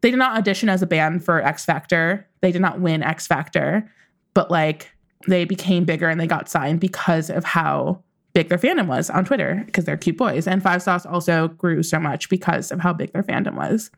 they 0.01 0.11
did 0.11 0.19
not 0.19 0.37
audition 0.37 0.69
as 0.69 0.83
a 0.83 0.87
band 0.87 1.25
for 1.25 1.43
X 1.43 1.65
Factor. 1.65 2.27
They 2.41 2.53
did 2.53 2.63
not 2.63 2.81
win 2.81 3.03
X 3.03 3.27
Factor, 3.27 3.91
but 4.35 4.51
like 4.51 4.91
they 5.29 5.45
became 5.45 5.85
bigger 5.85 6.09
and 6.09 6.21
they 6.21 6.27
got 6.27 6.49
signed 6.49 6.81
because 6.81 7.31
of 7.31 7.45
how 7.45 8.03
big 8.33 8.49
their 8.49 8.59
fandom 8.59 8.87
was 8.87 9.11
on 9.11 9.25
Twitter 9.25 9.63
because 9.67 9.85
they're 9.85 9.97
cute 9.97 10.17
boys. 10.17 10.47
And 10.47 10.63
Five 10.63 10.83
Sauce 10.83 11.05
also 11.05 11.49
grew 11.49 11.83
so 11.83 11.99
much 11.99 12.29
because 12.29 12.71
of 12.71 12.81
how 12.81 12.93
big 12.93 13.13
their 13.13 13.23
fandom 13.23 13.57
was. 13.57 13.91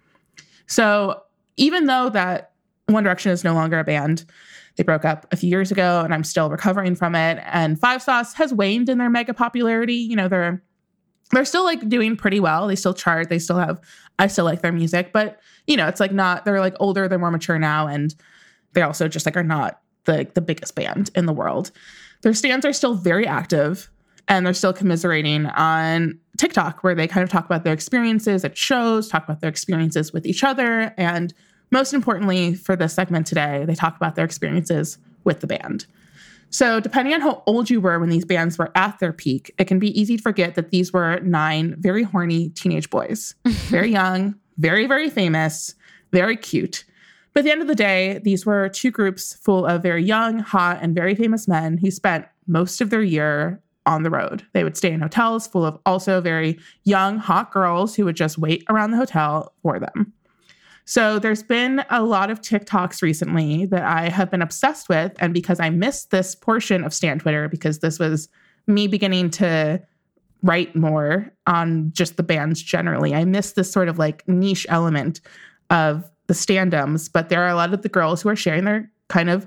So 0.66 1.22
even 1.56 1.86
though 1.86 2.08
that 2.10 2.52
One 2.86 3.04
Direction 3.04 3.30
is 3.30 3.44
no 3.44 3.54
longer 3.54 3.78
a 3.78 3.84
band, 3.84 4.24
they 4.76 4.82
broke 4.82 5.04
up 5.04 5.26
a 5.32 5.36
few 5.36 5.50
years 5.50 5.70
ago 5.70 6.00
and 6.02 6.14
I'm 6.14 6.24
still 6.24 6.50
recovering 6.50 6.94
from 6.94 7.14
it. 7.14 7.42
And 7.44 7.78
Five 7.78 8.02
Sauce 8.02 8.34
has 8.34 8.54
waned 8.54 8.88
in 8.88 8.98
their 8.98 9.10
mega 9.10 9.34
popularity. 9.34 9.94
You 9.94 10.16
know, 10.16 10.28
they're 10.28 10.62
they're 11.30 11.44
still 11.44 11.64
like 11.64 11.88
doing 11.88 12.16
pretty 12.16 12.40
well. 12.40 12.66
They 12.66 12.76
still 12.76 12.94
chart, 12.94 13.28
they 13.28 13.38
still 13.38 13.58
have 13.58 13.80
I 14.22 14.28
still 14.28 14.44
like 14.44 14.62
their 14.62 14.72
music, 14.72 15.12
but 15.12 15.40
you 15.66 15.76
know, 15.76 15.88
it's 15.88 15.98
like 15.98 16.12
not 16.12 16.44
they're 16.44 16.60
like 16.60 16.76
older, 16.78 17.08
they're 17.08 17.18
more 17.18 17.32
mature 17.32 17.58
now, 17.58 17.88
and 17.88 18.14
they 18.72 18.82
also 18.82 19.08
just 19.08 19.26
like 19.26 19.36
are 19.36 19.42
not 19.42 19.80
the 20.04 20.28
the 20.34 20.40
biggest 20.40 20.76
band 20.76 21.10
in 21.16 21.26
the 21.26 21.32
world. 21.32 21.72
Their 22.22 22.32
stands 22.32 22.64
are 22.64 22.72
still 22.72 22.94
very 22.94 23.26
active 23.26 23.90
and 24.28 24.46
they're 24.46 24.54
still 24.54 24.72
commiserating 24.72 25.46
on 25.46 26.20
TikTok 26.38 26.84
where 26.84 26.94
they 26.94 27.08
kind 27.08 27.24
of 27.24 27.30
talk 27.30 27.44
about 27.44 27.64
their 27.64 27.72
experiences 27.72 28.44
at 28.44 28.56
shows, 28.56 29.08
talk 29.08 29.24
about 29.24 29.40
their 29.40 29.50
experiences 29.50 30.12
with 30.12 30.24
each 30.24 30.44
other, 30.44 30.94
and 30.96 31.34
most 31.72 31.92
importantly 31.92 32.54
for 32.54 32.76
this 32.76 32.94
segment 32.94 33.26
today, 33.26 33.64
they 33.66 33.74
talk 33.74 33.96
about 33.96 34.14
their 34.14 34.24
experiences 34.24 34.98
with 35.24 35.40
the 35.40 35.48
band. 35.48 35.86
So, 36.52 36.80
depending 36.80 37.14
on 37.14 37.22
how 37.22 37.42
old 37.46 37.70
you 37.70 37.80
were 37.80 37.98
when 37.98 38.10
these 38.10 38.26
bands 38.26 38.58
were 38.58 38.70
at 38.74 38.98
their 38.98 39.12
peak, 39.12 39.54
it 39.58 39.64
can 39.64 39.78
be 39.78 39.98
easy 39.98 40.18
to 40.18 40.22
forget 40.22 40.54
that 40.54 40.70
these 40.70 40.92
were 40.92 41.18
nine 41.20 41.74
very 41.78 42.02
horny 42.02 42.50
teenage 42.50 42.90
boys, 42.90 43.34
very 43.46 43.90
young, 43.90 44.34
very, 44.58 44.86
very 44.86 45.08
famous, 45.08 45.74
very 46.12 46.36
cute. 46.36 46.84
But 47.32 47.40
at 47.40 47.44
the 47.44 47.52
end 47.52 47.62
of 47.62 47.68
the 47.68 47.74
day, 47.74 48.20
these 48.22 48.44
were 48.44 48.68
two 48.68 48.90
groups 48.90 49.32
full 49.32 49.64
of 49.64 49.82
very 49.82 50.04
young, 50.04 50.40
hot, 50.40 50.78
and 50.82 50.94
very 50.94 51.14
famous 51.14 51.48
men 51.48 51.78
who 51.78 51.90
spent 51.90 52.26
most 52.46 52.82
of 52.82 52.90
their 52.90 53.02
year 53.02 53.58
on 53.86 54.02
the 54.02 54.10
road. 54.10 54.44
They 54.52 54.62
would 54.62 54.76
stay 54.76 54.92
in 54.92 55.00
hotels 55.00 55.46
full 55.46 55.64
of 55.64 55.78
also 55.86 56.20
very 56.20 56.58
young, 56.84 57.16
hot 57.16 57.50
girls 57.50 57.94
who 57.94 58.04
would 58.04 58.16
just 58.16 58.36
wait 58.36 58.62
around 58.68 58.90
the 58.90 58.98
hotel 58.98 59.54
for 59.62 59.80
them. 59.80 60.12
So 60.84 61.18
there's 61.18 61.42
been 61.42 61.84
a 61.90 62.02
lot 62.02 62.30
of 62.30 62.40
TikToks 62.40 63.02
recently 63.02 63.66
that 63.66 63.84
I 63.84 64.08
have 64.08 64.30
been 64.30 64.42
obsessed 64.42 64.88
with. 64.88 65.12
And 65.20 65.32
because 65.32 65.60
I 65.60 65.70
missed 65.70 66.10
this 66.10 66.34
portion 66.34 66.84
of 66.84 66.92
Stan 66.92 67.18
Twitter, 67.18 67.48
because 67.48 67.78
this 67.78 67.98
was 67.98 68.28
me 68.66 68.86
beginning 68.86 69.30
to 69.30 69.80
write 70.42 70.74
more 70.74 71.32
on 71.46 71.92
just 71.92 72.16
the 72.16 72.22
bands 72.22 72.60
generally. 72.60 73.14
I 73.14 73.24
missed 73.24 73.54
this 73.54 73.70
sort 73.70 73.88
of 73.88 73.98
like 73.98 74.26
niche 74.26 74.66
element 74.68 75.20
of 75.70 76.10
the 76.26 76.34
standums, 76.34 77.10
but 77.12 77.28
there 77.28 77.42
are 77.42 77.48
a 77.48 77.54
lot 77.54 77.72
of 77.72 77.82
the 77.82 77.88
girls 77.88 78.22
who 78.22 78.28
are 78.28 78.36
sharing 78.36 78.64
their 78.64 78.90
kind 79.08 79.30
of 79.30 79.46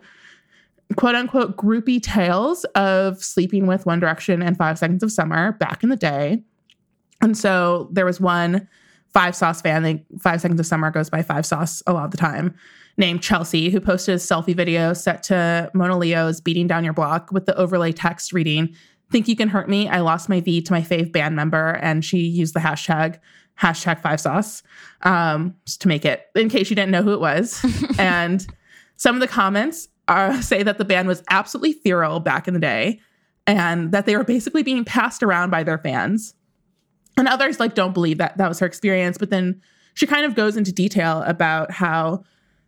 quote 0.96 1.16
unquote 1.16 1.58
groupie 1.58 2.02
tales 2.02 2.64
of 2.76 3.22
sleeping 3.24 3.68
with 3.68 3.86
One 3.86 4.00
Direction 4.00 4.42
and 4.42 4.58
Five 4.58 4.80
Seconds 4.80 5.04
of 5.04 5.12
Summer 5.12 5.54
back 5.54 5.84
in 5.84 5.90
the 5.90 5.96
day. 5.96 6.44
And 7.22 7.38
so 7.38 7.90
there 7.92 8.06
was 8.06 8.22
one 8.22 8.68
Five 9.16 9.34
Sauce 9.34 9.62
fan, 9.62 9.82
think 9.82 10.04
Five 10.20 10.42
Seconds 10.42 10.60
of 10.60 10.66
Summer 10.66 10.92
goes 10.92 11.10
by 11.10 11.22
Five 11.22 11.46
Sauce 11.46 11.82
a 11.88 11.94
lot 11.94 12.04
of 12.04 12.12
the 12.12 12.18
time, 12.18 12.54
named 12.98 13.24
Chelsea, 13.24 13.70
who 13.70 13.80
posted 13.80 14.16
a 14.16 14.18
selfie 14.18 14.54
video 14.54 14.92
set 14.92 15.24
to 15.24 15.72
Monaleo's 15.74 16.42
Beating 16.42 16.68
Down 16.68 16.84
Your 16.84 16.92
Block 16.92 17.32
with 17.32 17.46
the 17.46 17.56
overlay 17.56 17.94
text 17.94 18.34
reading, 18.34 18.76
Think 19.14 19.30
You 19.30 19.38
Can 19.38 19.48
Hurt 19.48 19.70
Me? 19.70 19.88
I 19.88 20.02
lost 20.02 20.28
my 20.28 20.42
V 20.42 20.62
to 20.64 20.74
my 20.74 20.82
fave 20.82 21.14
band 21.14 21.34
member. 21.34 21.80
And 21.82 22.04
she 22.04 22.18
used 22.18 22.56
the 22.56 22.60
hashtag, 22.60 23.18
hashtag 23.58 24.02
Five 24.02 24.20
Sauce, 24.20 24.64
um, 25.04 25.56
just 25.66 25.80
to 25.84 25.88
make 25.88 26.04
it, 26.04 26.26
in 26.36 26.50
case 26.50 26.70
you 26.70 26.76
didn't 26.76 26.92
know 26.92 27.02
who 27.02 27.14
it 27.14 27.22
was. 27.22 27.64
and 27.98 28.46
some 28.98 29.16
of 29.16 29.22
the 29.22 29.30
comments 29.30 29.88
are, 30.10 30.42
say 30.42 30.62
that 30.62 30.78
the 30.78 30.84
band 30.84 31.08
was 31.08 31.24
absolutely 31.30 31.72
feral 31.72 32.20
back 32.20 32.50
in 32.50 32.54
the 32.54 32.60
day 32.60 33.00
and 33.48 33.94
that 33.94 34.08
they 34.08 34.18
were 34.18 34.26
basically 34.26 34.62
being 34.62 34.84
passed 34.84 35.24
around 35.24 35.52
by 35.52 35.64
their 35.64 35.78
fans. 35.78 36.34
And 37.18 37.28
others 37.28 37.60
like 37.60 37.76
don't 37.76 37.94
believe 37.94 38.18
that 38.18 38.38
that 38.38 38.48
was 38.48 38.60
her 38.60 38.66
experience, 38.66 39.18
but 39.18 39.30
then 39.30 39.62
she 39.94 40.06
kind 40.06 40.26
of 40.26 40.36
goes 40.36 40.58
into 40.58 40.72
detail 40.72 41.24
about 41.26 41.72
how 41.72 42.24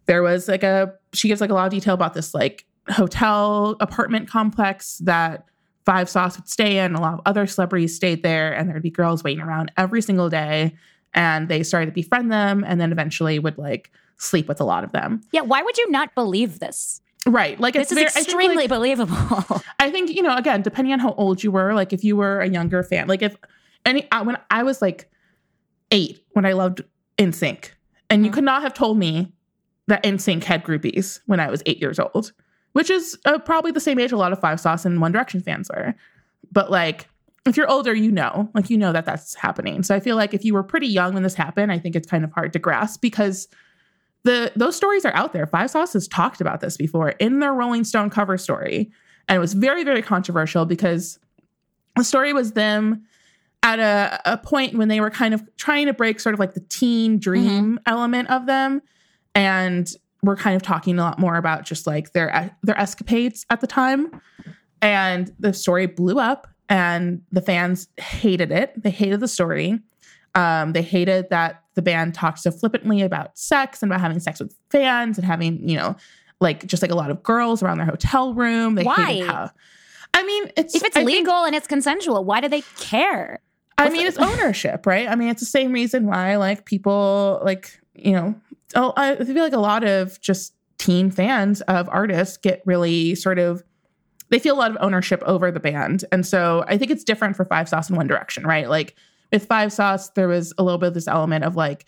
there 0.06 0.24
was 0.24 0.48
like 0.48 0.64
a 0.64 0.94
she 1.14 1.28
gives 1.28 1.42
like 1.42 1.50
a 1.50 1.54
lot 1.54 1.66
of 1.66 1.72
detail 1.72 1.94
about 1.94 2.14
this 2.14 2.34
like 2.34 2.66
hotel 2.90 3.76
apartment 3.80 4.30
complex 4.30 5.00
that 5.00 5.46
Five 5.86 6.10
Sauce 6.10 6.38
would 6.38 6.50
stay 6.50 6.80
in. 6.80 6.96
A 6.96 7.02
lot 7.02 7.14
of 7.14 7.22
other 7.26 7.48
celebrities 7.48 7.96
stayed 7.96 8.22
there, 8.24 8.54
and 8.54 8.70
there'd 8.70 8.84
be 8.84 8.90
girls 8.90 9.24
waiting 9.24 9.42
around 9.42 9.72
every 9.78 10.02
single 10.02 10.30
day. 10.30 10.76
And 11.14 11.48
they 11.48 11.64
started 11.64 11.86
to 11.86 11.92
befriend 11.94 12.30
them, 12.30 12.66
and 12.68 12.80
then 12.82 12.92
eventually 12.92 13.40
would 13.40 13.58
like 13.58 13.90
sleep 14.18 14.50
with 14.50 14.60
a 14.60 14.66
lot 14.66 14.84
of 14.84 14.92
them. 14.92 15.22
Yeah, 15.32 15.42
why 15.42 15.62
would 15.62 15.78
you 15.78 15.90
not 15.90 16.14
believe 16.14 16.60
this? 16.60 17.02
Right. 17.26 17.60
Like 17.60 17.74
this 17.74 17.92
it's 17.92 17.92
is 17.94 17.98
very, 17.98 18.08
extremely 18.08 18.46
I 18.66 18.68
think, 18.68 18.72
like, 18.72 18.80
believable. 18.80 19.62
I 19.80 19.90
think, 19.90 20.10
you 20.10 20.22
know, 20.22 20.36
again, 20.36 20.62
depending 20.62 20.94
on 20.94 21.00
how 21.00 21.14
old 21.14 21.44
you 21.44 21.52
were, 21.52 21.74
like 21.74 21.94
if 21.94 22.04
you 22.04 22.16
were 22.16 22.42
a 22.42 22.50
younger 22.50 22.84
fan, 22.84 23.08
like 23.08 23.22
if 23.22 23.36
any, 23.88 24.12
uh, 24.12 24.24
when 24.24 24.38
I 24.52 24.64
was 24.64 24.82
like 24.82 25.10
eight, 25.92 26.24
when 26.32 26.46
I 26.46 26.54
loved 26.54 26.84
NSYNC, 27.18 27.72
and 28.10 28.26
you 28.26 28.32
could 28.32 28.44
not 28.44 28.62
have 28.62 28.74
told 28.74 28.98
me 28.98 29.32
that 29.88 30.04
NSYNC 30.04 30.44
had 30.44 30.64
groupies 30.64 31.20
when 31.26 31.40
I 31.40 31.50
was 31.50 31.64
eight 31.66 31.80
years 31.80 32.00
old, 32.00 32.34
which 32.74 32.90
is 32.90 33.18
uh, 33.26 33.40
probably 33.40 33.72
the 33.72 33.80
same 33.80 34.00
age 34.00 34.12
a 34.12 34.18
lot 34.18 34.34
of 34.34 34.40
Five 34.40 34.60
Sauce 34.60 34.86
and 34.86 35.02
One 35.02 35.12
Direction 35.12 35.42
fans 35.42 35.70
were. 35.70 35.96
But 36.52 36.70
like, 36.70 37.08
if 37.46 37.56
you're 37.56 37.70
older, 37.70 37.94
you 37.94 38.12
know, 38.12 38.50
like 38.54 38.70
you 38.70 38.78
know 38.78 38.92
that 38.92 39.06
that's 39.06 39.34
happening. 39.34 39.82
So 39.84 39.96
I 39.96 40.00
feel 40.00 40.18
like 40.18 40.34
if 40.34 40.44
you 40.44 40.54
were 40.54 40.64
pretty 40.64 40.88
young 40.88 41.14
when 41.14 41.24
this 41.24 41.34
happened, 41.34 41.72
I 41.72 41.80
think 41.80 41.96
it's 41.96 42.08
kind 42.08 42.24
of 42.24 42.32
hard 42.34 42.54
to 42.54 42.60
grasp 42.60 43.02
because 43.02 43.48
the 44.24 44.52
those 44.56 44.76
stories 44.76 45.06
are 45.06 45.16
out 45.16 45.32
there. 45.32 45.48
Five 45.48 45.72
Sauce 45.72 45.94
has 45.94 46.08
talked 46.08 46.42
about 46.42 46.60
this 46.60 46.76
before 46.76 47.10
in 47.12 47.40
their 47.40 47.54
Rolling 47.54 47.86
Stone 47.86 48.10
cover 48.10 48.38
story, 48.38 48.92
and 49.30 49.38
it 49.38 49.40
was 49.40 49.54
very 49.54 49.86
very 49.86 50.02
controversial 50.02 50.66
because 50.66 51.20
the 51.96 52.04
story 52.04 52.34
was 52.34 52.52
them 52.52 53.06
at 53.68 53.80
a, 53.80 54.34
a 54.34 54.38
point 54.38 54.76
when 54.78 54.88
they 54.88 55.02
were 55.02 55.10
kind 55.10 55.34
of 55.34 55.44
trying 55.58 55.88
to 55.88 55.94
break 55.94 56.20
sort 56.22 56.34
of 56.34 56.40
like 56.40 56.54
the 56.54 56.62
teen 56.70 57.20
dream 57.20 57.80
element 57.86 58.30
of 58.30 58.46
them, 58.46 58.82
and 59.36 59.92
we're 60.24 60.38
kind 60.38 60.56
of 60.56 60.62
talking 60.62 60.98
a 60.98 61.02
lot 61.02 61.20
more 61.20 61.36
about 61.36 61.66
just 61.66 61.86
like 61.86 62.14
their 62.14 62.56
their 62.64 62.80
escapades 62.80 63.46
at 63.50 63.60
the 63.62 63.68
time, 63.68 64.22
and 64.82 65.34
the 65.40 65.54
story 65.54 65.86
blew 65.86 66.18
up, 66.18 66.48
and 66.70 67.22
the 67.32 67.42
fans 67.42 67.88
hated 67.98 68.52
it. 68.52 68.72
They 68.82 68.90
hated 68.90 69.20
the 69.20 69.28
story. 69.28 69.80
Um, 70.34 70.74
they 70.74 70.82
hated 70.82 71.30
that 71.30 71.64
the 71.74 71.82
band 71.82 72.14
talked 72.14 72.40
so 72.40 72.52
flippantly 72.52 73.02
about 73.02 73.38
sex 73.38 73.82
and 73.84 73.92
about 73.92 74.02
having 74.02 74.20
sex 74.20 74.40
with 74.40 74.56
fans 74.70 75.18
and 75.18 75.26
having, 75.26 75.68
you 75.68 75.76
know, 75.78 75.96
like 76.40 76.66
just 76.68 76.82
like 76.84 76.92
a 76.92 76.96
lot 76.96 77.10
of 77.12 77.22
girls 77.24 77.64
around 77.64 77.78
their 77.80 77.88
hotel 77.88 78.34
room. 78.34 78.76
They 78.76 78.84
Why? 78.84 78.96
hated 78.96 79.28
how. 79.28 79.52
I 80.14 80.24
mean, 80.24 80.52
it's 80.56 80.74
if 80.76 80.84
it's 80.84 80.96
I 80.96 81.02
think- 81.04 81.10
legal 81.12 81.44
and 81.44 81.56
it's 81.56 81.68
consensual, 81.68 82.24
why 82.24 82.40
do 82.42 82.48
they 82.50 82.62
care? 82.78 83.40
I 83.78 83.90
mean, 83.90 84.08
it's 84.08 84.18
ownership, 84.18 84.86
right? 84.86 85.08
I 85.08 85.16
mean, 85.16 85.30
it's 85.30 85.40
the 85.40 85.46
same 85.46 85.72
reason 85.72 86.08
why 86.08 86.36
like 86.38 86.66
people 86.66 87.40
like 87.44 87.80
you 87.94 88.12
know. 88.12 88.36
Oh, 88.76 88.94
I 88.98 89.16
feel 89.16 89.44
like 89.44 89.54
a 89.54 89.60
lot 89.60 89.84
of 89.84 90.20
just 90.20 90.54
teen 90.78 91.10
fans 91.10 91.62
of 91.62 91.88
artists 91.90 92.38
get 92.38 92.62
really 92.66 93.16
sort 93.16 93.40
of 93.40 93.64
they 94.30 94.40
feel 94.40 94.56
a 94.56 94.60
lot 94.60 94.72
of 94.72 94.78
ownership 94.82 95.24
over 95.26 95.52
the 95.52 95.60
band, 95.60 96.04
and 96.12 96.26
so 96.26 96.66
I 96.68 96.78
think 96.78 96.92
it's 96.92 97.04
different 97.04 97.36
for 97.36 97.46
Five 97.46 97.70
Sauce 97.70 97.88
and 97.88 97.98
One 97.98 98.08
Direction, 98.08 98.46
right? 98.46 98.70
Like 98.70 98.96
with 99.32 99.46
Five 99.46 99.72
Sauce, 99.72 100.10
there 100.10 100.28
was 100.28 100.54
a 100.58 100.64
little 100.64 100.78
bit 100.78 100.88
of 100.88 100.94
this 100.94 101.08
element 101.08 101.46
of 101.46 101.56
like 101.56 101.88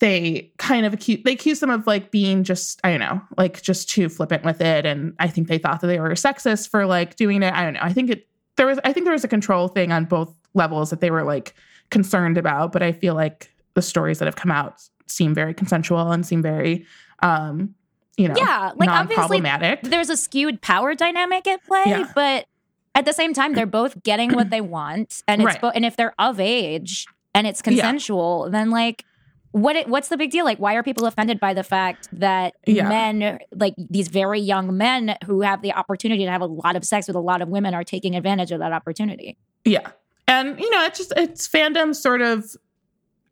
they 0.00 0.52
kind 0.56 0.86
of 0.86 0.94
accuse 0.94 1.20
they 1.24 1.32
accuse 1.32 1.60
them 1.60 1.70
of 1.70 1.86
like 1.86 2.10
being 2.10 2.42
just 2.44 2.80
I 2.84 2.90
don't 2.90 3.00
know 3.00 3.20
like 3.36 3.62
just 3.62 3.88
too 3.88 4.08
flippant 4.08 4.44
with 4.44 4.60
it, 4.60 4.86
and 4.86 5.14
I 5.18 5.28
think 5.28 5.48
they 5.48 5.58
thought 5.58 5.80
that 5.80 5.86
they 5.86 6.00
were 6.00 6.10
sexist 6.10 6.68
for 6.68 6.86
like 6.86 7.16
doing 7.16 7.42
it. 7.42 7.52
I 7.52 7.64
don't 7.64 7.74
know. 7.74 7.80
I 7.82 7.92
think 7.92 8.10
it 8.10 8.28
there 8.56 8.66
was 8.66 8.78
I 8.84 8.92
think 8.92 9.04
there 9.04 9.12
was 9.12 9.24
a 9.24 9.28
control 9.28 9.68
thing 9.68 9.92
on 9.92 10.04
both 10.04 10.34
levels 10.54 10.90
that 10.90 11.00
they 11.00 11.10
were 11.10 11.22
like 11.24 11.54
concerned 11.90 12.38
about, 12.38 12.72
but 12.72 12.82
I 12.82 12.92
feel 12.92 13.14
like 13.14 13.50
the 13.74 13.82
stories 13.82 14.18
that 14.18 14.26
have 14.26 14.36
come 14.36 14.50
out 14.50 14.80
seem 15.06 15.34
very 15.34 15.54
consensual 15.54 16.10
and 16.12 16.24
seem 16.24 16.40
very 16.42 16.84
um 17.20 17.74
you 18.16 18.28
know 18.28 18.34
yeah, 18.36 18.72
like 18.76 18.88
obviously 18.88 19.40
there's 19.82 20.10
a 20.10 20.16
skewed 20.16 20.60
power 20.60 20.94
dynamic 20.94 21.46
at 21.48 21.64
play, 21.64 21.84
Yeah. 21.86 22.10
but 22.14 22.46
at 22.94 23.04
the 23.04 23.12
same 23.12 23.32
time, 23.32 23.54
they're 23.54 23.66
both 23.66 24.02
getting 24.02 24.32
what 24.34 24.50
they 24.50 24.60
want, 24.60 25.22
and 25.28 25.40
it's 25.40 25.46
Right. 25.46 25.60
bo- 25.60 25.70
and 25.70 25.84
if 25.84 25.96
they're 25.96 26.14
of 26.18 26.40
age 26.40 27.06
and 27.34 27.46
it's 27.46 27.60
Yeah. 27.64 27.70
consensual, 27.70 28.50
then 28.50 28.70
like. 28.70 29.04
What 29.52 29.74
it, 29.74 29.88
what's 29.88 30.06
the 30.06 30.16
big 30.16 30.30
deal? 30.30 30.44
Like, 30.44 30.58
why 30.58 30.74
are 30.76 30.82
people 30.84 31.06
offended 31.06 31.40
by 31.40 31.54
the 31.54 31.64
fact 31.64 32.06
that 32.12 32.54
Yeah. 32.68 32.88
men, 32.88 33.40
like 33.52 33.74
these 33.76 34.06
very 34.06 34.38
young 34.38 34.76
men 34.76 35.16
who 35.26 35.40
have 35.40 35.60
the 35.60 35.72
opportunity 35.72 36.24
to 36.24 36.30
have 36.30 36.40
a 36.40 36.46
lot 36.46 36.76
of 36.76 36.84
sex 36.84 37.08
with 37.08 37.16
a 37.16 37.20
lot 37.20 37.42
of 37.42 37.48
women, 37.48 37.74
are 37.74 37.82
taking 37.82 38.14
advantage 38.14 38.52
of 38.52 38.60
that 38.60 38.70
opportunity? 38.72 39.38
Yeah. 39.64 39.88
And 40.30 40.58
you 40.60 40.70
know, 40.70 40.84
it's 40.84 40.98
just 40.98 41.12
it's 41.16 41.48
fandom 41.48 41.94
sort 41.94 42.22
of 42.22 42.44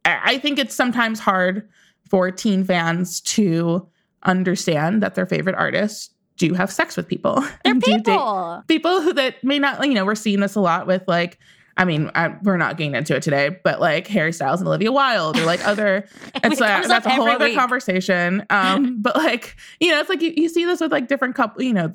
I 0.05 0.39
think 0.39 0.59
it's 0.59 0.75
sometimes 0.75 1.21
hard 1.21 1.69
for 2.11 2.31
teen 2.31 2.65
fans 2.65 3.21
to 3.21 3.87
understand 4.25 5.03
that 5.03 5.15
their 5.15 5.27
favorite 5.27 5.55
artists 5.55 6.11
do 6.37 6.55
have 6.55 6.73
sex 6.73 6.97
with 6.97 7.07
people. 7.07 7.45
They're 7.65 7.75
people. 7.77 8.65
people 8.69 9.01
who 9.03 9.13
that 9.15 9.43
may 9.45 9.59
not, 9.59 9.87
you 9.87 9.95
know, 9.95 10.05
we're 10.05 10.15
seeing 10.15 10.41
this 10.41 10.55
a 10.55 10.61
lot 10.61 10.87
with 10.87 11.03
like 11.07 11.39
I 11.77 11.85
mean, 11.85 12.11
I, 12.17 12.35
we're 12.43 12.57
not 12.57 12.77
getting 12.77 12.97
into 12.97 13.15
it 13.15 13.23
today, 13.23 13.57
but 13.63 13.81
like 13.81 14.09
Harry 14.09 14.33
Styles 14.33 14.61
and 14.61 14.67
Olivia 14.67 14.91
Wilde, 14.91 15.39
or 15.39 15.45
like 15.45 15.65
other, 15.65 16.09
it's 16.35 16.59
It 16.59 16.61
like 16.61 16.89
that's 16.89 17.07
a 17.07 17.11
whole 17.11 17.29
other 17.29 17.45
week. 17.45 17.57
conversation. 17.57 18.45
Um, 18.51 18.97
but 19.01 19.15
like 19.15 19.55
you 19.79 19.93
know, 19.93 20.01
it's 20.01 20.09
like 20.09 20.21
you, 20.21 20.33
you 20.37 20.49
see 20.49 20.65
this 20.65 20.81
with 20.81 20.91
like 20.91 21.07
different 21.07 21.37
couple. 21.37 21.63
You 21.63 21.75
know, 21.75 21.95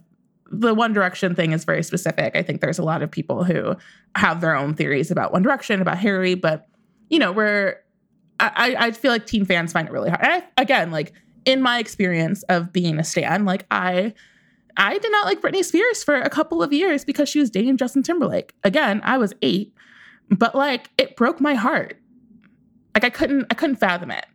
the 0.53 0.73
One 0.73 0.93
Direction 0.93 1.35
thing 1.35 1.51
is 1.51 1.65
very 1.65 1.83
specific. 1.83 2.35
I 2.35 2.43
think 2.43 2.61
there's 2.61 2.79
a 2.79 2.83
lot 2.83 3.01
of 3.01 3.09
people 3.09 3.43
who 3.43 3.75
have 4.15 4.41
their 4.41 4.55
own 4.55 4.75
theories 4.75 5.11
about 5.11 5.33
One 5.33 5.41
Direction, 5.41 5.81
about 5.81 5.97
Harry, 5.97 6.35
but 6.35 6.67
you 7.09 7.19
know, 7.19 7.31
we're 7.31 7.77
I, 8.39 8.75
I 8.77 8.91
feel 8.91 9.11
like 9.11 9.25
teen 9.25 9.45
fans 9.45 9.71
find 9.71 9.87
it 9.87 9.91
really 9.91 10.09
hard. 10.09 10.21
I, 10.23 10.43
again, 10.57 10.91
like 10.91 11.13
in 11.45 11.61
my 11.61 11.79
experience 11.79 12.43
of 12.43 12.73
being 12.73 12.99
a 12.99 13.03
stan, 13.03 13.45
like 13.45 13.65
I 13.71 14.13
I 14.75 14.97
did 14.97 15.11
not 15.11 15.25
like 15.25 15.41
Britney 15.41 15.63
Spears 15.63 16.03
for 16.03 16.15
a 16.15 16.29
couple 16.29 16.63
of 16.63 16.73
years 16.73 17.05
because 17.05 17.29
she 17.29 17.39
was 17.39 17.49
dating 17.49 17.77
Justin 17.77 18.03
Timberlake. 18.03 18.53
Again, 18.63 19.01
I 19.03 19.17
was 19.17 19.33
eight, 19.41 19.73
but 20.29 20.55
like 20.55 20.89
it 20.97 21.15
broke 21.15 21.39
my 21.39 21.53
heart. 21.53 21.99
Like 22.95 23.03
I 23.03 23.09
couldn't 23.09 23.45
I 23.49 23.53
couldn't 23.53 23.77
fathom 23.77 24.11
it. 24.11 24.25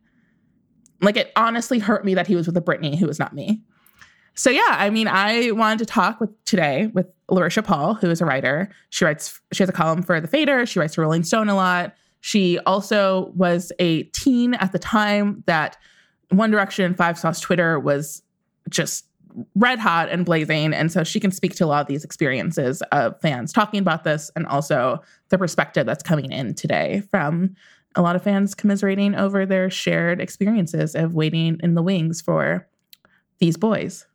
Like 1.01 1.17
it 1.17 1.33
honestly 1.37 1.79
hurt 1.79 2.05
me 2.05 2.15
that 2.15 2.27
he 2.27 2.37
was 2.37 2.47
with 2.47 2.57
a 2.57 2.61
Britney 2.61 2.97
who 2.97 3.07
was 3.07 3.19
not 3.19 3.35
me. 3.35 3.63
So 4.39 4.51
yeah, 4.51 4.63
I 4.69 4.89
mean, 4.91 5.09
I 5.09 5.51
wanted 5.51 5.81
to 5.81 5.87
talk 5.87 6.21
with 6.21 6.31
today 6.45 6.87
with 6.95 7.07
Larisha 7.29 7.65
Paul, 7.65 7.95
who 7.95 8.09
is 8.09 8.21
a 8.21 8.25
writer. 8.25 8.71
She 8.91 9.05
writes 9.05 9.41
she 9.53 9.65
has 9.65 9.69
a 9.69 9.73
column 9.73 10.01
for 10.01 10.21
The 10.21 10.29
Fader. 10.29 10.65
She 10.65 10.79
writes 10.79 10.95
for 10.95 11.01
Rolling 11.03 11.25
Stone 11.25 11.49
a 11.49 11.57
lot. 11.57 11.93
She 12.21 12.61
also 12.61 13.33
was 13.35 13.73
a 13.81 14.05
teen 14.05 14.55
at 14.55 14.71
the 14.71 14.79
time 14.79 15.43
that 15.47 15.77
One 16.29 16.53
Direction 16.53 16.95
Five 16.95 17.19
Sauce 17.19 17.41
Twitter 17.41 17.81
was 17.81 18.23
just 18.71 19.07
red 19.57 19.81
hot 19.81 20.09
and 20.09 20.25
blazing. 20.25 20.73
And 20.73 20.93
so 20.93 21.03
she 21.03 21.19
can 21.19 21.33
speak 21.33 21.57
to 21.57 21.65
a 21.65 21.67
lot 21.67 21.81
of 21.81 21.89
these 21.89 22.05
experiences 22.05 22.81
of 22.93 23.21
fans 23.21 23.53
talking 23.53 23.81
about 23.81 24.05
this 24.05 24.31
and 24.37 24.47
also 24.47 25.03
the 25.31 25.39
perspective 25.39 25.85
that's 25.85 26.05
coming 26.05 26.31
in 26.31 26.55
today 26.55 27.03
from 27.11 27.57
a 27.97 28.03
lot 28.03 28.15
of 28.15 28.23
fans 28.23 28.55
commiserating 28.55 29.17
over 29.17 29.45
their 29.45 29.69
shared 29.69 30.21
experiences 30.21 30.95
of 30.95 31.13
waiting 31.13 31.59
in 31.61 31.75
the 31.75 31.83
wings 31.83 32.21
for 32.21 32.69
these 33.41 33.57
boys. 33.57 34.07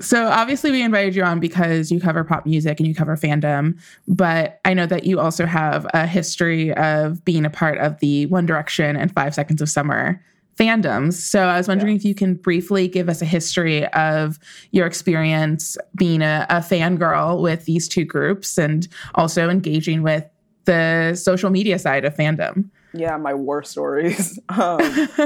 So 0.00 0.26
obviously 0.26 0.70
we 0.70 0.82
invited 0.82 1.14
you 1.14 1.22
on 1.22 1.38
because 1.38 1.92
you 1.92 2.00
cover 2.00 2.24
pop 2.24 2.46
music 2.46 2.80
and 2.80 2.86
you 2.86 2.94
cover 2.94 3.16
fandom, 3.16 3.78
but 4.08 4.60
I 4.64 4.74
know 4.74 4.86
that 4.86 5.04
you 5.04 5.20
also 5.20 5.46
have 5.46 5.86
a 5.94 6.06
history 6.06 6.72
of 6.74 7.24
being 7.24 7.44
a 7.44 7.50
part 7.50 7.78
of 7.78 8.00
the 8.00 8.26
One 8.26 8.44
Direction 8.44 8.96
and 8.96 9.12
5 9.12 9.34
Seconds 9.34 9.62
of 9.62 9.68
Summer 9.68 10.20
fandoms. 10.56 11.14
So 11.14 11.42
I 11.44 11.56
was 11.56 11.68
wondering 11.68 11.96
if 11.96 12.04
you 12.04 12.14
can 12.14 12.34
briefly 12.34 12.88
give 12.88 13.08
us 13.08 13.22
a 13.22 13.24
history 13.24 13.86
of 13.88 14.38
your 14.70 14.86
experience 14.86 15.76
being 15.96 16.22
a, 16.22 16.46
a 16.48 16.56
fangirl 16.56 17.40
with 17.40 17.64
these 17.64 17.88
two 17.88 18.04
groups 18.04 18.58
and 18.58 18.86
also 19.14 19.48
engaging 19.48 20.02
with 20.02 20.24
the 20.64 21.14
social 21.14 21.50
media 21.50 21.78
side 21.78 22.04
of 22.04 22.16
fandom. 22.16 22.70
Yeah, 22.94 23.16
my 23.16 23.34
war 23.34 23.62
stories. 23.64 24.38
um, 24.48 24.78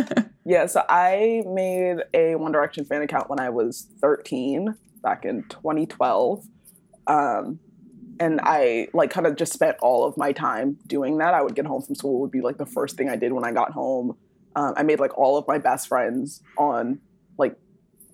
yeah, 0.45 0.66
so 0.66 0.85
I 0.89 1.43
made 1.47 1.99
a 2.14 2.35
One 2.35 2.51
Direction 2.51 2.85
fan 2.85 3.03
account 3.03 3.29
when 3.29 3.39
I 3.39 3.51
was 3.51 3.89
13, 4.01 4.75
back 5.03 5.25
in 5.25 5.45
2012. 5.51 6.47
Um, 7.07 7.61
and 8.21 8.41
I 8.43 8.89
like 8.95 9.11
kind 9.11 9.27
of 9.27 9.37
just 9.37 9.53
spent 9.53 9.77
all 9.81 10.05
of 10.05 10.16
my 10.16 10.33
time 10.33 10.79
doing 10.87 11.19
that. 11.19 11.35
I 11.35 11.43
would 11.43 11.55
get 11.55 11.66
home 11.66 11.83
from 11.83 11.95
school 11.95 12.21
would 12.21 12.31
be 12.31 12.41
like 12.41 12.59
the 12.59 12.66
first 12.66 12.97
thing 12.97 13.09
I 13.09 13.16
did 13.16 13.33
when 13.33 13.45
I 13.45 13.53
got 13.53 13.73
home. 13.73 14.16
Um, 14.57 14.75
I 14.77 14.83
made 14.83 14.99
like 14.99 15.16
all 15.16 15.37
of 15.37 15.47
my 15.47 15.59
best 15.59 15.89
friends 15.89 16.43
on 16.57 17.01
like 17.37 17.57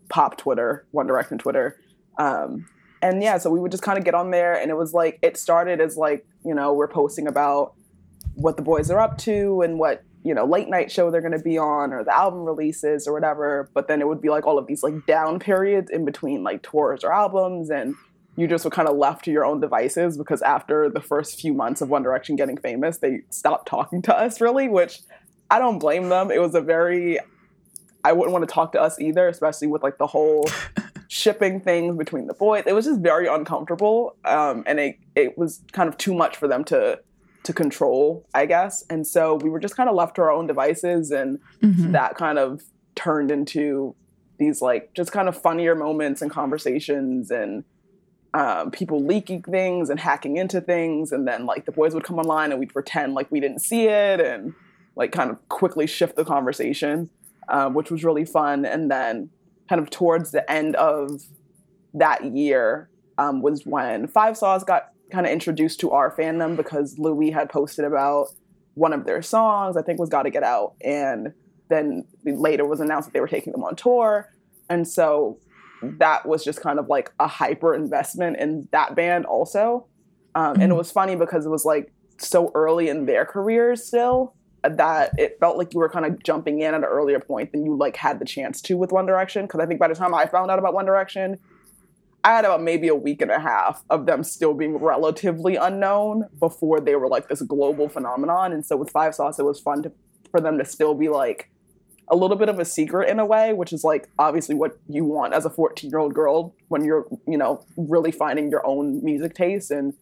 pop 0.08 0.36
Twitter, 0.36 0.86
One 0.90 1.06
Direction 1.06 1.38
Twitter. 1.38 1.78
Um, 2.18 2.66
and 3.00 3.22
yeah, 3.22 3.38
so 3.38 3.50
we 3.50 3.60
would 3.60 3.70
just 3.70 3.82
kind 3.82 3.98
of 3.98 4.04
get 4.04 4.14
on 4.14 4.30
there, 4.30 4.54
and 4.54 4.70
it 4.70 4.76
was 4.76 4.94
like 4.94 5.18
it 5.22 5.36
started 5.36 5.80
as 5.80 5.96
like 5.96 6.26
you 6.44 6.54
know 6.54 6.72
we're 6.72 6.88
posting 6.88 7.26
about 7.26 7.74
what 8.34 8.56
the 8.56 8.62
boys 8.62 8.90
are 8.90 9.00
up 9.00 9.18
to 9.18 9.62
and 9.62 9.78
what 9.78 10.02
you 10.24 10.34
know 10.34 10.44
late 10.44 10.68
night 10.68 10.90
show 10.90 11.10
they're 11.10 11.20
going 11.20 11.36
to 11.36 11.38
be 11.38 11.58
on 11.58 11.92
or 11.92 12.02
the 12.02 12.14
album 12.14 12.44
releases 12.44 13.06
or 13.06 13.12
whatever. 13.12 13.70
But 13.74 13.88
then 13.88 14.00
it 14.00 14.08
would 14.08 14.20
be 14.20 14.28
like 14.28 14.46
all 14.46 14.58
of 14.58 14.66
these 14.66 14.82
like 14.82 15.06
down 15.06 15.38
periods 15.38 15.90
in 15.90 16.04
between 16.04 16.42
like 16.42 16.62
tours 16.62 17.04
or 17.04 17.12
albums, 17.12 17.70
and 17.70 17.94
you 18.36 18.46
just 18.46 18.64
were 18.64 18.70
kind 18.70 18.88
of 18.88 18.96
left 18.96 19.24
to 19.26 19.30
your 19.30 19.44
own 19.44 19.60
devices 19.60 20.18
because 20.18 20.42
after 20.42 20.90
the 20.90 21.00
first 21.00 21.40
few 21.40 21.54
months 21.54 21.80
of 21.80 21.88
One 21.88 22.02
Direction 22.02 22.36
getting 22.36 22.56
famous, 22.56 22.98
they 22.98 23.22
stopped 23.30 23.68
talking 23.68 24.02
to 24.02 24.16
us 24.16 24.40
really, 24.40 24.68
which 24.68 25.00
I 25.50 25.58
don't 25.58 25.78
blame 25.78 26.08
them. 26.08 26.30
It 26.30 26.40
was 26.40 26.54
a 26.54 26.60
very 26.60 27.18
I 28.04 28.12
wouldn't 28.12 28.32
want 28.32 28.46
to 28.46 28.52
talk 28.52 28.72
to 28.72 28.80
us 28.80 29.00
either, 29.00 29.28
especially 29.28 29.68
with 29.68 29.82
like 29.82 29.96
the 29.96 30.06
whole 30.06 30.46
shipping 31.08 31.60
things 31.60 31.96
between 31.96 32.26
the 32.26 32.34
boys. 32.34 32.64
It 32.66 32.74
was 32.74 32.84
just 32.84 33.00
very 33.00 33.26
uncomfortable, 33.26 34.16
um, 34.24 34.62
and 34.66 34.78
it 34.78 34.98
it 35.14 35.38
was 35.38 35.62
kind 35.72 35.88
of 35.88 35.96
too 35.96 36.14
much 36.14 36.36
for 36.36 36.46
them 36.46 36.64
to 36.64 37.00
to 37.44 37.52
control, 37.52 38.26
I 38.34 38.46
guess. 38.46 38.84
And 38.90 39.06
so 39.06 39.36
we 39.36 39.48
were 39.50 39.60
just 39.60 39.76
kind 39.76 39.88
of 39.88 39.94
left 39.94 40.16
to 40.16 40.22
our 40.22 40.30
own 40.32 40.46
devices, 40.46 41.10
and 41.10 41.38
Mhm. 41.62 41.92
that 41.92 42.16
kind 42.16 42.38
of 42.38 42.62
turned 42.96 43.30
into 43.30 43.94
these 44.38 44.60
like 44.60 44.92
just 44.94 45.12
kind 45.12 45.28
of 45.28 45.36
funnier 45.36 45.74
moments 45.76 46.20
and 46.22 46.30
conversations 46.30 47.30
and 47.30 47.64
um, 48.34 48.72
people 48.72 49.00
leaking 49.00 49.42
things 49.42 49.88
and 49.90 50.00
hacking 50.00 50.36
into 50.38 50.60
things, 50.60 51.12
and 51.12 51.28
then 51.28 51.46
like 51.46 51.66
the 51.66 51.72
boys 51.72 51.94
would 51.94 52.02
come 52.02 52.18
online 52.18 52.50
and 52.50 52.58
we'd 52.58 52.72
pretend 52.72 53.14
like 53.14 53.30
we 53.30 53.38
didn't 53.38 53.60
see 53.60 53.84
it 53.86 54.20
and 54.20 54.52
like 54.96 55.12
kind 55.12 55.30
of 55.30 55.36
quickly 55.48 55.86
shift 55.86 56.16
the 56.16 56.24
conversation, 56.24 57.10
um, 57.48 57.74
which 57.74 57.90
was 57.92 58.02
really 58.02 58.24
fun. 58.24 58.64
And 58.64 58.90
then 58.90 59.30
kind 59.68 59.80
of 59.80 59.88
towards 59.90 60.32
the 60.32 60.50
end 60.50 60.74
of 60.76 61.22
that 61.92 62.24
year 62.24 62.88
um, 63.18 63.40
was 63.40 63.64
when 63.64 64.08
Five 64.08 64.36
Sauce 64.36 64.64
got 64.64 64.88
kind 65.14 65.26
of 65.26 65.32
introduced 65.32 65.80
to 65.80 65.92
our 65.92 66.14
fandom 66.14 66.56
because 66.56 66.98
Louis 66.98 67.30
had 67.30 67.48
posted 67.48 67.84
about 67.84 68.28
one 68.74 68.92
of 68.92 69.06
their 69.06 69.22
songs, 69.22 69.76
I 69.76 69.82
think 69.82 69.98
was 69.98 70.08
Gotta 70.08 70.30
Get 70.30 70.42
Out. 70.42 70.74
And 70.82 71.32
then 71.68 72.04
later 72.24 72.66
was 72.66 72.80
announced 72.80 73.08
that 73.08 73.14
they 73.14 73.20
were 73.20 73.28
taking 73.28 73.52
them 73.52 73.64
on 73.64 73.76
tour. 73.76 74.32
And 74.68 74.86
so 74.86 75.38
that 75.82 76.26
was 76.26 76.44
just 76.44 76.60
kind 76.60 76.78
of 76.78 76.88
like 76.88 77.12
a 77.20 77.26
hyper 77.26 77.74
investment 77.74 78.38
in 78.38 78.68
that 78.72 78.94
band 78.94 79.26
also. 79.26 79.86
Um, 80.34 80.60
and 80.60 80.72
it 80.72 80.74
was 80.74 80.90
funny 80.90 81.14
because 81.14 81.46
it 81.46 81.50
was 81.50 81.64
like 81.64 81.92
so 82.18 82.50
early 82.54 82.88
in 82.88 83.06
their 83.06 83.24
careers 83.24 83.84
still 83.84 84.34
that 84.62 85.12
it 85.18 85.36
felt 85.38 85.58
like 85.58 85.74
you 85.74 85.78
were 85.78 85.88
kind 85.90 86.06
of 86.06 86.22
jumping 86.22 86.60
in 86.60 86.74
at 86.74 86.74
an 86.74 86.84
earlier 86.84 87.20
point 87.20 87.52
than 87.52 87.64
you 87.64 87.76
like 87.76 87.96
had 87.96 88.18
the 88.18 88.24
chance 88.24 88.60
to 88.62 88.76
with 88.76 88.92
One 88.92 89.06
Direction. 89.06 89.46
Because 89.46 89.60
I 89.60 89.66
think 89.66 89.78
by 89.78 89.88
the 89.88 89.94
time 89.94 90.14
I 90.14 90.26
found 90.26 90.50
out 90.50 90.58
about 90.58 90.74
One 90.74 90.86
Direction, 90.86 91.38
I 92.24 92.30
had 92.30 92.46
about 92.46 92.62
maybe 92.62 92.88
a 92.88 92.94
week 92.94 93.20
and 93.20 93.30
a 93.30 93.38
half 93.38 93.84
of 93.90 94.06
them 94.06 94.24
still 94.24 94.54
being 94.54 94.78
relatively 94.78 95.56
unknown 95.56 96.24
before 96.40 96.80
they 96.80 96.96
were 96.96 97.08
like 97.08 97.28
this 97.28 97.42
global 97.42 97.90
phenomenon. 97.90 98.52
And 98.52 98.64
so 98.64 98.78
with 98.78 98.90
Five 98.90 99.14
Sauce, 99.14 99.38
it 99.38 99.44
was 99.44 99.60
fun 99.60 99.82
to, 99.82 99.92
for 100.30 100.40
them 100.40 100.56
to 100.56 100.64
still 100.64 100.94
be 100.94 101.10
like 101.10 101.50
a 102.08 102.16
little 102.16 102.38
bit 102.38 102.48
of 102.48 102.58
a 102.58 102.64
secret 102.64 103.10
in 103.10 103.18
a 103.18 103.26
way, 103.26 103.52
which 103.52 103.74
is 103.74 103.84
like 103.84 104.08
obviously 104.18 104.54
what 104.54 104.78
you 104.88 105.04
want 105.04 105.34
as 105.34 105.44
a 105.44 105.50
14 105.50 105.90
year 105.90 105.98
old 105.98 106.14
girl 106.14 106.54
when 106.68 106.82
you're, 106.82 107.06
you 107.28 107.36
know, 107.36 107.62
really 107.76 108.10
finding 108.10 108.50
your 108.50 108.66
own 108.66 109.04
music 109.04 109.34
taste 109.34 109.70
and 109.70 109.92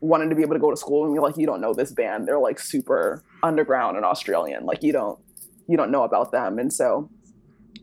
wanting 0.00 0.28
to 0.28 0.36
be 0.36 0.42
able 0.42 0.54
to 0.54 0.60
go 0.60 0.70
to 0.70 0.76
school 0.76 1.06
and 1.06 1.14
be 1.14 1.20
like, 1.20 1.38
you 1.38 1.46
don't 1.46 1.62
know 1.62 1.72
this 1.72 1.92
band. 1.92 2.28
They're 2.28 2.38
like 2.38 2.60
super 2.60 3.24
underground 3.42 3.96
and 3.96 4.04
Australian. 4.04 4.66
Like 4.66 4.82
you 4.82 4.92
don't, 4.92 5.18
you 5.66 5.78
don't 5.78 5.90
know 5.90 6.02
about 6.02 6.30
them. 6.30 6.58
And 6.58 6.70
so 6.70 7.08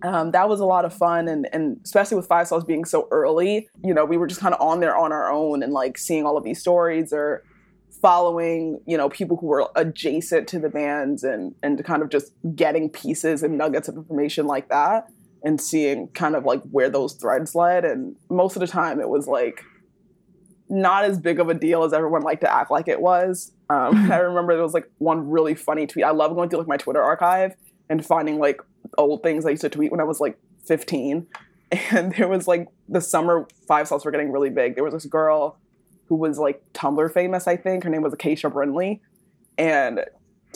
um, 0.03 0.31
that 0.31 0.47
was 0.47 0.59
a 0.59 0.65
lot 0.65 0.85
of 0.85 0.93
fun 0.93 1.27
and, 1.27 1.47
and 1.53 1.79
especially 1.83 2.17
with 2.17 2.27
five 2.27 2.47
sauce 2.47 2.63
being 2.63 2.85
so 2.85 3.07
early 3.11 3.67
you 3.83 3.93
know 3.93 4.05
we 4.05 4.17
were 4.17 4.27
just 4.27 4.39
kind 4.39 4.53
of 4.53 4.61
on 4.61 4.79
there 4.79 4.95
on 4.95 5.11
our 5.11 5.31
own 5.31 5.63
and 5.63 5.73
like 5.73 5.97
seeing 5.97 6.25
all 6.25 6.37
of 6.37 6.43
these 6.43 6.59
stories 6.59 7.11
or 7.11 7.43
following 8.01 8.79
you 8.85 8.95
know 8.95 9.09
people 9.09 9.37
who 9.37 9.47
were 9.47 9.67
adjacent 9.75 10.47
to 10.47 10.59
the 10.59 10.69
bands 10.69 11.23
and 11.23 11.55
and 11.63 11.83
kind 11.83 12.03
of 12.03 12.09
just 12.09 12.31
getting 12.55 12.89
pieces 12.89 13.41
and 13.41 13.57
nuggets 13.57 13.87
of 13.87 13.95
information 13.95 14.45
like 14.45 14.69
that 14.69 15.07
and 15.43 15.61
seeing 15.61 16.07
kind 16.09 16.35
of 16.35 16.45
like 16.45 16.61
where 16.71 16.89
those 16.89 17.13
threads 17.13 17.55
led. 17.55 17.85
And 17.85 18.15
most 18.29 18.55
of 18.55 18.59
the 18.59 18.67
time 18.67 18.99
it 18.99 19.09
was 19.09 19.27
like 19.27 19.63
not 20.69 21.05
as 21.05 21.17
big 21.17 21.39
of 21.39 21.49
a 21.49 21.53
deal 21.53 21.83
as 21.83 21.93
everyone 21.93 22.21
liked 22.21 22.41
to 22.41 22.53
act 22.53 22.71
like 22.71 22.87
it 22.87 23.01
was. 23.01 23.53
Um, 23.69 24.11
i 24.11 24.17
remember 24.17 24.53
there 24.53 24.63
was 24.63 24.73
like 24.73 24.89
one 24.97 25.29
really 25.29 25.55
funny 25.55 25.87
tweet. 25.87 26.05
I 26.05 26.11
love 26.11 26.35
going 26.35 26.49
through 26.49 26.59
like 26.59 26.67
my 26.67 26.77
twitter 26.77 27.01
archive 27.01 27.55
and 27.89 28.05
finding 28.05 28.39
like 28.39 28.61
old 28.97 29.23
things 29.23 29.45
I 29.45 29.51
used 29.51 29.61
to 29.61 29.69
tweet 29.69 29.91
when 29.91 30.01
I 30.01 30.05
was 30.05 30.19
like 30.19 30.37
15. 30.65 31.27
And 31.91 32.13
there 32.13 32.29
was 32.29 32.47
like 32.47 32.69
the 32.87 33.01
summer 33.01 33.45
five 33.67 33.89
sauce 33.89 34.05
were 34.05 34.11
getting 34.11 34.31
really 34.31 34.49
big. 34.49 34.75
There 34.75 34.85
was 34.85 34.93
this 34.93 35.05
girl 35.05 35.57
who 36.05 36.15
was 36.15 36.39
like 36.39 36.63
Tumblr 36.71 37.13
famous, 37.13 37.45
I 37.45 37.57
think. 37.57 37.83
Her 37.83 37.89
name 37.89 38.01
was 38.03 38.13
Acacia 38.13 38.49
Brinley. 38.49 39.01
And 39.57 40.05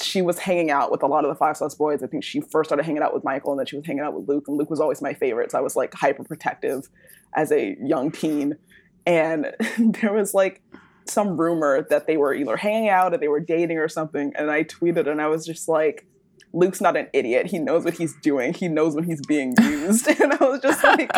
she 0.02 0.22
was 0.22 0.40
hanging 0.40 0.72
out 0.72 0.90
with 0.90 1.04
a 1.04 1.08
lot 1.08 1.26
of 1.26 1.30
the 1.30 1.36
five 1.36 1.58
sauce 1.58 1.76
boys. 1.76 2.02
I 2.02 2.08
think 2.08 2.24
she 2.24 2.40
first 2.40 2.70
started 2.70 2.84
hanging 2.84 3.04
out 3.04 3.14
with 3.14 3.26
Michael 3.26 3.52
and 3.52 3.60
then 3.60 3.66
she 3.66 3.76
was 3.76 3.86
hanging 3.86 4.04
out 4.04 4.14
with 4.14 4.30
Luke. 4.30 4.46
And 4.48 4.58
Luke 4.58 4.70
was 4.70 4.80
always 4.80 5.02
my 5.02 5.14
favorite. 5.14 5.52
So 5.52 5.58
I 5.58 5.62
was 5.62 5.76
like 5.76 5.94
hyper 5.94 6.24
protective 6.24 6.88
as 7.36 7.52
a 7.52 7.76
young 7.82 8.12
teen. 8.12 8.58
And 9.06 9.54
there 9.78 10.14
was 10.14 10.34
like 10.34 10.62
some 11.06 11.36
rumor 11.36 11.86
that 11.90 12.08
they 12.08 12.18
were 12.18 12.34
either 12.34 12.56
hanging 12.56 12.90
out 12.90 13.14
or 13.14 13.18
they 13.18 13.28
were 13.28 13.40
dating 13.40 13.78
or 13.78 13.90
something. 13.90 14.32
And 14.36 14.50
I 14.50 14.64
tweeted 14.64 15.08
and 15.08 15.22
I 15.22 15.28
was 15.28 15.46
just 15.46 15.68
like, 15.68 16.06
Luke's 16.54 16.82
not 16.82 16.98
an 16.98 17.08
idiot. 17.14 17.48
He 17.48 17.60
knows 17.60 17.86
what 17.86 17.94
he's 17.96 18.16
doing. 18.18 18.54
He 18.54 18.68
knows 18.68 18.96
when 18.96 19.06
he's 19.06 19.22
being 19.26 19.56
used. 19.62 20.08
and 20.22 20.34
I 20.34 20.44
was 20.44 20.60
just 20.62 20.84
like, 20.84 21.12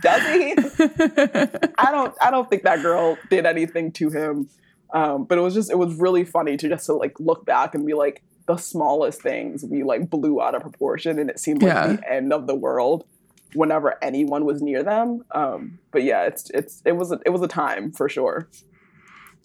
does 0.00 0.22
he? 0.32 0.52
I 1.78 1.90
don't 1.90 2.14
I 2.20 2.30
don't 2.30 2.48
think 2.50 2.62
that 2.64 2.82
girl 2.82 3.16
did 3.30 3.46
anything 3.46 3.92
to 3.92 4.10
him. 4.10 4.48
Um, 4.92 5.24
but 5.24 5.38
it 5.38 5.40
was 5.40 5.54
just 5.54 5.70
it 5.70 5.78
was 5.78 5.94
really 5.96 6.24
funny 6.24 6.56
to 6.58 6.68
just 6.68 6.86
to 6.86 6.94
like 6.94 7.18
look 7.18 7.44
back 7.46 7.74
and 7.74 7.84
be 7.86 7.94
like 7.94 8.22
the 8.46 8.56
smallest 8.56 9.20
things 9.22 9.64
we 9.64 9.82
like 9.82 10.08
blew 10.08 10.40
out 10.40 10.54
of 10.54 10.62
proportion 10.62 11.18
and 11.18 11.28
it 11.30 11.40
seemed 11.40 11.62
like 11.62 11.72
Yeah. 11.72 11.92
the 11.94 12.12
end 12.12 12.32
of 12.32 12.46
the 12.46 12.54
world 12.54 13.04
whenever 13.54 13.96
anyone 14.02 14.44
was 14.44 14.62
near 14.62 14.82
them. 14.82 15.24
Um, 15.32 15.78
but 15.90 16.02
yeah, 16.04 16.22
it's 16.24 16.50
it's 16.50 16.82
it 16.84 16.92
was 16.92 17.10
a, 17.12 17.18
it 17.26 17.30
was 17.30 17.42
a 17.42 17.48
time 17.48 17.90
for 17.92 18.08
sure. 18.08 18.48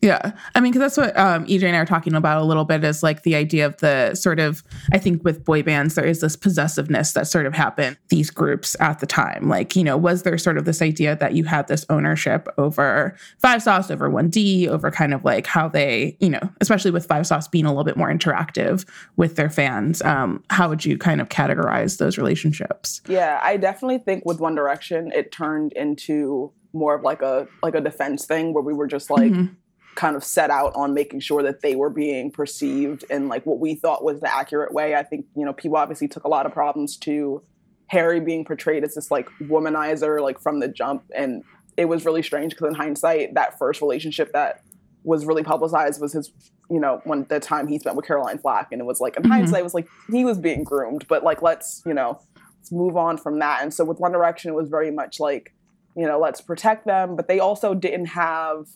Yeah. 0.02 0.32
I 0.56 0.60
mean, 0.60 0.72
because 0.72 0.96
that's 0.96 0.98
what 0.98 1.18
um, 1.18 1.46
EJ 1.46 1.64
and 1.64 1.76
I 1.76 1.80
are 1.80 1.86
talking 1.86 2.16
about 2.16 2.42
a 2.42 2.46
little 2.46 2.66
bit 2.66 2.84
is 2.84 3.04
like 3.04 3.22
the 3.22 3.36
idea 3.36 3.68
of 3.68 3.78
the 3.78 4.16
sort 4.16 4.40
of, 4.40 4.64
I 4.92 4.98
think 4.98 5.24
with 5.24 5.46
boy 5.46 5.62
bands, 5.62 5.94
there 5.94 6.06
is 6.06 6.22
this 6.22 6.36
possessiveness 6.36 7.14
that 7.14 7.28
sort 7.28 7.46
of 7.46 7.54
happened, 7.54 7.98
these 8.10 8.32
groups 8.32 8.76
at 8.80 9.00
the 9.00 9.06
time. 9.06 9.48
Like, 9.48 9.76
you 9.76 9.84
know, 9.84 9.98
was 9.98 10.24
there 10.24 10.38
sort 10.40 10.58
of 10.58 10.66
this 10.66 10.82
idea 10.82 11.16
that 11.18 11.34
you 11.34 11.44
had 11.44 11.68
this 11.68 11.86
ownership 11.90 12.48
over 12.58 13.16
Five 13.40 13.62
Sauce, 13.62 13.92
over 13.92 14.10
1D, 14.10 14.68
over 14.68 14.90
kind 14.90 15.14
of 15.14 15.24
like 15.24 15.46
how 15.46 15.68
they, 15.68 16.18
you 16.20 16.30
know, 16.30 16.50
especially 16.62 16.92
with 16.92 17.06
Five 17.06 17.28
Sauce 17.28 17.48
being 17.48 17.66
a 17.66 17.70
little 17.70 17.84
bit 17.84 17.98
more 17.98 18.12
interactive 18.12 18.88
with 19.18 19.36
their 19.36 19.52
fans? 19.52 20.02
Um, 20.02 20.44
how 20.50 20.68
would 20.68 20.84
you 20.84 20.98
kind 20.98 21.22
of 21.22 21.30
categorize 21.30 22.00
those 22.00 22.18
relationships? 22.18 23.02
Yeah, 23.08 23.40
I 23.44 23.58
definitely 23.58 24.00
think 24.00 24.26
with 24.26 24.40
One 24.40 24.56
Direction, 24.56 25.12
it 25.14 25.32
turned 25.32 25.74
into 25.74 26.52
more 26.74 26.96
of 26.96 27.04
like 27.04 27.22
a 27.22 27.48
like 27.62 27.76
a 27.76 27.82
defense 27.82 28.26
thing 28.26 28.54
where 28.54 28.64
we 28.64 28.74
were 28.74 28.88
just 28.88 29.10
like 29.10 29.30
Mhm. 29.32 29.56
Kind 29.96 30.16
of 30.16 30.24
set 30.24 30.50
out 30.50 30.72
on 30.76 30.94
making 30.94 31.20
sure 31.20 31.44
that 31.44 31.62
they 31.62 31.76
were 31.76 31.90
being 31.90 32.32
perceived 32.32 33.04
in 33.10 33.28
like 33.28 33.46
what 33.46 33.60
we 33.60 33.76
thought 33.76 34.04
was 34.04 34.20
the 34.22 34.34
accurate 34.34 34.74
way. 34.74 34.96
I 34.96 35.04
think 35.04 35.26
you 35.36 35.46
know 35.46 35.54
people 35.54 35.78
obviously 35.78 36.08
took 36.08 36.24
a 36.24 36.30
lot 36.30 36.46
of 36.46 36.54
problems 36.54 36.98
to 37.00 37.42
Harry 37.88 38.20
being 38.22 38.46
portrayed 38.46 38.84
as 38.84 38.96
this 38.96 39.12
like 39.12 39.30
womanizer 39.42 40.22
like 40.22 40.40
from 40.40 40.60
the 40.60 40.68
jump, 40.68 41.04
and 41.16 41.44
it 41.78 41.86
was 41.86 42.06
really 42.06 42.24
strange 42.24 42.52
because 42.54 42.70
in 42.70 42.76
hindsight, 42.76 43.34
that 43.34 43.58
first 43.58 43.82
relationship 43.82 44.32
that 44.34 44.62
was 45.04 45.26
really 45.26 45.44
publicized 45.44 46.00
was 46.00 46.14
his 46.14 46.32
you 46.70 46.80
know 46.80 47.02
when 47.04 47.26
the 47.30 47.40
time 47.40 47.68
he 47.68 47.78
spent 47.78 47.96
with 47.98 48.06
Caroline 48.06 48.38
Flack, 48.38 48.70
and 48.72 48.80
it 48.80 48.86
was 48.86 49.00
like 49.02 49.18
in 49.18 49.24
Mhm. 49.24 49.30
hindsight, 49.30 49.60
it 49.60 49.64
was 49.64 49.74
like 49.74 49.88
he 50.10 50.24
was 50.24 50.38
being 50.38 50.64
groomed, 50.64 51.06
but 51.10 51.24
like 51.24 51.42
let's 51.42 51.82
you 51.86 51.94
know 51.94 52.20
let's 52.58 52.72
move 52.72 52.96
on 52.96 53.18
from 53.18 53.40
that. 53.40 53.62
And 53.62 53.74
so 53.74 53.84
with 53.84 54.00
One 54.00 54.12
Direction, 54.14 54.52
it 54.52 54.56
was 54.56 54.70
very 54.70 54.92
much 54.92 55.20
like 55.20 55.54
you 55.98 56.06
know 56.06 56.18
let's 56.18 56.40
protect 56.40 56.86
them, 56.86 57.18
but 57.18 57.28
they 57.28 57.40
also 57.40 57.74
didn't 57.74 58.06
have 58.06 58.68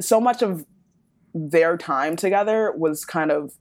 so 0.00 0.20
much 0.20 0.42
of 0.42 0.64
their 1.34 1.76
time 1.76 2.16
together 2.16 2.72
was 2.76 3.04
kind 3.04 3.30
of 3.30 3.52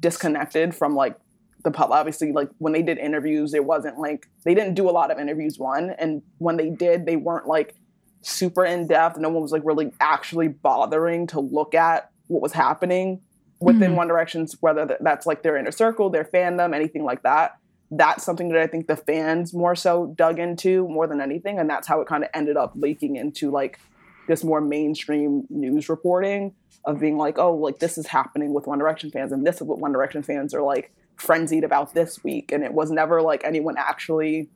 disconnected 0.00 0.74
from 0.74 0.94
like 0.94 1.16
the 1.62 1.70
pub. 1.70 1.90
Obviously, 1.90 2.32
like 2.32 2.50
when 2.58 2.72
they 2.72 2.82
did 2.82 2.98
interviews, 2.98 3.54
it 3.54 3.64
wasn't 3.64 3.98
like 3.98 4.28
they 4.44 4.54
didn't 4.54 4.74
do 4.74 4.88
a 4.88 4.92
lot 4.92 5.10
of 5.10 5.18
interviews. 5.18 5.58
One, 5.58 5.90
and 5.98 6.22
when 6.38 6.56
they 6.56 6.70
did, 6.70 7.06
they 7.06 7.16
weren't 7.16 7.46
like 7.46 7.74
super 8.22 8.64
in 8.64 8.86
depth. 8.86 9.18
No 9.18 9.28
one 9.28 9.42
was 9.42 9.52
like 9.52 9.62
really 9.64 9.92
actually 10.00 10.48
bothering 10.48 11.26
to 11.28 11.40
look 11.40 11.74
at 11.74 12.10
what 12.28 12.42
was 12.42 12.52
happening 12.52 13.20
within 13.60 13.92
Mhm. 13.92 13.96
One 13.96 14.08
Direction's, 14.08 14.56
whether 14.60 14.96
that's 15.00 15.26
like 15.26 15.42
their 15.42 15.56
inner 15.56 15.70
circle, 15.70 16.10
their 16.10 16.24
fandom, 16.24 16.74
anything 16.74 17.04
like 17.04 17.22
that. 17.22 17.56
That's 17.90 18.24
something 18.24 18.48
that 18.48 18.60
I 18.60 18.66
think 18.66 18.86
the 18.86 18.96
fans 18.96 19.54
more 19.54 19.76
so 19.76 20.06
dug 20.16 20.38
into 20.38 20.88
more 20.88 21.06
than 21.06 21.20
anything. 21.20 21.58
And 21.58 21.68
that's 21.68 21.86
how 21.86 22.00
it 22.00 22.08
kind 22.08 22.24
of 22.24 22.30
ended 22.34 22.56
up 22.56 22.72
leaking 22.74 23.16
into 23.16 23.50
like 23.50 23.78
this 24.26 24.44
more 24.44 24.60
mainstream 24.60 25.44
news 25.50 25.88
reporting 25.88 26.54
of 26.84 27.00
being 27.00 27.16
like, 27.16 27.38
oh, 27.38 27.54
like 27.54 27.78
this 27.78 27.98
is 27.98 28.06
happening 28.06 28.52
with 28.52 28.66
One 28.66 28.78
Direction 28.78 29.10
fans, 29.10 29.32
and 29.32 29.46
this 29.46 29.56
is 29.56 29.62
what 29.62 29.78
One 29.78 29.92
Direction 29.92 30.22
fans 30.22 30.54
are 30.54 30.62
like 30.62 30.92
frenzied 31.16 31.64
about 31.64 31.94
this 31.94 32.22
week. 32.24 32.52
And 32.52 32.64
it 32.64 32.72
was 32.72 32.90
never 32.90 33.22
like 33.22 33.42
anyone 33.44 33.76
actually 33.78 34.48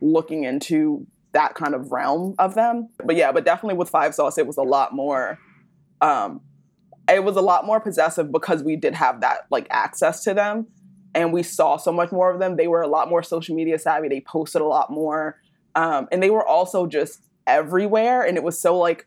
looking 0.00 0.44
into 0.44 1.06
that 1.32 1.54
kind 1.54 1.74
of 1.74 1.92
realm 1.92 2.34
of 2.38 2.54
them. 2.54 2.88
But 3.04 3.16
yeah, 3.16 3.32
but 3.32 3.44
definitely 3.44 3.78
with 3.78 3.88
Five 3.88 4.14
Sauce, 4.14 4.38
it 4.38 4.46
was 4.46 4.56
a 4.56 4.62
lot 4.62 4.94
more 4.94 5.38
um 6.00 6.40
it 7.12 7.24
was 7.24 7.36
a 7.36 7.40
lot 7.40 7.66
more 7.66 7.80
possessive 7.80 8.30
because 8.30 8.62
we 8.62 8.76
did 8.76 8.94
have 8.94 9.20
that 9.20 9.46
like 9.50 9.66
access 9.70 10.22
to 10.24 10.34
them 10.34 10.66
and 11.14 11.32
we 11.32 11.42
saw 11.42 11.76
so 11.76 11.92
much 11.92 12.12
more 12.12 12.30
of 12.30 12.38
them. 12.38 12.56
They 12.56 12.68
were 12.68 12.82
a 12.82 12.88
lot 12.88 13.08
more 13.08 13.22
social 13.22 13.56
media 13.56 13.78
savvy. 13.78 14.08
They 14.08 14.20
posted 14.20 14.62
a 14.62 14.66
lot 14.66 14.90
more. 14.90 15.40
Um, 15.74 16.08
and 16.12 16.22
they 16.22 16.30
were 16.30 16.46
also 16.46 16.86
just 16.86 17.22
everywhere. 17.46 18.22
And 18.22 18.36
it 18.36 18.42
was 18.42 18.60
so 18.60 18.76
like 18.78 19.06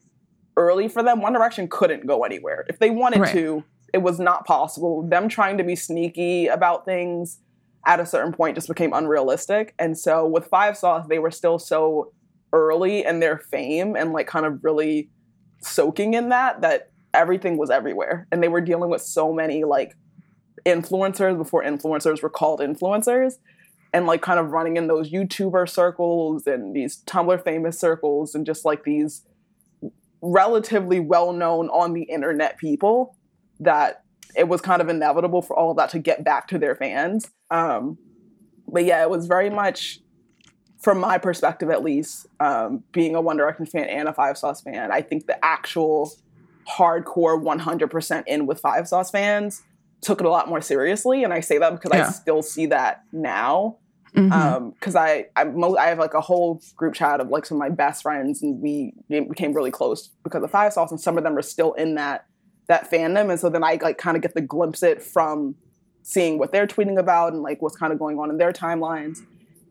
early 0.57 0.87
for 0.87 1.03
them. 1.03 1.21
One 1.21 1.33
Direction 1.33 1.67
couldn't 1.67 2.05
go 2.05 2.23
anywhere. 2.23 2.65
If 2.67 2.79
they 2.79 2.89
wanted 2.89 3.21
Right. 3.21 3.33
to, 3.33 3.63
it 3.93 3.99
was 3.99 4.19
not 4.19 4.45
possible. 4.45 5.03
Them 5.07 5.29
trying 5.29 5.57
to 5.57 5.63
be 5.63 5.75
sneaky 5.75 6.47
about 6.47 6.85
things 6.85 7.39
at 7.85 7.99
a 7.99 8.05
certain 8.05 8.31
point 8.33 8.55
just 8.55 8.67
became 8.67 8.93
unrealistic. 8.93 9.73
And 9.77 9.97
so 9.97 10.25
with 10.25 10.47
Five 10.47 10.77
Sauce, 10.77 11.05
they 11.07 11.19
were 11.19 11.31
still 11.31 11.59
so 11.59 12.11
early 12.53 13.03
in 13.05 13.19
their 13.19 13.37
fame 13.37 13.95
and 13.95 14.13
like 14.13 14.27
kind 14.27 14.45
of 14.45 14.63
really 14.63 15.09
soaking 15.61 16.13
in 16.13 16.29
that 16.29 16.61
that 16.61 16.91
everything 17.13 17.57
was 17.57 17.69
everywhere. 17.69 18.27
And 18.31 18.41
they 18.41 18.47
were 18.47 18.61
dealing 18.61 18.89
with 18.89 19.01
so 19.01 19.33
many 19.33 19.63
like 19.63 19.95
influencers 20.65 21.37
before 21.37 21.63
influencers 21.63 22.21
were 22.21 22.29
called 22.29 22.59
influencers 22.59 23.33
and 23.93 24.07
like 24.07 24.21
kind 24.21 24.39
of 24.39 24.51
running 24.51 24.75
in 24.75 24.87
those 24.87 25.11
YouTuber 25.11 25.69
circles 25.69 26.47
and 26.47 26.75
these 26.75 27.03
Tumblr 27.05 27.43
famous 27.43 27.79
circles 27.79 28.33
and 28.33 28.45
just 28.45 28.65
like 28.65 28.83
these 28.83 29.23
relatively 30.21 30.99
well 30.99 31.31
known 31.31 31.69
on 31.69 31.93
the 31.93 32.03
internet 32.03 32.57
people 32.57 33.15
that 33.59 34.03
it 34.35 34.47
was 34.47 34.61
kind 34.61 34.81
of 34.81 34.89
inevitable 34.89 35.43
for 35.43 35.55
all 35.55 35.69
of 35.69 35.77
that 35.77 35.89
to 35.91 35.99
get 35.99 36.23
back 36.23 36.47
to 36.47 36.57
their 36.57 36.75
fans. 36.75 37.29
Um, 37.51 37.99
but 38.67 38.83
yeah, 38.83 39.03
it 39.03 39.09
was 39.09 39.27
very 39.27 39.51
much, 39.51 39.99
from 40.79 40.99
my 40.99 41.19
perspective 41.19 41.69
at 41.69 41.83
least, 41.83 42.25
um, 42.39 42.83
being 42.91 43.13
a 43.13 43.21
One 43.21 43.37
Direction 43.37 43.67
fan 43.67 43.85
and 43.85 44.07
a 44.07 44.13
Five 44.13 44.39
Sauce 44.39 44.61
fan, 44.61 44.91
I 44.91 45.01
think 45.01 45.27
the 45.27 45.43
actual 45.45 46.11
hardcore 46.77 47.39
100% 47.39 48.23
in 48.25 48.47
with 48.47 48.59
Five 48.59 48.87
Sauce 48.87 49.11
fans 49.11 49.61
took 50.01 50.19
it 50.19 50.25
a 50.25 50.29
lot 50.29 50.49
more 50.49 50.61
seriously. 50.61 51.23
And 51.23 51.31
I 51.31 51.41
say 51.41 51.59
that 51.59 51.71
because 51.73 51.91
I 51.91 52.09
still 52.09 52.41
see 52.41 52.65
that 52.67 53.03
now 53.11 53.77
Mhm. 54.15 54.31
um 54.31 54.71
because 54.71 54.95
i 54.95 55.25
I, 55.35 55.43
mo- 55.45 55.75
I 55.75 55.87
have 55.87 55.97
like 55.97 56.13
a 56.13 56.21
whole 56.21 56.61
group 56.75 56.93
chat 56.93 57.19
of 57.19 57.29
like 57.29 57.45
some 57.45 57.55
of 57.57 57.59
my 57.59 57.69
best 57.69 58.03
friends 58.03 58.43
and 58.43 58.61
we 58.61 58.93
became 59.09 59.53
really 59.53 59.71
close 59.71 60.09
because 60.23 60.43
of 60.43 60.51
five 60.51 60.71
sauce 60.73 60.91
and 60.91 61.01
some 61.01 61.17
of 61.17 61.23
them 61.23 61.35
are 61.37 61.41
still 61.41 61.73
in 61.73 61.95
that 61.95 62.25
that 62.67 62.91
fandom 62.91 63.31
and 63.31 63.39
so 63.39 63.49
then 63.49 63.63
i 63.63 63.79
like 63.81 63.97
kind 63.97 64.15
of 64.15 64.21
get 64.21 64.35
the 64.35 64.41
glimpse 64.41 64.83
it 64.83 65.01
from 65.01 65.55
seeing 66.03 66.37
what 66.37 66.51
they're 66.51 66.67
tweeting 66.67 66.99
about 66.99 67.33
and 67.33 67.41
like 67.41 67.61
what's 67.61 67.75
kind 67.75 67.91
of 67.91 67.97
going 67.97 68.19
on 68.19 68.29
in 68.29 68.37
their 68.37 68.51
timelines 68.53 69.19